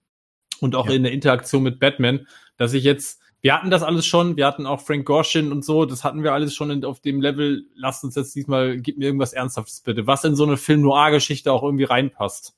[0.61, 0.93] Und auch ja.
[0.93, 4.65] in der Interaktion mit Batman, dass ich jetzt, wir hatten das alles schon, wir hatten
[4.65, 7.65] auch Frank Gorshin und so, das hatten wir alles schon in, auf dem Level.
[7.75, 11.63] Lasst uns jetzt diesmal, gib mir irgendwas Ernsthaftes bitte, was in so eine Film-Noir-Geschichte auch
[11.63, 12.55] irgendwie reinpasst.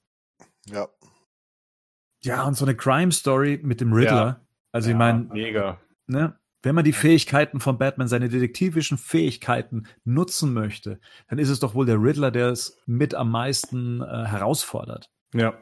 [0.66, 0.90] Ja.
[2.22, 4.26] Ja, und so eine Crime-Story mit dem Riddler.
[4.26, 4.42] Ja.
[4.72, 5.80] Also ja, ich meine, mega.
[6.08, 11.60] Ne, wenn man die Fähigkeiten von Batman, seine detektivischen Fähigkeiten nutzen möchte, dann ist es
[11.60, 15.10] doch wohl der Riddler, der es mit am meisten äh, herausfordert.
[15.34, 15.54] Ja.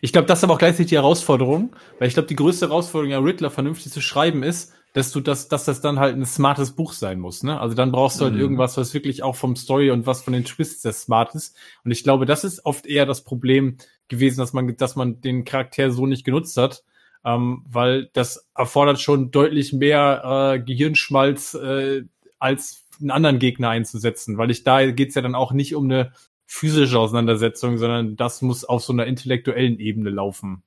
[0.00, 3.12] Ich glaube, das ist aber auch gleichzeitig die Herausforderung, weil ich glaube, die größte Herausforderung,
[3.12, 6.72] ja, Riddler vernünftig zu schreiben ist, dass du das, dass das dann halt ein smartes
[6.72, 7.60] Buch sein muss, ne?
[7.60, 8.40] Also dann brauchst du halt mhm.
[8.40, 11.56] irgendwas, was wirklich auch vom Story und was von den Twists sehr smart ist.
[11.84, 13.76] Und ich glaube, das ist oft eher das Problem
[14.08, 16.84] gewesen, dass man, dass man den Charakter so nicht genutzt hat,
[17.24, 22.04] ähm, weil das erfordert schon deutlich mehr äh, Gehirnschmalz äh,
[22.38, 26.12] als einen anderen Gegner einzusetzen, weil ich da geht's ja dann auch nicht um eine
[26.50, 30.62] physische Auseinandersetzung, sondern das muss auf so einer intellektuellen Ebene laufen.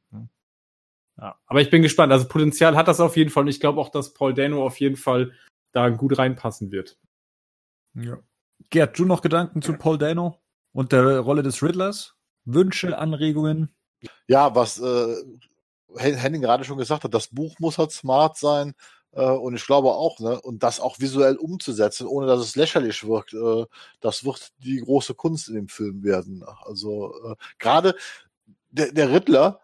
[1.17, 2.13] Ja, aber ich bin gespannt.
[2.13, 4.79] Also Potenzial hat das auf jeden Fall und ich glaube auch, dass Paul Dano auf
[4.79, 5.31] jeden Fall
[5.71, 6.97] da gut reinpassen wird.
[7.95, 8.19] Ja.
[8.69, 10.39] Gerd, du noch Gedanken zu Paul Dano
[10.71, 12.15] und der Rolle des Riddlers?
[12.45, 13.71] Wünsche, Anregungen?
[14.27, 15.15] Ja, was äh,
[15.97, 18.75] Henning gerade schon gesagt hat, das Buch muss halt smart sein.
[19.13, 23.05] Äh, und ich glaube auch, ne, und das auch visuell umzusetzen, ohne dass es lächerlich
[23.05, 23.65] wirkt, äh,
[23.99, 26.43] das wird die große Kunst in dem Film werden.
[26.63, 27.95] Also äh, gerade
[28.69, 29.59] der, der Riddler,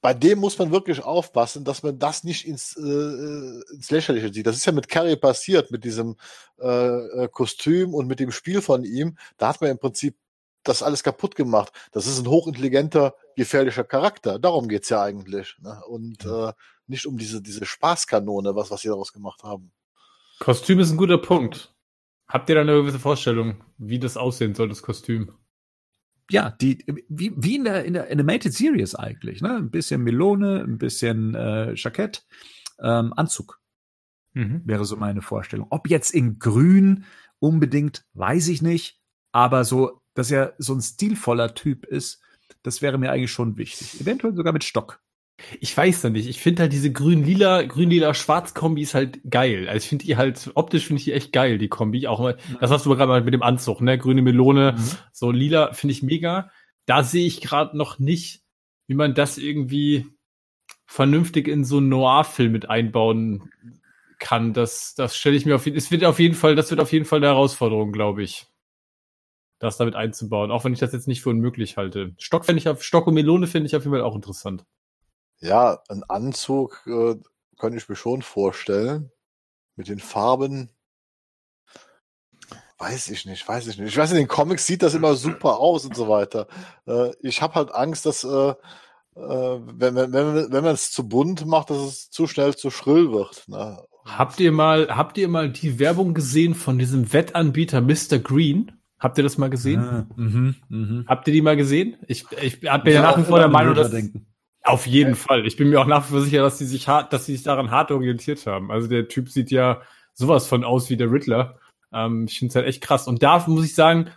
[0.00, 4.46] bei dem muss man wirklich aufpassen, dass man das nicht ins, äh, ins Lächerliche sieht.
[4.46, 6.16] Das ist ja mit Carrie passiert, mit diesem
[6.58, 9.16] äh, Kostüm und mit dem Spiel von ihm.
[9.38, 10.16] Da hat man im Prinzip
[10.64, 11.72] das alles kaputt gemacht.
[11.92, 14.38] Das ist ein hochintelligenter, gefährlicher Charakter.
[14.38, 15.56] Darum geht's ja eigentlich.
[15.60, 15.80] Ne?
[15.86, 16.52] Und äh,
[16.86, 19.72] nicht um diese, diese Spaßkanone, was, was sie daraus gemacht haben.
[20.38, 21.74] Kostüm ist ein guter Punkt.
[22.28, 25.32] Habt ihr da eine gewisse Vorstellung, wie das aussehen soll, das Kostüm?
[26.30, 29.56] Ja, die, wie, wie in der, in der Animated Series eigentlich, ne?
[29.56, 32.24] Ein bisschen Melone, ein bisschen äh, Jackett,
[32.80, 33.60] ähm, Anzug.
[34.32, 34.62] Mhm.
[34.64, 35.66] Wäre so meine Vorstellung.
[35.70, 37.04] Ob jetzt in grün
[37.38, 38.98] unbedingt, weiß ich nicht.
[39.32, 42.20] Aber so, dass er so ein stilvoller Typ ist,
[42.62, 44.00] das wäre mir eigentlich schon wichtig.
[44.00, 45.00] Eventuell sogar mit Stock.
[45.60, 46.28] Ich weiß da nicht.
[46.28, 49.68] Ich finde halt diese grün-lila, grün-lila-schwarz-Kombi ist halt geil.
[49.68, 52.06] Also ich finde die halt, optisch finde ich die echt geil, die Kombi.
[52.06, 53.98] Auch mal, das hast du gerade mal mit dem Anzug, ne?
[53.98, 54.98] Grüne Melone, mhm.
[55.12, 56.50] so lila finde ich mega.
[56.86, 58.42] Da sehe ich gerade noch nicht,
[58.86, 60.06] wie man das irgendwie
[60.86, 63.50] vernünftig in so einen Noir-Film mit einbauen
[64.18, 64.52] kann.
[64.52, 66.92] Das, das stelle ich mir auf jeden es wird auf jeden Fall, das wird auf
[66.92, 68.46] jeden Fall eine Herausforderung, glaube ich.
[69.62, 72.16] Das damit einzubauen, auch wenn ich das jetzt nicht für unmöglich halte.
[72.18, 74.64] Stock finde ich auf, Stock und Melone finde ich auf jeden Fall auch interessant.
[75.38, 77.14] Ja, ein Anzug äh,
[77.58, 79.12] könnte ich mir schon vorstellen.
[79.76, 80.70] Mit den Farben.
[82.76, 83.90] Weiß ich nicht, weiß ich nicht.
[83.90, 86.48] Ich weiß, in den Comics sieht das immer super aus und so weiter.
[86.88, 88.54] Äh, ich habe halt Angst, dass, äh, äh,
[89.14, 93.12] wenn, wenn, wenn, wenn man es zu bunt macht, dass es zu schnell zu schrill
[93.12, 93.46] wird.
[93.46, 93.80] Ne?
[94.06, 98.18] Habt ihr mal, habt ihr mal die Werbung gesehen von diesem Wettanbieter Mr.
[98.18, 98.81] Green?
[99.02, 99.80] Habt ihr das mal gesehen?
[99.80, 101.04] Ah, mh, mh.
[101.08, 101.96] Habt ihr die mal gesehen?
[102.06, 104.26] Ich, ich bin ja nach wie vor der Meinung, dass, denken.
[104.62, 105.44] Auf jeden Fall.
[105.44, 107.42] Ich bin mir auch nach wie vor sicher, dass sie sich hart, dass sie sich
[107.42, 108.70] daran hart orientiert haben.
[108.70, 109.82] Also der Typ sieht ja
[110.14, 111.58] sowas von aus wie der Riddler.
[111.92, 113.08] Ähm, ich finde es halt echt krass.
[113.08, 114.08] Und da muss ich sagen,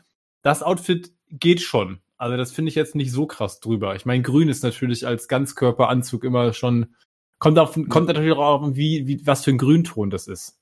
[0.43, 1.99] das Outfit geht schon.
[2.17, 3.95] Also das finde ich jetzt nicht so krass drüber.
[3.95, 6.93] Ich meine, Grün ist natürlich als Ganzkörperanzug immer schon
[7.39, 10.59] kommt auf, kommt natürlich auch auf, wie, wie was für ein Grünton das ist.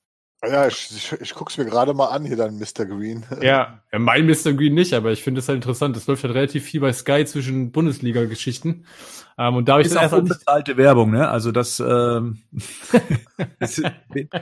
[0.48, 2.86] Ja, ich, ich, ich guck's mir gerade mal an hier dann Mr.
[2.86, 3.24] Green.
[3.40, 4.52] Ja, mein Mr.
[4.52, 5.96] Green nicht, aber ich finde es halt interessant.
[5.96, 8.84] Das läuft halt relativ viel bei Sky zwischen Bundesliga-Geschichten.
[9.36, 11.28] Ähm, und da habe ich ist dann auch unbezahlte Werbung, ne?
[11.28, 12.42] Also das, ähm,
[13.58, 13.82] das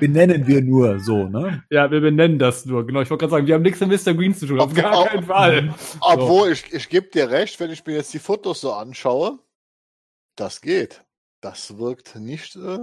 [0.01, 1.63] benennen wir nur so, ne?
[1.71, 2.87] Ja, wir benennen das nur.
[2.87, 4.15] Genau, ich wollte gerade sagen, wir haben nichts mit Mr.
[4.15, 5.75] Green zu tun, auf, auf gar auf, keinen Fall.
[6.01, 6.53] Obwohl, so.
[6.53, 9.39] ich, ich gebe dir recht, wenn ich mir jetzt die Fotos so anschaue,
[10.37, 11.05] das geht.
[11.41, 12.79] Das wirkt nicht äh,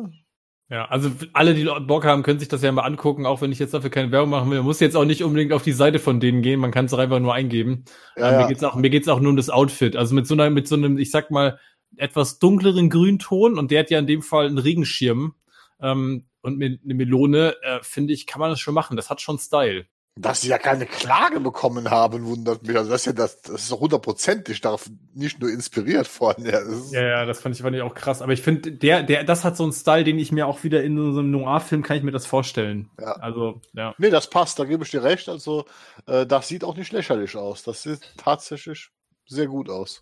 [0.69, 3.57] ja, also alle, die Bock haben, können sich das ja mal angucken, auch wenn ich
[3.57, 4.59] jetzt dafür keine Werbung machen will.
[4.59, 6.93] Man muss jetzt auch nicht unbedingt auf die Seite von denen gehen, man kann es
[6.93, 7.85] einfach nur eingeben.
[8.15, 8.41] Ja, ähm, ja.
[8.41, 9.95] Mir geht's auch, mir geht's auch nur um das Outfit.
[9.95, 11.59] Also mit so einer, mit so einem, ich sag mal,
[11.97, 15.33] etwas dunkleren Grünton und der hat ja in dem Fall einen Regenschirm
[15.81, 18.95] ähm, und mit eine Melone, äh, finde ich, kann man das schon machen.
[18.95, 19.85] Das hat schon Style.
[20.15, 22.75] Dass sie ja keine Klage bekommen haben, wundert mich.
[22.75, 26.45] Also das ist ja das, das ist hundertprozentig darauf nicht nur inspiriert worden.
[26.45, 26.59] Ja,
[26.91, 28.21] ja, ja, das fand ich, fand ich auch krass.
[28.21, 30.83] Aber ich finde, der, der, das hat so einen Style, den ich mir auch wieder
[30.83, 32.89] in so einem Noir-Film kann ich mir das vorstellen.
[32.99, 33.13] Ja.
[33.13, 33.95] Also, ja.
[33.97, 35.29] Nee, das passt, da gebe ich dir recht.
[35.29, 35.65] Also,
[36.05, 37.63] äh, das sieht auch nicht lächerlich aus.
[37.63, 38.89] Das sieht tatsächlich
[39.25, 40.01] sehr gut aus.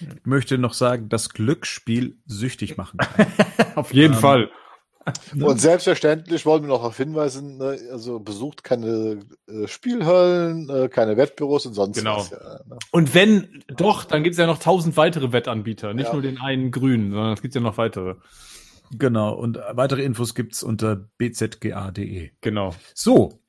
[0.00, 3.26] Ich möchte noch sagen, dass Glücksspiel süchtig machen kann.
[3.74, 4.50] Auf jeden ähm, Fall.
[5.40, 11.16] Und selbstverständlich wollen wir noch darauf hinweisen, ne, also besucht keine äh, Spielhöllen, äh, keine
[11.16, 12.18] Wettbüros und sonst genau.
[12.18, 12.30] was.
[12.30, 12.78] Ja, ne?
[12.90, 16.12] Und wenn doch, dann gibt es ja noch tausend weitere Wettanbieter, nicht ja.
[16.12, 18.16] nur den einen grünen, sondern es gibt ja noch weitere.
[18.90, 22.30] Genau, und weitere Infos gibt's unter bzga.de.
[22.40, 22.74] Genau.
[22.94, 23.40] So,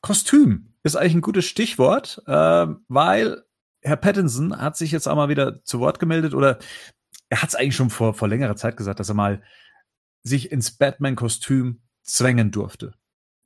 [0.00, 3.42] Kostüm ist eigentlich ein gutes Stichwort, äh, weil
[3.82, 6.58] Herr Pattinson hat sich jetzt auch mal wieder zu Wort gemeldet oder
[7.28, 9.42] er hat es eigentlich schon vor, vor längerer Zeit gesagt, dass er mal
[10.26, 12.94] sich ins Batman-Kostüm zwängen durfte.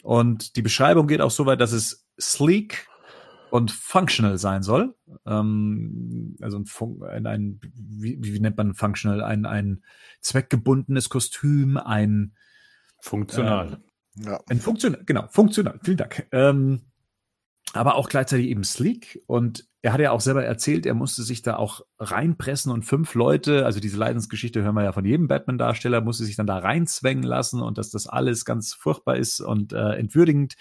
[0.03, 2.89] Und die Beschreibung geht auch so weit, dass es sleek
[3.51, 4.95] und functional sein soll.
[5.27, 9.23] Ähm, also ein, ein, ein wie, wie, nennt man functional?
[9.23, 9.83] Ein, ein
[10.21, 12.35] zweckgebundenes Kostüm, ein
[13.01, 13.81] funktional.
[14.19, 14.41] Äh, ja.
[14.49, 15.79] Ein funktional, genau, funktional.
[15.83, 16.27] Vielen Dank.
[16.33, 16.83] Ähm,
[17.73, 19.23] aber auch gleichzeitig eben sleek.
[19.27, 23.15] Und er hat ja auch selber erzählt, er musste sich da auch reinpressen und fünf
[23.15, 27.25] Leute, also diese Leidensgeschichte hören wir ja von jedem Batman-Darsteller, musste sich dann da reinzwängen
[27.25, 30.57] lassen und dass das alles ganz furchtbar ist und äh, entwürdigend.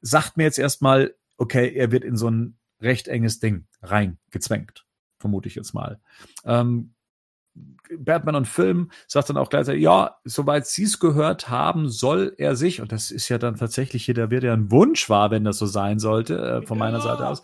[0.00, 4.86] Sagt mir jetzt erstmal, okay, er wird in so ein recht enges Ding reingezwängt,
[5.18, 6.00] vermute ich jetzt mal.
[6.44, 6.94] Ähm,
[7.98, 12.56] Batman und Film sagt dann auch gleichzeitig, ja, soweit Sie es gehört haben, soll er
[12.56, 15.44] sich, und das ist ja dann tatsächlich hier, da wird ja ein Wunsch wahr, wenn
[15.44, 16.84] das so sein sollte, äh, von ja.
[16.84, 17.42] meiner Seite aus.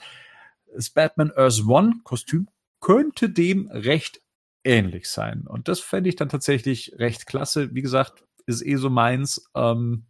[0.79, 2.49] Das Batman Earth One Kostüm
[2.79, 4.23] könnte dem recht
[4.63, 5.45] ähnlich sein.
[5.45, 7.75] Und das fände ich dann tatsächlich recht klasse.
[7.75, 9.51] Wie gesagt, ist eh so meins.
[9.57, 10.07] Ähm,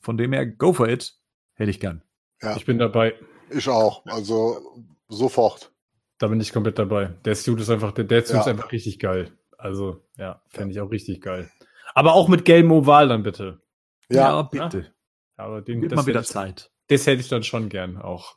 [0.00, 1.18] von dem her, go for it.
[1.54, 2.04] Hätte ich gern.
[2.40, 2.56] Ja.
[2.56, 3.14] Ich bin dabei.
[3.50, 4.06] Ich auch.
[4.06, 5.72] Also sofort.
[6.18, 7.06] Da bin ich komplett dabei.
[7.24, 8.40] Der Suit ist einfach, der, der Suit ja.
[8.42, 9.36] ist einfach richtig geil.
[9.58, 11.50] Also, ja, fände ich auch richtig geil.
[11.94, 13.60] Aber auch mit gelbem Oval dann bitte.
[14.08, 14.94] Ja, ja bitte.
[15.36, 16.70] Ja, aber den, Gibt mal wieder ich, Zeit.
[16.86, 18.36] Das hätte ich dann schon gern auch.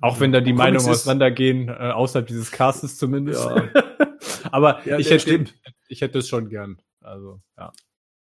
[0.00, 3.44] Auch wenn da die Meinungen auseinandergehen, äh, außerhalb dieses Castes zumindest.
[3.44, 3.68] Ja.
[4.52, 5.46] aber ja, ich, hätte,
[5.88, 6.78] ich hätte es schon gern.
[7.00, 7.72] Also, ja.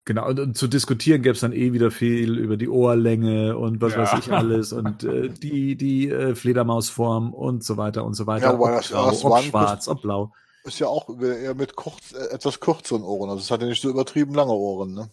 [0.05, 3.81] Genau, und, und zu diskutieren gäbe es dann eh wieder viel über die Ohrlänge und
[3.81, 3.99] was ja.
[3.99, 8.45] weiß ich alles und äh, die, die äh, Fledermausform und so weiter und so weiter.
[8.45, 10.31] Ja, aber das, blau, das ob schwarz, ob blau.
[10.63, 13.29] Ist ja auch eher mit kurz, äh, etwas kürzeren Ohren.
[13.29, 15.09] Also es hat ja nicht so übertrieben lange Ohren, ne?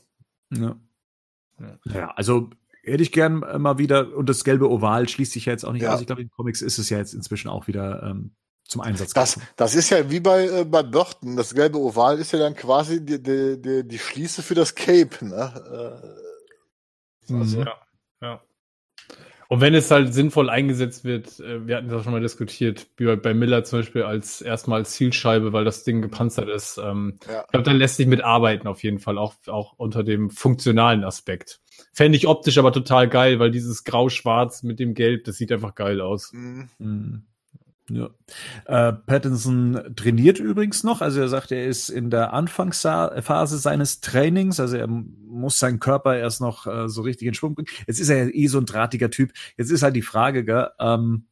[0.51, 0.77] Ja.
[1.93, 2.51] Ja, also
[2.85, 5.83] hätte ich gern mal wieder, und das gelbe Oval schließt sich ja jetzt auch nicht
[5.83, 5.95] ja.
[5.95, 6.01] aus.
[6.01, 8.35] Ich glaube, in Comics ist es ja jetzt inzwischen auch wieder ähm,
[8.67, 11.37] zum Einsatz das, das ist ja wie bei, äh, bei Burton.
[11.37, 15.25] Das gelbe Oval ist ja dann quasi die, die, die, die Schließe für das Cape.
[15.25, 16.03] Ne?
[17.31, 17.61] Äh, also.
[17.61, 17.75] Ja,
[18.23, 18.41] ja.
[19.49, 23.05] Und wenn es halt sinnvoll eingesetzt wird, äh, wir hatten das schon mal diskutiert, wie
[23.05, 26.79] bei, bei Miller zum Beispiel als erstmal als Zielscheibe, weil das Ding gepanzert ist.
[26.79, 27.43] Ähm, ja.
[27.43, 31.61] Ich glaube, dann lässt sich mitarbeiten auf jeden Fall, auch, auch unter dem funktionalen Aspekt.
[31.93, 35.75] Fände ich optisch aber total geil, weil dieses Grau-Schwarz mit dem Gelb, das sieht einfach
[35.75, 36.33] geil aus.
[36.33, 36.69] Mhm.
[36.79, 37.23] Mhm.
[37.91, 38.09] Ja.
[38.65, 44.59] Äh, Pattinson trainiert übrigens noch, also er sagt, er ist in der Anfangsphase seines Trainings,
[44.59, 47.69] also er muss seinen Körper erst noch äh, so richtig in Schwung bringen.
[47.87, 49.33] Jetzt ist er ja eh so ein drahtiger Typ.
[49.59, 51.27] Jetzt ist halt die Frage, gell, ähm,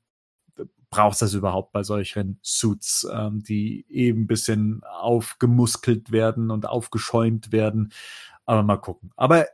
[0.91, 7.51] braucht das überhaupt bei solchen Suits, ähm, die eben ein bisschen aufgemuskelt werden und aufgeschäumt
[7.51, 7.93] werden.
[8.45, 9.11] Aber mal gucken.
[9.17, 9.47] Aber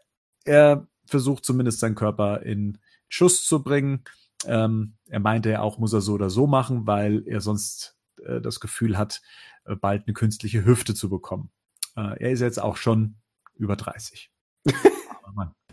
[0.48, 2.78] er versucht zumindest seinen Körper in
[3.08, 4.04] Schuss zu bringen.
[4.44, 8.40] Ähm, er meinte ja auch, muss er so oder so machen, weil er sonst äh,
[8.40, 9.20] das Gefühl hat,
[9.64, 11.50] äh, bald eine künstliche Hüfte zu bekommen.
[11.96, 13.16] Äh, er ist jetzt auch schon
[13.54, 14.30] über 30.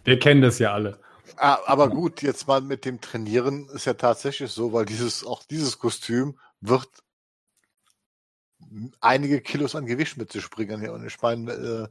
[0.03, 0.99] Wir kennen das ja alle.
[1.37, 5.43] Ah, aber gut, jetzt mal mit dem Trainieren ist ja tatsächlich so, weil dieses, auch
[5.43, 6.87] dieses Kostüm wird
[8.99, 10.89] einige Kilos an Gewicht mit sich bringen.
[10.89, 11.87] Und ich meine, äh,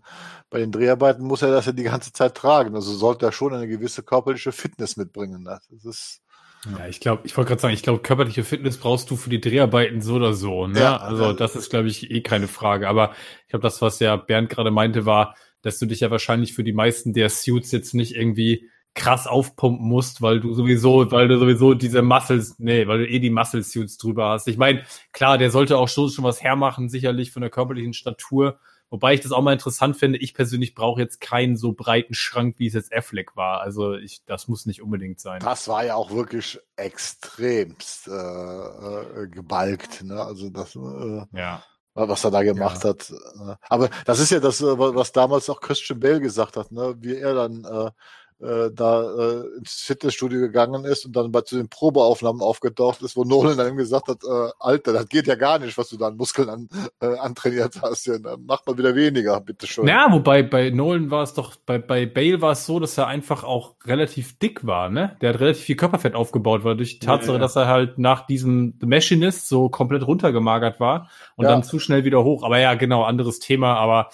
[0.51, 2.75] bei den Dreharbeiten muss er das ja die ganze Zeit tragen.
[2.75, 5.43] Also sollte er schon eine gewisse körperliche Fitness mitbringen.
[5.43, 5.61] Ne?
[5.71, 6.21] Das ist
[6.67, 9.41] ja, ich glaube, ich wollte gerade sagen, ich glaube, körperliche Fitness brauchst du für die
[9.41, 10.67] Dreharbeiten so oder so.
[10.67, 10.81] Ne?
[10.81, 12.89] Ja, also das ist, glaube ich, eh keine Frage.
[12.89, 13.13] Aber
[13.43, 16.65] ich glaube, das, was ja Bernd gerade meinte, war, dass du dich ja wahrscheinlich für
[16.65, 21.39] die meisten der Suits jetzt nicht irgendwie krass aufpumpen musst, weil du sowieso, weil du
[21.39, 24.47] sowieso diese Muscles, nee, weil du eh die Muscle Suits drüber hast.
[24.47, 28.59] Ich meine, klar, der sollte auch schon, schon was hermachen, sicherlich von der körperlichen Statur.
[28.91, 30.19] Wobei ich das auch mal interessant finde.
[30.19, 33.61] Ich persönlich brauche jetzt keinen so breiten Schrank, wie es jetzt Affleck war.
[33.61, 35.41] Also ich, das muss nicht unbedingt sein.
[35.41, 40.05] Das war ja auch wirklich extremst äh, äh, gebalgt.
[40.05, 40.23] Ne?
[40.23, 41.65] Also das, äh, ja.
[41.95, 42.91] was er da gemacht ja.
[42.91, 43.11] hat.
[43.11, 43.57] Äh.
[43.69, 46.95] Aber das ist ja das, äh, was damals auch Christian Bale gesagt hat, ne?
[47.01, 47.91] wie er dann äh,
[48.41, 53.17] äh, da äh, ins Fitnessstudio gegangen ist und dann bei zu den Probeaufnahmen aufgetaucht ist,
[53.17, 56.09] wo Nolan dann gesagt hat, äh, Alter, das geht ja gar nicht, was du da
[56.09, 56.69] an Muskeln an,
[57.01, 58.07] äh, antrainiert hast.
[58.07, 59.87] Ja, dann mach mal wieder weniger, bitteschön.
[59.87, 63.07] Ja, wobei bei Nolan war es doch, bei, bei Bale war es so, dass er
[63.07, 65.17] einfach auch relativ dick war, ne?
[65.21, 67.41] Der hat relativ viel Körperfett aufgebaut, weil durch die Tatsache, ja, ja.
[67.41, 71.51] dass er halt nach diesem The Machinist so komplett runtergemagert war und ja.
[71.51, 72.43] dann zu schnell wieder hoch.
[72.43, 74.09] Aber ja, genau, anderes Thema, aber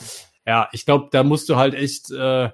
[0.47, 2.51] ja, ich glaube, da musst du halt echt, äh,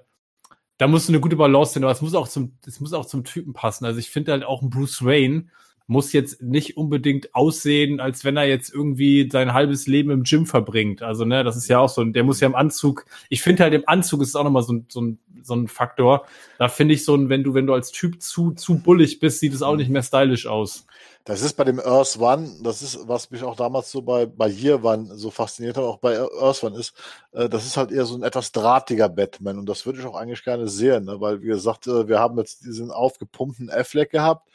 [0.79, 3.07] da musst du eine gute Balance sehen, aber es muss auch zum, es muss auch
[3.07, 3.85] zum Typen passen.
[3.85, 5.47] Also ich finde halt auch ein Bruce Wayne
[5.87, 10.47] muss jetzt nicht unbedingt aussehen, als wenn er jetzt irgendwie sein halbes Leben im Gym
[10.47, 11.03] verbringt.
[11.03, 13.75] Also, ne, das ist ja auch so, der muss ja im Anzug, ich finde halt
[13.75, 16.27] im Anzug ist auch nochmal so, so, ein, so ein Faktor.
[16.59, 19.39] Da finde ich so ein, wenn du, wenn du als Typ zu, zu bullig bist,
[19.39, 20.87] sieht es auch nicht mehr stylisch aus.
[21.27, 24.49] Das ist bei dem Earth One, das ist, was mich auch damals so bei, bei
[24.49, 26.95] Year One so fasziniert hat, auch bei Earth One ist,
[27.33, 30.15] äh, das ist halt eher so ein etwas drahtiger Batman und das würde ich auch
[30.15, 31.21] eigentlich gerne sehen, ne?
[31.21, 34.49] weil, wie gesagt, äh, wir haben jetzt diesen aufgepumpten Affleck gehabt,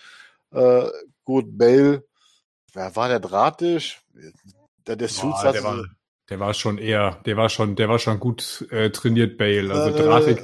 [0.53, 0.85] äh,
[1.26, 2.06] gut, Bale,
[2.72, 3.99] wer war der drahtig?
[4.88, 5.85] Der, der Suits Boah, der, war,
[6.30, 9.73] der war schon eher, der war schon, der war schon gut äh, trainiert, Bale.
[9.73, 10.43] Also äh, drahtig,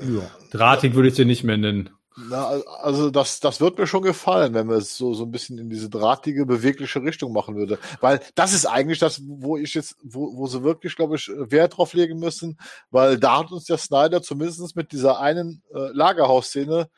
[0.52, 1.90] drahtig würde ich dir nicht mehr nennen.
[2.20, 2.48] Na,
[2.82, 5.70] also das, das wird mir schon gefallen, wenn man es so, so ein bisschen in
[5.70, 7.78] diese drahtige, bewegliche Richtung machen würde.
[8.02, 11.78] Weil das ist eigentlich das, wo ich jetzt, wo, wo sie wirklich, glaube ich, Wert
[11.78, 16.90] drauf legen müssen, weil da hat uns der Snyder zumindest mit dieser einen äh, Lagerhausszene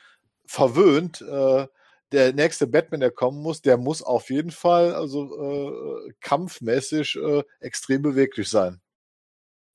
[0.46, 1.20] verwöhnt.
[1.22, 1.68] Äh,
[2.14, 7.44] der nächste Batman, der kommen muss, der muss auf jeden Fall also äh, kampfmäßig äh,
[7.60, 8.80] extrem beweglich sein.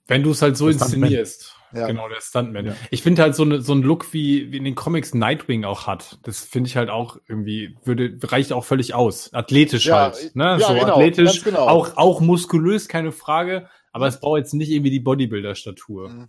[0.06, 1.54] Wenn du es halt so inszenierst.
[1.74, 1.86] Ja.
[1.86, 2.66] Genau, der Stuntman.
[2.66, 2.76] Ja.
[2.90, 5.86] Ich finde halt so, ne, so ein Look, wie, wie in den Comics Nightwing auch
[5.86, 6.18] hat.
[6.22, 9.32] Das finde ich halt auch irgendwie, würde, reicht auch völlig aus.
[9.32, 10.36] Athletisch ja, halt.
[10.36, 10.44] Ne?
[10.44, 11.66] Ja, so genau, athletisch, genau.
[11.66, 13.68] auch, auch muskulös, keine Frage.
[13.92, 16.08] Aber es braucht jetzt nicht irgendwie die Bodybuilder-Statur.
[16.08, 16.28] Mhm.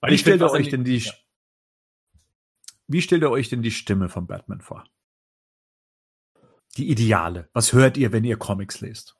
[0.00, 1.02] Weil wie stellt ihr euch denn die,
[2.86, 4.84] wie stellt ihr euch denn die Stimme von Batman vor?
[6.76, 7.48] Die Ideale.
[7.52, 9.16] Was hört ihr, wenn ihr Comics lest?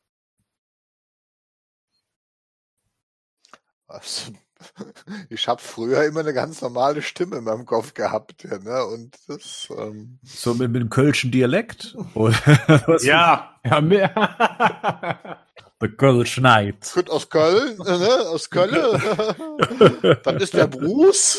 [3.89, 4.33] Also,
[5.29, 8.85] ich habe früher immer eine ganz normale Stimme in meinem Kopf gehabt, ja, ne?
[8.87, 11.97] Und das ähm so mit, mit dem kölschen Dialekt?
[13.01, 14.13] ja, ja mehr.
[15.81, 16.91] Der Köln schneit.
[16.93, 18.29] Gut aus Köln, ne?
[18.29, 18.73] Aus Köln.
[20.25, 21.39] Dann ist der Bruce.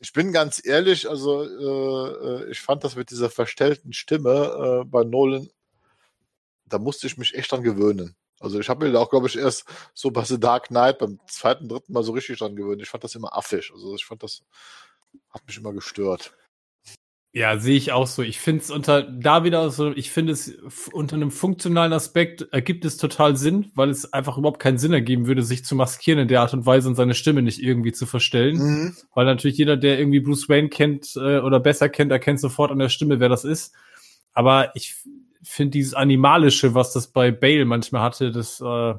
[0.00, 4.84] ich bin ganz ehrlich, also äh, äh, ich fand das mit dieser verstellten Stimme äh,
[4.84, 5.50] bei Nolan,
[6.66, 8.14] da musste ich mich echt dran gewöhnen.
[8.40, 11.20] Also ich habe mir da auch, glaube ich, erst so bei The Dark Knight beim
[11.28, 12.82] zweiten, dritten Mal so richtig dran gewöhnt.
[12.82, 13.70] Ich fand das immer affig.
[13.72, 14.42] Also ich fand das,
[15.30, 16.32] hat mich immer gestört.
[17.32, 18.22] Ja, sehe ich auch so.
[18.22, 20.52] Ich finde es unter, da wieder so, ich finde es
[20.92, 25.28] unter einem funktionalen Aspekt ergibt es total Sinn, weil es einfach überhaupt keinen Sinn ergeben
[25.28, 28.06] würde, sich zu maskieren in der Art und Weise und seine Stimme nicht irgendwie zu
[28.06, 28.56] verstellen.
[28.56, 28.96] Mhm.
[29.14, 32.80] Weil natürlich jeder, der irgendwie Bruce Wayne kennt äh, oder besser kennt, erkennt sofort an
[32.80, 33.74] der Stimme, wer das ist.
[34.32, 34.96] Aber ich
[35.42, 38.94] finde dieses Animalische, was das bei Bale manchmal hatte, das äh,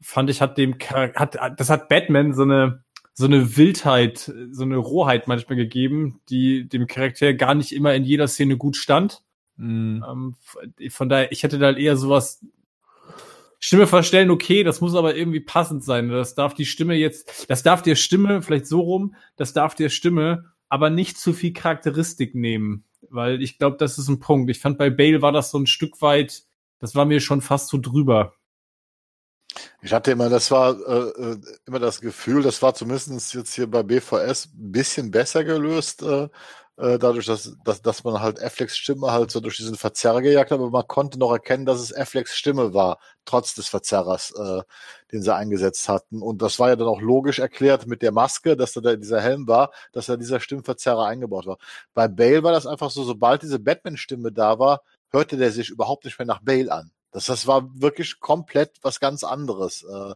[0.00, 4.76] fand ich, hat dem, hat, das hat Batman so eine, so eine Wildheit, so eine
[4.76, 9.22] Rohheit manchmal gegeben, die dem Charakter gar nicht immer in jeder Szene gut stand.
[9.56, 10.04] Mhm.
[10.08, 12.44] Ähm, von daher, ich hätte da eher sowas,
[13.60, 16.08] Stimme verstellen, okay, das muss aber irgendwie passend sein.
[16.10, 19.88] Das darf die Stimme jetzt, das darf der Stimme, vielleicht so rum, das darf der
[19.88, 24.50] Stimme aber nicht zu viel Charakteristik nehmen weil ich glaube, das ist ein Punkt.
[24.50, 26.44] Ich fand bei Bale war das so ein Stück weit,
[26.78, 28.34] das war mir schon fast so drüber.
[29.82, 33.68] Ich hatte immer, das war äh, äh immer das Gefühl, das war zumindest jetzt hier
[33.68, 36.28] bei BVS ein bisschen besser gelöst, äh,
[36.78, 40.50] äh, dadurch, dass, dass, dass man halt Afflecks Stimme halt so durch diesen Verzerrer gejagt
[40.50, 44.62] hat, aber man konnte noch erkennen, dass es Afflecks Stimme war, trotz des Verzerrers, äh,
[45.12, 46.22] den sie eingesetzt hatten.
[46.22, 49.48] Und das war ja dann auch logisch erklärt mit der Maske, dass da dieser Helm
[49.48, 51.58] war, dass da dieser Stimmverzerrer eingebaut war.
[51.94, 56.04] Bei Bale war das einfach so, sobald diese Batman-Stimme da war, hörte der sich überhaupt
[56.04, 56.92] nicht mehr nach Bale an.
[57.10, 59.82] Das, das war wirklich komplett was ganz anderes.
[59.82, 60.14] Äh,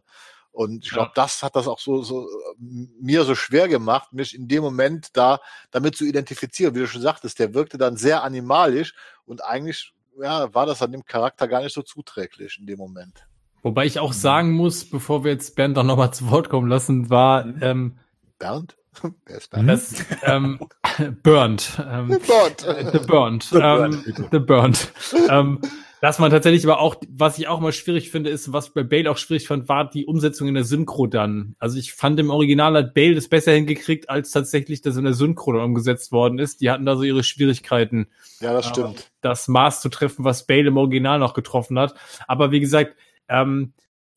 [0.53, 1.23] und ich glaube, ja.
[1.23, 5.39] das hat das auch so, so mir so schwer gemacht, mich in dem Moment da
[5.71, 6.75] damit zu identifizieren.
[6.75, 8.93] Wie du schon sagtest, der wirkte dann sehr animalisch
[9.25, 13.25] und eigentlich ja, war das an dem Charakter gar nicht so zuträglich in dem Moment.
[13.63, 14.17] Wobei ich auch mhm.
[14.17, 17.59] sagen muss, bevor wir jetzt Bernd auch nochmal zu Wort kommen lassen, war mhm.
[17.61, 17.99] ähm,
[18.37, 18.77] Bernd?
[19.25, 19.69] Wer ist Bernd?
[19.69, 20.59] Das, ähm,
[21.23, 21.81] Burnt.
[21.89, 22.61] Ähm, Burnt.
[22.61, 23.43] The Burnt.
[23.43, 24.05] The Burnt.
[24.05, 24.93] Ähm, the Burnt.
[25.29, 25.61] ähm,
[26.03, 28.83] dass man tatsächlich aber auch, was ich auch mal schwierig finde, ist, was ich bei
[28.83, 31.55] Bale auch schwierig fand, war die Umsetzung in der Synchro dann.
[31.59, 35.13] Also ich fand im Original hat Bale das besser hingekriegt, als tatsächlich das in der
[35.13, 36.59] Synchro dann umgesetzt worden ist.
[36.59, 38.07] Die hatten da so ihre Schwierigkeiten.
[38.41, 38.99] Ja, das stimmt.
[38.99, 41.95] Äh, das Maß zu treffen, was Bale im Original noch getroffen hat.
[42.27, 42.97] Aber wie gesagt,
[43.29, 43.71] ähm,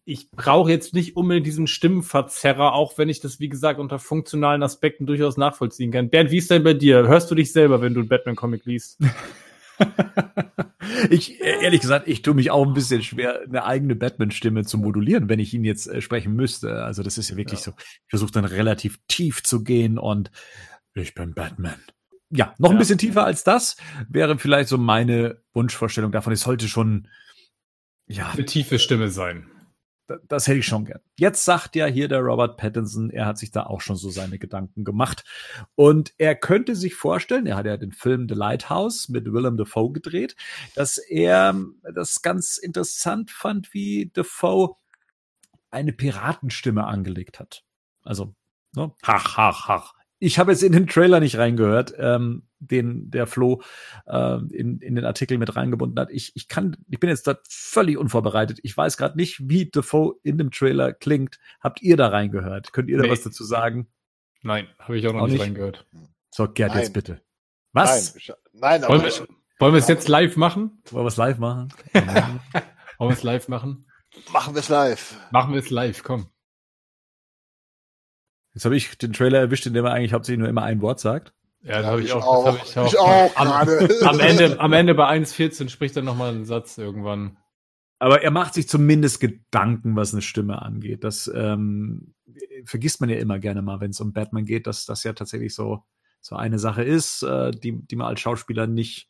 [0.05, 4.65] ich brauche jetzt nicht unbedingt diesen Stimmenverzerrer, auch wenn ich das, wie gesagt, unter funktionalen
[4.65, 6.11] Aspekten durchaus nachvollziehen kann.
[6.11, 7.07] Bernd, wie ist denn bei dir?
[7.07, 8.99] Hörst du dich selber, wenn du einen Batman-Comic liest?
[11.11, 15.29] ich, ehrlich gesagt, ich tue mich auch ein bisschen schwer, eine eigene Batman-Stimme zu modulieren,
[15.29, 16.85] wenn ich ihn jetzt äh, sprechen müsste.
[16.85, 17.67] Also das ist ja wirklich ja.
[17.67, 17.73] so.
[17.79, 20.31] Ich versuche dann relativ tief zu gehen und
[20.95, 21.81] ich bin Batman.
[22.31, 22.77] Ja, noch ja.
[22.77, 23.77] ein bisschen tiefer als das
[24.09, 26.33] wäre vielleicht so meine Wunschvorstellung davon.
[26.33, 27.09] Es sollte schon
[28.07, 29.51] ja eine tiefe Stimme sein
[30.29, 31.01] das hätte ich schon gern.
[31.19, 34.39] Jetzt sagt ja hier der Robert Pattinson, er hat sich da auch schon so seine
[34.39, 35.25] Gedanken gemacht.
[35.75, 39.93] Und er könnte sich vorstellen, er hat ja den Film The Lighthouse mit Willem Dafoe
[39.93, 40.37] gedreht,
[40.75, 41.55] dass er
[41.95, 44.77] das ganz interessant fand, wie Dafoe
[45.71, 47.65] eine Piratenstimme angelegt hat.
[48.03, 48.35] Also,
[48.75, 48.93] ne?
[49.03, 49.95] Hach, hach, hach.
[50.19, 53.63] Ich habe jetzt in den Trailer nicht reingehört, ähm, den der Flo
[54.07, 56.11] äh, in, in den Artikel mit reingebunden hat.
[56.11, 58.59] Ich, ich kann, ich bin jetzt da völlig unvorbereitet.
[58.63, 61.39] Ich weiß gerade nicht, wie Defoe in dem Trailer klingt.
[61.61, 62.73] Habt ihr da reingehört?
[62.73, 63.11] Könnt ihr da nee.
[63.11, 63.89] was dazu sagen?
[64.43, 65.87] Nein, habe ich auch noch auch nicht, reingehört.
[66.31, 67.21] So, Gerd, jetzt bitte.
[67.73, 68.15] Was?
[68.15, 69.29] Nein, nein aber wollen, wir,
[69.59, 70.83] wollen wir es jetzt live machen?
[70.91, 71.73] Wollen wir es live machen?
[71.93, 73.87] wollen wir es live machen?
[74.33, 75.21] Machen wir es live.
[75.31, 76.31] Machen wir es live, komm.
[78.55, 80.99] Jetzt habe ich den Trailer erwischt, in dem er eigentlich hauptsächlich nur immer ein Wort
[80.99, 81.35] sagt.
[81.67, 82.47] Ja, da habe ich, ich, auch.
[82.47, 83.49] Hab ich auch, ich auch am,
[84.09, 87.39] am, Ende, am Ende bei 1.14 spricht er nochmal einen Satz irgendwann.
[87.99, 91.03] Aber er macht sich zumindest Gedanken, was eine Stimme angeht.
[91.03, 92.15] Das ähm,
[92.65, 95.55] vergisst man ja immer gerne mal, wenn es um Batman geht, dass das ja tatsächlich
[95.55, 95.83] so,
[96.21, 99.09] so eine Sache ist, äh, die, die man als Schauspieler nicht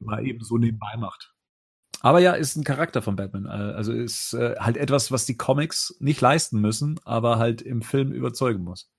[0.00, 1.34] mal eben so nebenbei macht.
[2.00, 3.46] Aber ja, ist ein Charakter von Batman.
[3.46, 7.82] Äh, also ist äh, halt etwas, was die Comics nicht leisten müssen, aber halt im
[7.82, 8.90] Film überzeugen muss.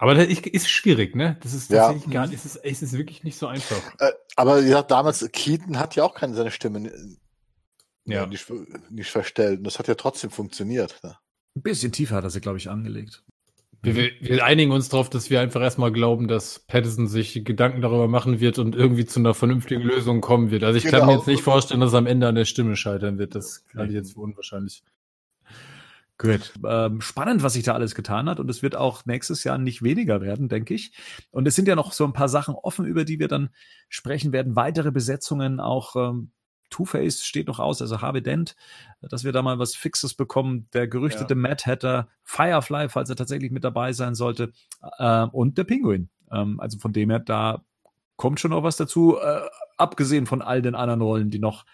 [0.00, 1.36] Aber das ist schwierig, ne?
[1.42, 2.10] Das ist tatsächlich ja.
[2.10, 3.82] gar nicht, es ist, es ist wirklich nicht so einfach.
[3.98, 6.90] Äh, aber ja, damals, Keaton hat ja auch keine seine Stimme
[8.06, 8.26] ja.
[8.26, 8.50] nicht,
[8.88, 9.58] nicht verstellt.
[9.58, 10.98] Und das hat ja trotzdem funktioniert.
[11.02, 11.16] Ne?
[11.54, 13.22] Ein bisschen tiefer hat er sie, glaube ich, angelegt.
[13.82, 17.82] Wir, wir, wir, einigen uns darauf, dass wir einfach erstmal glauben, dass Patterson sich Gedanken
[17.82, 20.64] darüber machen wird und irgendwie zu einer vernünftigen Lösung kommen wird.
[20.64, 21.00] Also ich genau.
[21.00, 23.34] kann mir jetzt nicht vorstellen, dass er am Ende an der Stimme scheitern wird.
[23.34, 24.82] Das kann ich jetzt für unwahrscheinlich.
[26.20, 26.52] Gut.
[26.68, 28.40] Ähm, spannend, was sich da alles getan hat.
[28.40, 30.92] Und es wird auch nächstes Jahr nicht weniger werden, denke ich.
[31.30, 33.48] Und es sind ja noch so ein paar Sachen offen, über die wir dann
[33.88, 34.54] sprechen werden.
[34.54, 36.30] Weitere Besetzungen, auch ähm,
[36.68, 38.54] Two-Face steht noch aus, also Harvey Dent,
[39.00, 40.68] dass wir da mal was Fixes bekommen.
[40.74, 41.40] Der gerüchtete ja.
[41.40, 44.52] Mad Hatter, Firefly, falls er tatsächlich mit dabei sein sollte,
[44.98, 46.10] äh, und der Penguin.
[46.30, 47.64] Ähm, also von dem her, da
[48.16, 49.40] kommt schon noch was dazu, äh,
[49.78, 51.64] abgesehen von all den anderen Rollen, die noch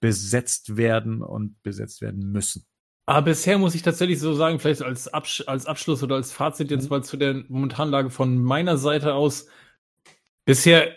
[0.00, 2.64] besetzt werden und besetzt werden müssen.
[3.10, 6.70] Aber bisher muss ich tatsächlich so sagen, vielleicht als, Absch als Abschluss oder als Fazit
[6.70, 6.90] jetzt mhm.
[6.90, 9.48] mal zu der momentanen Lage von meiner Seite aus.
[10.44, 10.94] Bisher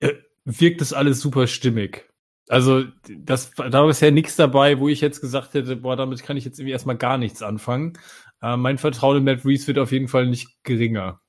[0.00, 0.12] äh,
[0.44, 2.06] wirkt das alles super stimmig.
[2.50, 6.36] Also, das, da war bisher nichts dabei, wo ich jetzt gesagt hätte, boah, damit kann
[6.36, 7.94] ich jetzt irgendwie erstmal gar nichts anfangen.
[8.42, 11.22] Äh, mein Vertrauen in Matt Reeves wird auf jeden Fall nicht geringer.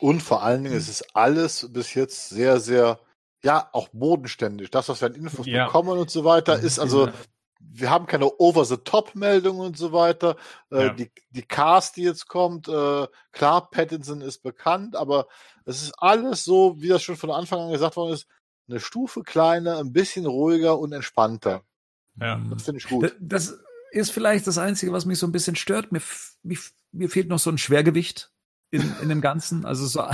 [0.00, 3.00] Und vor allen Dingen ist es alles bis jetzt sehr, sehr,
[3.42, 4.70] ja, auch bodenständig.
[4.70, 5.64] Das, was wir an Infos ja.
[5.64, 7.08] bekommen und so weiter, ist also,
[7.60, 10.36] wir haben keine Over-the-Top-Meldungen und so weiter.
[10.70, 10.92] Äh, ja.
[10.94, 15.26] die, die Cast, die jetzt kommt, äh, klar, Pattinson ist bekannt, aber
[15.64, 18.26] es ist alles so, wie das schon von Anfang an gesagt worden ist,
[18.68, 21.62] eine Stufe kleiner, ein bisschen ruhiger und entspannter.
[22.20, 22.40] Ja.
[22.50, 23.14] Das finde ich gut.
[23.20, 23.58] Das
[23.90, 25.92] ist vielleicht das Einzige, was mich so ein bisschen stört.
[25.92, 26.02] Mir,
[26.42, 26.58] mir,
[26.92, 28.30] mir fehlt noch so ein Schwergewicht
[28.70, 29.64] in, in dem Ganzen.
[29.64, 30.04] Also so,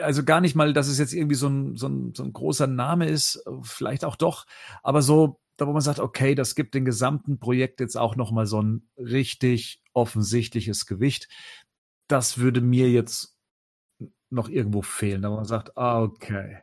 [0.00, 2.66] also gar nicht mal, dass es jetzt irgendwie so ein, so ein, so ein großer
[2.66, 4.46] Name ist, vielleicht auch doch,
[4.82, 8.60] aber so, wo man sagt, okay, das gibt dem gesamten Projekt jetzt auch nochmal so
[8.60, 11.28] ein richtig offensichtliches Gewicht.
[12.08, 13.36] Das würde mir jetzt
[14.30, 16.58] noch irgendwo fehlen, da wo man sagt, ah, okay.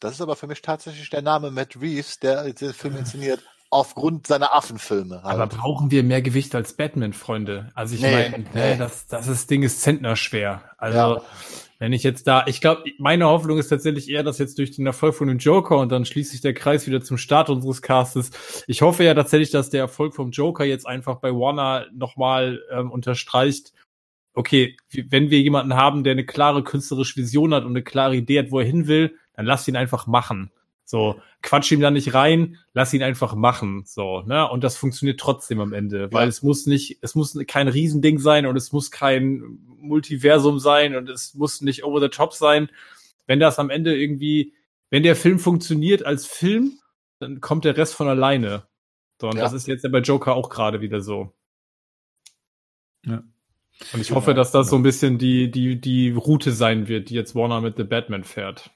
[0.00, 4.26] Das ist aber für mich tatsächlich der Name Matt Reeves, der den Film inszeniert, aufgrund
[4.26, 5.22] seiner Affenfilme.
[5.22, 5.34] Halt.
[5.34, 7.70] Aber brauchen wir mehr Gewicht als Batman, Freunde?
[7.74, 8.76] Also ich nee, meine, nee.
[8.76, 10.62] das, das ist, Ding ist Zentner schwer.
[10.78, 11.22] Also ja.
[11.78, 14.86] wenn ich jetzt da, ich glaube, meine Hoffnung ist tatsächlich eher, dass jetzt durch den
[14.86, 18.30] Erfolg von dem Joker und dann schließt sich der Kreis wieder zum Start unseres Castes.
[18.66, 22.90] Ich hoffe ja tatsächlich, dass der Erfolg vom Joker jetzt einfach bei Warner nochmal ähm,
[22.90, 23.72] unterstreicht,
[24.32, 28.38] okay, wenn wir jemanden haben, der eine klare künstlerische Vision hat und eine klare Idee
[28.38, 30.52] hat, wo er hin will, dann lass ihn einfach machen.
[30.90, 33.82] So, quatsch ihm da nicht rein, lass ihn einfach machen.
[33.84, 34.48] So, ne?
[34.48, 36.28] Und das funktioniert trotzdem am Ende, weil ja.
[36.28, 41.10] es muss nicht, es muss kein Riesending sein und es muss kein Multiversum sein und
[41.10, 42.70] es muss nicht over the top sein.
[43.26, 44.54] Wenn das am Ende irgendwie,
[44.88, 46.78] wenn der Film funktioniert als Film,
[47.18, 48.66] dann kommt der Rest von alleine.
[49.20, 49.42] So, und ja.
[49.42, 51.34] das ist jetzt ja bei Joker auch gerade wieder so.
[53.04, 53.22] Ja.
[53.92, 57.14] Und ich hoffe, dass das so ein bisschen die, die, die Route sein wird, die
[57.14, 58.70] jetzt Warner mit The Batman fährt.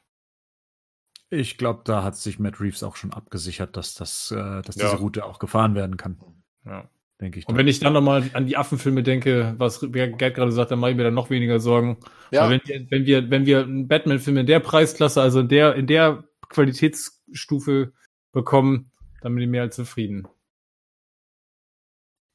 [1.34, 4.88] Ich glaube, da hat sich Matt Reeves auch schon abgesichert, dass, das, äh, dass diese
[4.88, 4.94] ja.
[4.96, 6.18] Route auch gefahren werden kann.
[6.66, 6.90] Ja.
[7.22, 7.48] denke ich.
[7.48, 10.90] Und wenn ich dann nochmal an die Affenfilme denke, was Gerd gerade sagt, dann mache
[10.90, 11.96] ich mir dann noch weniger Sorgen.
[12.32, 12.50] Ja.
[12.50, 15.86] Wenn wir, wenn wir, wenn wir einen Batman-Film in der Preisklasse, also in der, in
[15.86, 17.94] der Qualitätsstufe
[18.32, 18.90] bekommen,
[19.22, 20.28] dann bin ich mehr als zufrieden.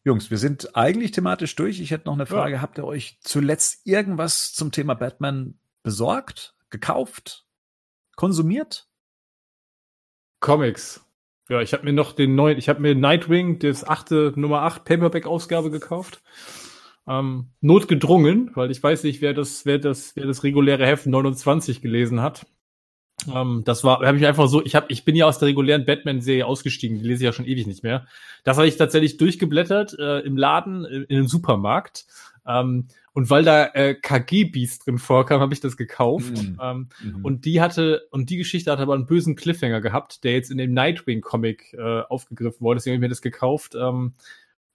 [0.04, 1.80] Jungs, wir sind eigentlich thematisch durch.
[1.82, 2.56] Ich hätte noch eine Frage.
[2.56, 2.62] Ja.
[2.64, 7.46] Habt ihr euch zuletzt irgendwas zum Thema Batman besorgt, gekauft,
[8.16, 8.87] konsumiert?
[10.40, 11.04] Comics.
[11.50, 14.84] Ja, ich habe mir noch den neuen, ich habe mir Nightwing, das achte Nummer 8
[14.84, 16.22] Paperback-Ausgabe gekauft.
[17.08, 21.82] Ähm, notgedrungen, weil ich weiß nicht, wer das, wer das, wer das reguläre Heft 29
[21.82, 22.46] gelesen hat.
[23.34, 25.86] Ähm, das war, habe ich einfach so, ich habe, ich bin ja aus der regulären
[25.86, 28.08] Batman-Serie ausgestiegen, die lese ich ja schon ewig nicht mehr.
[28.44, 32.06] Das habe ich tatsächlich durchgeblättert äh, im Laden, in, in einem Supermarkt.
[32.46, 32.88] Ähm,
[33.18, 36.38] und weil da äh, KG-Beast drin vorkam, habe ich das gekauft.
[36.38, 36.60] Mhm.
[36.62, 37.26] Ähm, mhm.
[37.26, 40.60] Und die hatte, und die Geschichte hat aber einen bösen Cliffhanger gehabt, der jetzt in
[40.60, 42.78] dem Nightwing-Comic äh, aufgegriffen wurde.
[42.78, 43.74] Deswegen habe ich mir das gekauft.
[43.74, 44.14] Ähm,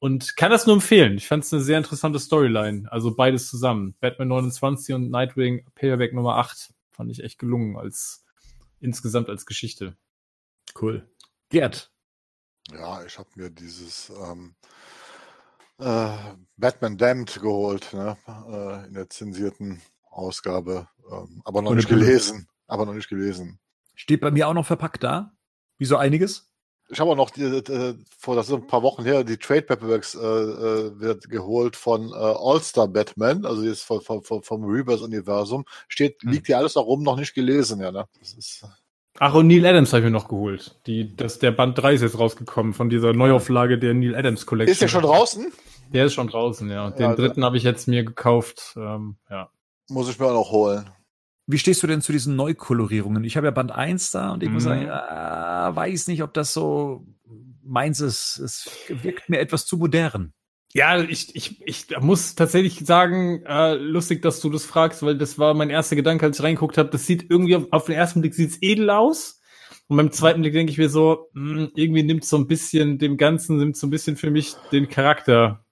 [0.01, 1.19] und kann das nur empfehlen.
[1.19, 2.91] Ich fand es eine sehr interessante Storyline.
[2.91, 3.95] Also beides zusammen.
[4.01, 6.75] Batman 29 und Nightwing Paperback Nummer 8.
[6.91, 8.25] Fand ich echt gelungen als
[8.81, 9.97] insgesamt als Geschichte.
[10.81, 11.09] Cool.
[11.49, 11.93] Gerd.
[12.73, 14.57] Ja, ich habe mir dieses ähm,
[15.83, 18.17] äh, Batman Damned geholt, ne?
[18.27, 22.49] Äh, in der zensierten Ausgabe, ähm, aber noch Und nicht gelesen.
[22.67, 23.59] Aber noch nicht gelesen.
[23.95, 25.33] Steht bei mir auch noch verpackt da.
[25.79, 26.49] Wie so einiges?
[26.89, 29.63] Ich habe auch noch die, äh, vor das ist ein paar Wochen her die Trade
[29.63, 35.65] Paperbacks äh, äh, wird geholt von äh, All-Star Batman, also jetzt vom, vom, vom Rebirth-Universum.
[35.89, 36.31] Steht, hm.
[36.31, 38.07] liegt hier alles da rum, noch nicht gelesen, ja, ne?
[38.21, 38.67] Das ist.
[39.19, 40.81] Ach, und Neil Adams habe ich mir noch geholt.
[40.87, 44.73] Die, das, der Band 3 ist jetzt rausgekommen von dieser Neuauflage der Neil Adams Collection.
[44.73, 45.53] Ist der schon draußen?
[45.93, 46.91] Der ist schon draußen, ja.
[46.91, 48.75] Den ja, dritten habe ich jetzt mir gekauft.
[48.77, 49.51] Ähm, ja.
[49.91, 50.89] Muss ich mir auch noch holen.
[51.47, 53.25] Wie stehst du denn zu diesen Neukolorierungen?
[53.25, 54.55] Ich habe ja Band 1 da und ich mhm.
[54.55, 57.05] muss sagen, äh, weiß nicht, ob das so
[57.63, 58.39] meins ist.
[58.39, 60.33] Es wirkt mir etwas zu modern.
[60.75, 65.39] Ja, ich, ich, ich muss tatsächlich sagen, äh, lustig, dass du das fragst, weil das
[65.39, 66.89] war mein erster Gedanke, als ich reingeguckt habe.
[66.89, 69.41] Das sieht irgendwie auf, auf den ersten Blick sieht's edel aus.
[69.89, 72.99] Und beim zweiten Blick denke ich mir so, mh, hm, irgendwie nimmt so ein bisschen
[72.99, 75.63] dem Ganzen, nimmt so ein bisschen für mich den Charakter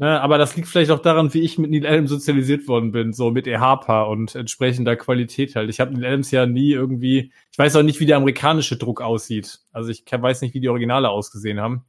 [0.00, 3.12] Ne, aber das liegt vielleicht auch daran, wie ich mit Neil Adams sozialisiert worden bin,
[3.12, 5.68] so mit EHPA und entsprechender Qualität halt.
[5.68, 9.02] Ich habe Neil Adams ja nie irgendwie, ich weiß auch nicht, wie der amerikanische Druck
[9.02, 9.60] aussieht.
[9.72, 11.84] Also ich weiß nicht, wie die Originale ausgesehen haben.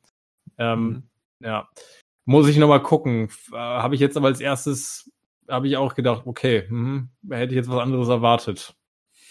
[0.58, 1.04] Ähm, mhm.
[1.40, 1.70] Ja,
[2.32, 3.30] muss ich noch mal gucken.
[3.52, 5.12] Äh, habe ich jetzt aber als erstes,
[5.48, 8.76] habe ich auch gedacht, okay, mh, hätte ich jetzt was anderes erwartet.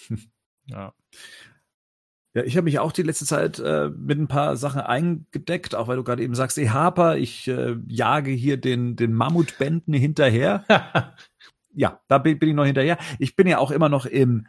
[0.66, 0.92] ja.
[2.32, 5.88] Ja, ich habe mich auch die letzte Zeit äh, mit ein paar Sachen eingedeckt, auch
[5.88, 10.64] weil du gerade eben sagst, ey Harper, ich äh, jage hier den, den Mammutbänden hinterher.
[11.74, 12.98] ja, da bin, bin ich noch hinterher.
[13.18, 14.46] Ich bin ja auch immer noch im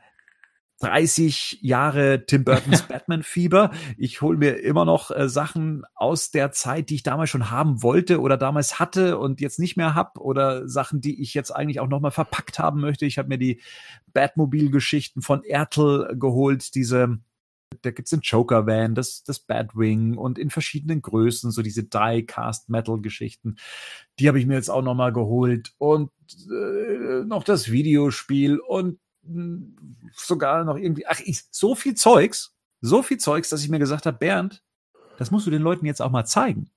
[0.82, 3.72] 30 Jahre Tim Burtons Batman-Fieber.
[3.98, 7.84] Ich hole mir immer noch äh, Sachen aus der Zeit, die ich damals schon haben
[7.84, 11.80] wollte oder damals hatte und jetzt nicht mehr hab oder Sachen, die ich jetzt eigentlich
[11.80, 13.06] auch noch mal verpackt haben möchte.
[13.06, 13.62] Ich habe mir die
[14.14, 17.20] Batmobil-Geschichten von Ertel geholt, diese
[17.82, 23.56] da gibt's den Joker Van, das, das Batwing und in verschiedenen Größen, so diese Die-Cast-Metal-Geschichten.
[24.20, 26.12] Die habe ich mir jetzt auch nochmal geholt und
[26.52, 29.00] äh, noch das Videospiel und
[30.16, 34.06] sogar noch irgendwie, ach, ich, so viel Zeugs, so viel Zeugs, dass ich mir gesagt
[34.06, 34.64] habe, Bernd,
[35.18, 36.72] das musst du den Leuten jetzt auch mal zeigen.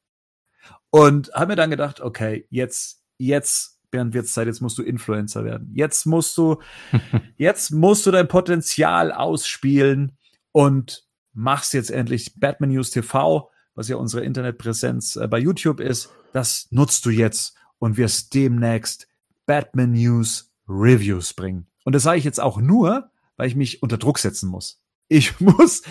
[0.90, 5.44] Und habe mir dann gedacht, okay, jetzt, jetzt Bernd wird's Zeit, jetzt musst du Influencer
[5.44, 5.70] werden.
[5.74, 6.60] Jetzt musst du,
[7.36, 10.18] jetzt musst du dein Potenzial ausspielen
[10.52, 16.10] und machst jetzt endlich Batman News TV, was ja unsere Internetpräsenz äh, bei YouTube ist.
[16.32, 19.08] Das nutzt du jetzt und wirst demnächst
[19.46, 21.66] Batman News Reviews bringen.
[21.84, 24.82] Und das sage ich jetzt auch nur, weil ich mich unter Druck setzen muss.
[25.08, 25.82] Ich muss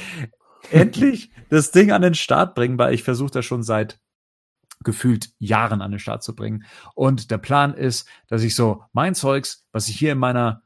[0.71, 3.99] endlich das Ding an den Start bringen, weil ich versuche das schon seit
[4.83, 6.65] gefühlt Jahren an den Start zu bringen.
[6.93, 10.63] Und der Plan ist, dass ich so mein Zeugs, was ich hier in meiner,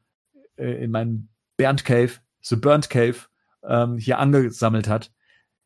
[0.56, 3.18] äh, in meinem Bernd Cave, The Burnt Cave,
[3.64, 5.12] ähm, hier angesammelt hat,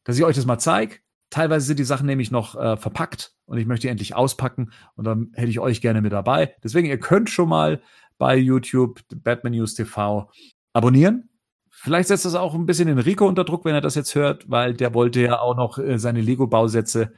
[0.03, 0.97] dass ich euch das mal zeige.
[1.29, 5.05] Teilweise sind die Sachen nämlich noch äh, verpackt und ich möchte die endlich auspacken und
[5.05, 6.55] dann hätte ich euch gerne mit dabei.
[6.61, 7.81] Deswegen, ihr könnt schon mal
[8.21, 10.29] bei YouTube Batman News TV
[10.73, 11.27] abonnieren.
[11.71, 14.47] Vielleicht setzt das auch ein bisschen den Rico unter Druck, wenn er das jetzt hört,
[14.47, 17.13] weil der wollte ja auch noch äh, seine Lego-Bausätze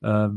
[0.00, 0.28] äh,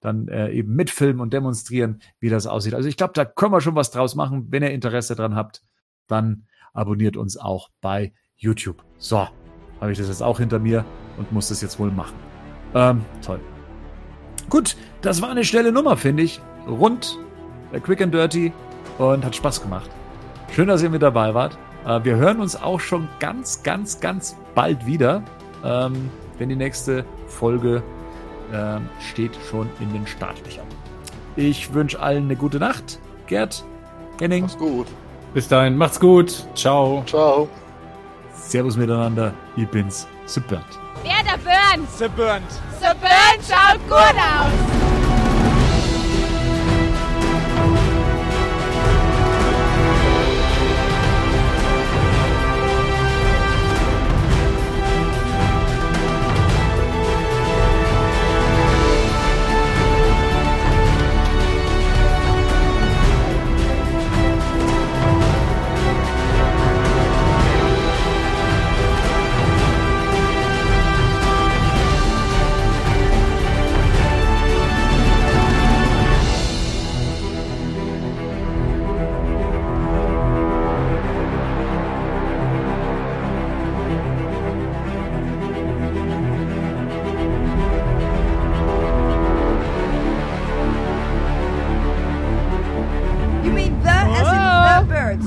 [0.00, 2.74] dann äh, eben mitfilmen und demonstrieren, wie das aussieht.
[2.74, 4.48] Also ich glaube, da können wir schon was draus machen.
[4.50, 5.62] Wenn ihr Interesse dran habt,
[6.08, 8.82] dann abonniert uns auch bei YouTube.
[8.98, 9.28] So,
[9.80, 10.84] habe ich das jetzt auch hinter mir
[11.18, 12.16] und muss das jetzt wohl machen.
[12.74, 13.38] Ähm, toll.
[14.50, 16.40] Gut, das war eine schnelle Nummer, finde ich.
[16.66, 17.16] Rund,
[17.70, 18.52] äh, quick and dirty
[18.98, 19.90] und hat Spaß gemacht.
[20.52, 21.56] Schön, dass ihr mit dabei wart.
[21.86, 25.22] Äh, wir hören uns auch schon ganz, ganz, ganz bald wieder,
[25.64, 27.82] ähm, wenn die nächste Folge
[28.52, 30.66] äh, steht schon in den Startlöchern.
[31.36, 32.98] Ich wünsche allen eine gute Nacht.
[33.26, 33.64] Gerd,
[34.20, 34.42] Henning.
[34.42, 34.86] Mach's gut.
[35.32, 36.46] Bis dahin, macht's gut.
[36.54, 37.02] Ciao.
[37.06, 37.48] Ciao.
[38.34, 39.32] Servus miteinander.
[39.56, 40.06] Ich bin's.
[40.26, 40.62] Super.
[41.02, 41.86] Wer der Burn?
[41.96, 42.50] The Burnt.
[42.80, 44.91] The Burn schaut gut aus.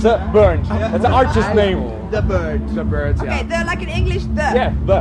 [0.05, 0.69] The birds?
[0.69, 0.91] The Burnt.
[0.91, 2.11] That's an artist name.
[2.11, 2.69] The Bird.
[2.69, 3.43] The Bird, Okay, ja.
[3.43, 4.47] the like in English the.
[4.53, 4.99] Yeah, the.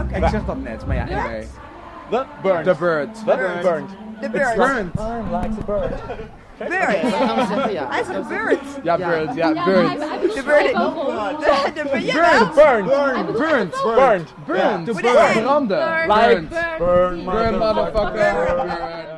[0.00, 0.22] Okay.
[0.22, 1.46] Ik zeg dat net, maar ja, anyway.
[2.10, 2.64] The Burnt.
[2.64, 3.14] The Bird.
[3.14, 3.24] The
[3.62, 3.90] Burnt.
[4.20, 4.56] The birds.
[4.56, 4.94] Burnt.
[5.30, 5.90] Like the bird.
[6.58, 7.14] Birds.
[7.14, 7.88] gaan we zeggen, ja.
[8.00, 8.78] I said birds.
[8.82, 10.00] Ja, Bird, ja, Bird.
[10.34, 10.74] The bird.
[10.74, 12.86] The, the, the, yeah, Burnt.
[12.86, 13.72] Burnt.
[13.82, 14.46] Burnt.
[14.46, 14.86] Burnt.
[14.86, 15.44] With an N.
[15.44, 16.08] Branden.
[16.08, 16.78] Like Burnt.
[16.78, 19.17] burn, Burn, motherfucker.